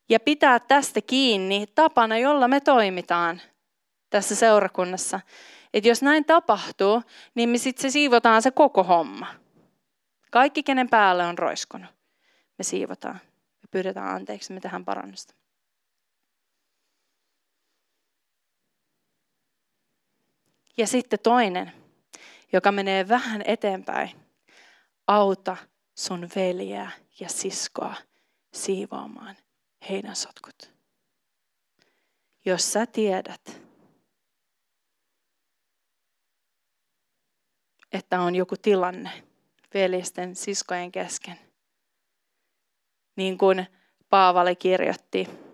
ja 0.08 0.20
pitää 0.20 0.60
tästä 0.60 1.00
kiinni 1.00 1.66
tapana, 1.74 2.18
jolla 2.18 2.48
me 2.48 2.60
toimitaan 2.60 3.40
tässä 4.10 4.34
seurakunnassa. 4.34 5.20
Että 5.74 5.88
jos 5.88 6.02
näin 6.02 6.24
tapahtuu, 6.24 7.02
niin 7.34 7.48
me 7.48 7.58
sitten 7.58 7.82
se 7.82 7.90
siivotaan 7.92 8.42
se 8.42 8.50
koko 8.50 8.84
homma. 8.84 9.26
Kaikki, 10.30 10.62
kenen 10.62 10.88
päälle 10.88 11.26
on 11.26 11.38
roiskunut, 11.38 11.90
me 12.58 12.64
siivotaan. 12.64 13.20
Me 13.62 13.68
pyydetään 13.70 14.14
anteeksi, 14.14 14.52
me 14.52 14.60
tehdään 14.60 14.84
parannusta. 14.84 15.34
Ja 20.78 20.86
sitten 20.86 21.18
toinen, 21.22 21.72
joka 22.52 22.72
menee 22.72 23.08
vähän 23.08 23.42
eteenpäin. 23.44 24.10
Auta 25.06 25.56
sun 25.94 26.28
veljeä 26.36 26.90
ja 27.20 27.28
siskoa 27.28 27.94
siivoamaan 28.52 29.36
heidän 29.90 30.16
sotkut. 30.16 30.72
Jos 32.44 32.72
sä 32.72 32.86
tiedät, 32.86 33.62
että 37.92 38.20
on 38.20 38.34
joku 38.34 38.56
tilanne 38.56 39.10
veljesten, 39.74 40.36
siskojen 40.36 40.92
kesken, 40.92 41.38
niin 43.16 43.38
kuin 43.38 43.66
Paavali 44.10 44.56
kirjoitti 44.56 45.47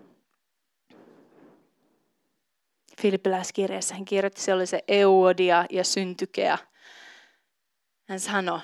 Filippiläiskirjassa, 3.01 3.95
hän 3.95 4.05
kirjoitti, 4.05 4.41
se 4.41 4.53
oli 4.53 4.65
se 4.65 4.83
Euodia 4.87 5.65
ja 5.69 5.83
Syntykea. 5.83 6.57
Hän 8.09 8.19
sanoi, 8.19 8.59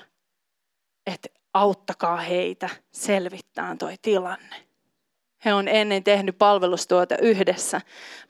että 1.06 1.28
auttakaa 1.54 2.16
heitä 2.16 2.68
selvittämään 2.92 3.78
toi 3.78 3.96
tilanne. 4.02 4.56
He 5.44 5.54
on 5.54 5.68
ennen 5.68 6.04
tehnyt 6.04 6.38
palvelustuota 6.38 7.16
yhdessä, 7.18 7.80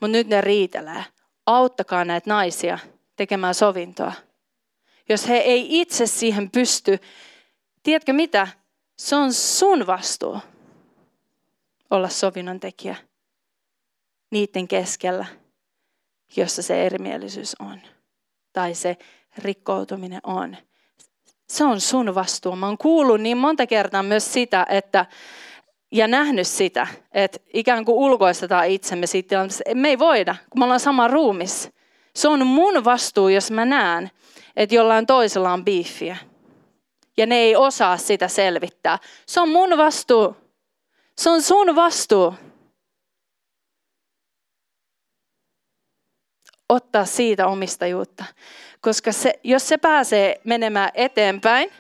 mutta 0.01 0.13
nyt 0.13 0.27
ne 0.27 0.41
riitelee. 0.41 1.05
Auttakaa 1.47 2.05
näitä 2.05 2.31
naisia 2.31 2.79
tekemään 3.17 3.55
sovintoa. 3.55 4.13
Jos 5.09 5.29
he 5.29 5.37
ei 5.37 5.81
itse 5.81 6.07
siihen 6.07 6.51
pysty, 6.51 6.99
tiedätkö 7.83 8.13
mitä? 8.13 8.49
Se 8.97 9.17
on 9.17 9.33
sun 9.33 9.87
vastuu 9.87 10.39
olla 11.91 12.09
sovinnon 12.09 12.61
tekijä 12.61 12.97
niiden 14.31 14.69
keskellä, 14.69 15.27
jossa 16.37 16.63
se 16.63 16.87
erimielisyys 16.87 17.57
on. 17.59 17.81
Tai 18.53 18.75
se 18.75 18.97
rikkoutuminen 19.39 20.21
on. 20.25 20.57
Se 21.49 21.65
on 21.65 21.81
sun 21.81 22.15
vastuu. 22.15 22.57
Mä 22.57 22.67
oon 22.67 22.79
kuullut 22.79 23.21
niin 23.21 23.39
monta 23.39 23.67
kertaa 23.67 24.03
myös 24.03 24.33
sitä, 24.33 24.67
että 24.69 25.07
ja 25.93 26.09
nähnyt 26.09 26.47
sitä, 26.47 26.87
että 27.13 27.39
ikään 27.55 27.85
kuin 27.85 27.97
ulkoistetaan 27.97 28.67
itsemme 28.67 29.07
siitä 29.07 29.29
tilanteesta. 29.29 29.75
Me 29.75 29.89
ei 29.89 29.99
voida, 29.99 30.37
kun 30.51 30.59
me 30.59 30.65
ollaan 30.65 30.81
sama 30.81 31.09
ruumis. 31.09 31.71
Se 32.17 32.29
on 32.29 32.47
mun 32.47 32.85
vastuu, 32.85 33.29
jos 33.29 33.51
mä 33.51 33.65
näen, 33.65 34.11
että 34.57 34.75
jollain 34.75 35.07
toisella 35.07 35.53
on 35.53 35.65
biiffiä. 35.65 36.17
Ja 37.17 37.27
ne 37.27 37.37
ei 37.37 37.57
osaa 37.57 37.97
sitä 37.97 38.29
selvittää. 38.29 38.99
Se 39.27 39.41
on 39.41 39.49
mun 39.49 39.77
vastuu. 39.77 40.37
Se 41.19 41.31
on 41.31 41.43
sun 41.43 41.77
vastuu. 41.77 42.35
Ottaa 46.73 47.05
siitä 47.05 47.47
omistajuutta. 47.47 48.25
Koska 48.81 49.13
se, 49.13 49.41
jos 49.45 49.69
se 49.69 49.79
pääsee 49.79 50.41
menemään 50.45 50.91
eteenpäin, 50.95 51.71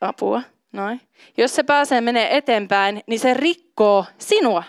apua, 0.00 0.42
noin. 0.72 1.00
Jos 1.36 1.54
se 1.54 1.62
pääsee 1.62 2.00
menee 2.00 2.36
eteenpäin, 2.36 3.02
niin 3.06 3.20
se 3.20 3.34
rikkoo 3.34 4.04
sinua. 4.18 4.64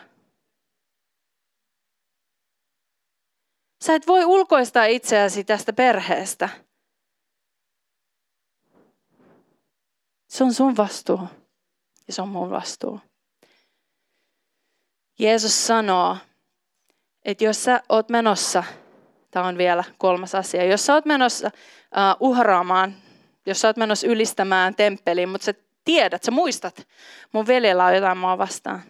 Sä 3.86 3.96
et 3.96 4.08
voi 4.08 4.26
ulkoistaa 4.26 4.86
itseäsi 4.86 5.44
tästä 5.44 5.74
perheestä. 5.74 6.50
Se 10.28 10.44
on 10.44 10.54
sun 10.54 10.78
vastuu 10.78 11.20
ja 12.08 12.14
se 12.14 12.22
on 12.22 12.30
mun 12.30 12.50
vastuu. 12.50 13.00
Jeesus 15.20 15.68
sanoo, 15.68 16.18
että 17.28 17.44
jos 17.44 17.64
sä 17.64 17.84
oot 17.90 18.10
menossa, 18.10 18.64
tämä 19.32 19.48
on 19.48 19.58
vielä 19.58 19.84
kolmas 19.98 20.36
asia, 20.36 20.66
jos 20.66 20.86
sä 20.86 20.94
oot 20.94 21.06
menossa 21.06 21.48
uh, 21.48 22.28
uhraamaan, 22.30 22.96
jos 23.46 23.62
sä 23.62 23.68
oot 23.68 23.78
menossa 23.78 24.08
ylistämään 24.08 24.76
temppeliin, 24.76 25.30
mutta 25.30 25.46
sä 25.46 25.54
tiedät, 25.86 26.24
sä 26.24 26.32
muistat, 26.32 26.88
mun 27.34 27.48
veljellä 27.48 27.86
on 27.86 27.96
jotain 27.96 28.18
mua 28.18 28.38
vastaan, 28.38 28.82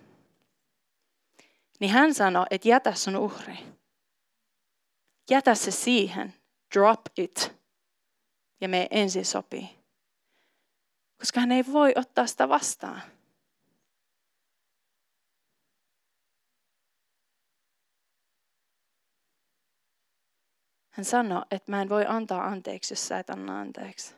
niin 1.80 1.92
hän 1.92 2.14
sanoo, 2.14 2.46
että 2.50 2.68
jätä 2.68 2.94
sun 2.94 3.16
uhri. 3.16 3.58
Jätä 5.30 5.56
se 5.56 5.72
siihen, 5.72 6.34
drop 6.76 7.02
it, 7.18 7.56
ja 8.62 8.70
me 8.70 8.88
ensin 8.92 9.26
sopii. 9.26 9.70
Koska 11.20 11.40
hän 11.40 11.52
ei 11.52 11.66
voi 11.72 11.94
ottaa 11.96 12.28
sitä 12.28 12.50
vastaan. 12.50 13.02
Hän 20.98 21.06
sanoi, 21.06 21.41
että 21.52 21.72
mä 21.72 21.82
en 21.82 21.89
voi 21.89 22.06
antaa 22.08 22.45
anteeksi, 22.45 22.91
jos 22.91 23.08
sä 23.08 23.20
et 23.20 23.30
anna 23.30 23.60
anteeksi. 23.60 24.16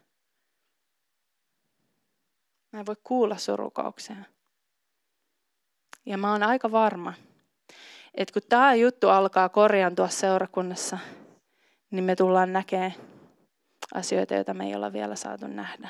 Mä 2.72 2.80
en 2.80 2.86
voi 2.86 2.96
kuulla 3.04 3.38
surukauksia. 3.38 4.16
Ja 6.06 6.18
mä 6.18 6.32
oon 6.32 6.44
aika 6.44 6.72
varma, 6.72 7.14
että 8.16 8.34
kun 8.34 8.42
tämä 8.50 8.76
juttu 8.76 9.10
alkaa 9.10 9.50
korjaantua 9.50 10.08
seurakunnassa, 10.08 10.98
niin 11.92 12.04
me 12.04 12.16
tullaan 12.16 12.54
näkemään 12.54 12.94
asioita, 13.94 14.34
joita 14.34 14.54
me 14.54 14.66
ei 14.68 14.76
olla 14.76 14.94
vielä 14.94 15.16
saatu 15.16 15.48
nähdä. 15.48 15.90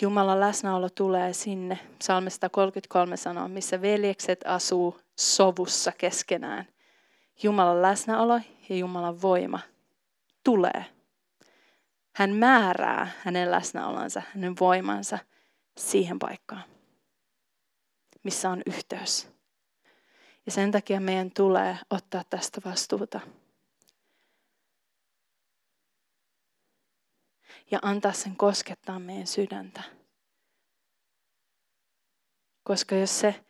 Jumalan 0.00 0.40
läsnäolo 0.40 0.88
tulee 0.88 1.32
sinne, 1.32 1.78
psalmista 1.98 2.48
33 2.48 3.16
sanoo, 3.16 3.48
missä 3.48 3.82
veljekset 3.82 4.40
asuu 4.44 5.00
sovussa 5.18 5.92
keskenään. 5.92 6.75
Jumalan 7.42 7.82
läsnäolo 7.82 8.40
ja 8.68 8.76
Jumalan 8.76 9.22
voima 9.22 9.60
tulee. 10.44 10.84
Hän 12.14 12.30
määrää 12.30 13.10
hänen 13.24 13.50
läsnäolonsa, 13.50 14.22
hänen 14.34 14.54
voimansa 14.60 15.18
siihen 15.76 16.18
paikkaan, 16.18 16.64
missä 18.22 18.50
on 18.50 18.62
yhteys. 18.66 19.28
Ja 20.46 20.52
sen 20.52 20.70
takia 20.70 21.00
meidän 21.00 21.30
tulee 21.30 21.78
ottaa 21.90 22.24
tästä 22.30 22.60
vastuuta. 22.64 23.20
Ja 27.70 27.78
antaa 27.82 28.12
sen 28.12 28.36
koskettaa 28.36 28.98
meidän 28.98 29.26
sydäntä. 29.26 29.82
Koska 32.64 32.94
jos 32.94 33.20
se 33.20 33.44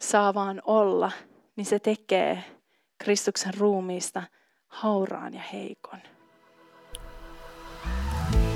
saa 0.00 0.34
vaan 0.34 0.62
olla, 0.64 1.12
niin 1.56 1.64
se 1.64 1.78
tekee 1.78 2.44
Kristuksen 2.98 3.54
ruumiista 3.58 4.22
hauraan 4.66 5.34
ja 5.34 5.42
heikon. 5.52 5.98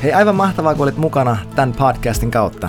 Hei, 0.03 0.13
aivan 0.13 0.37
mahtavaa, 0.37 0.75
kun 0.75 0.83
olit 0.83 0.97
mukana 0.97 1.37
tämän 1.55 1.73
podcastin 1.73 2.31
kautta. 2.31 2.69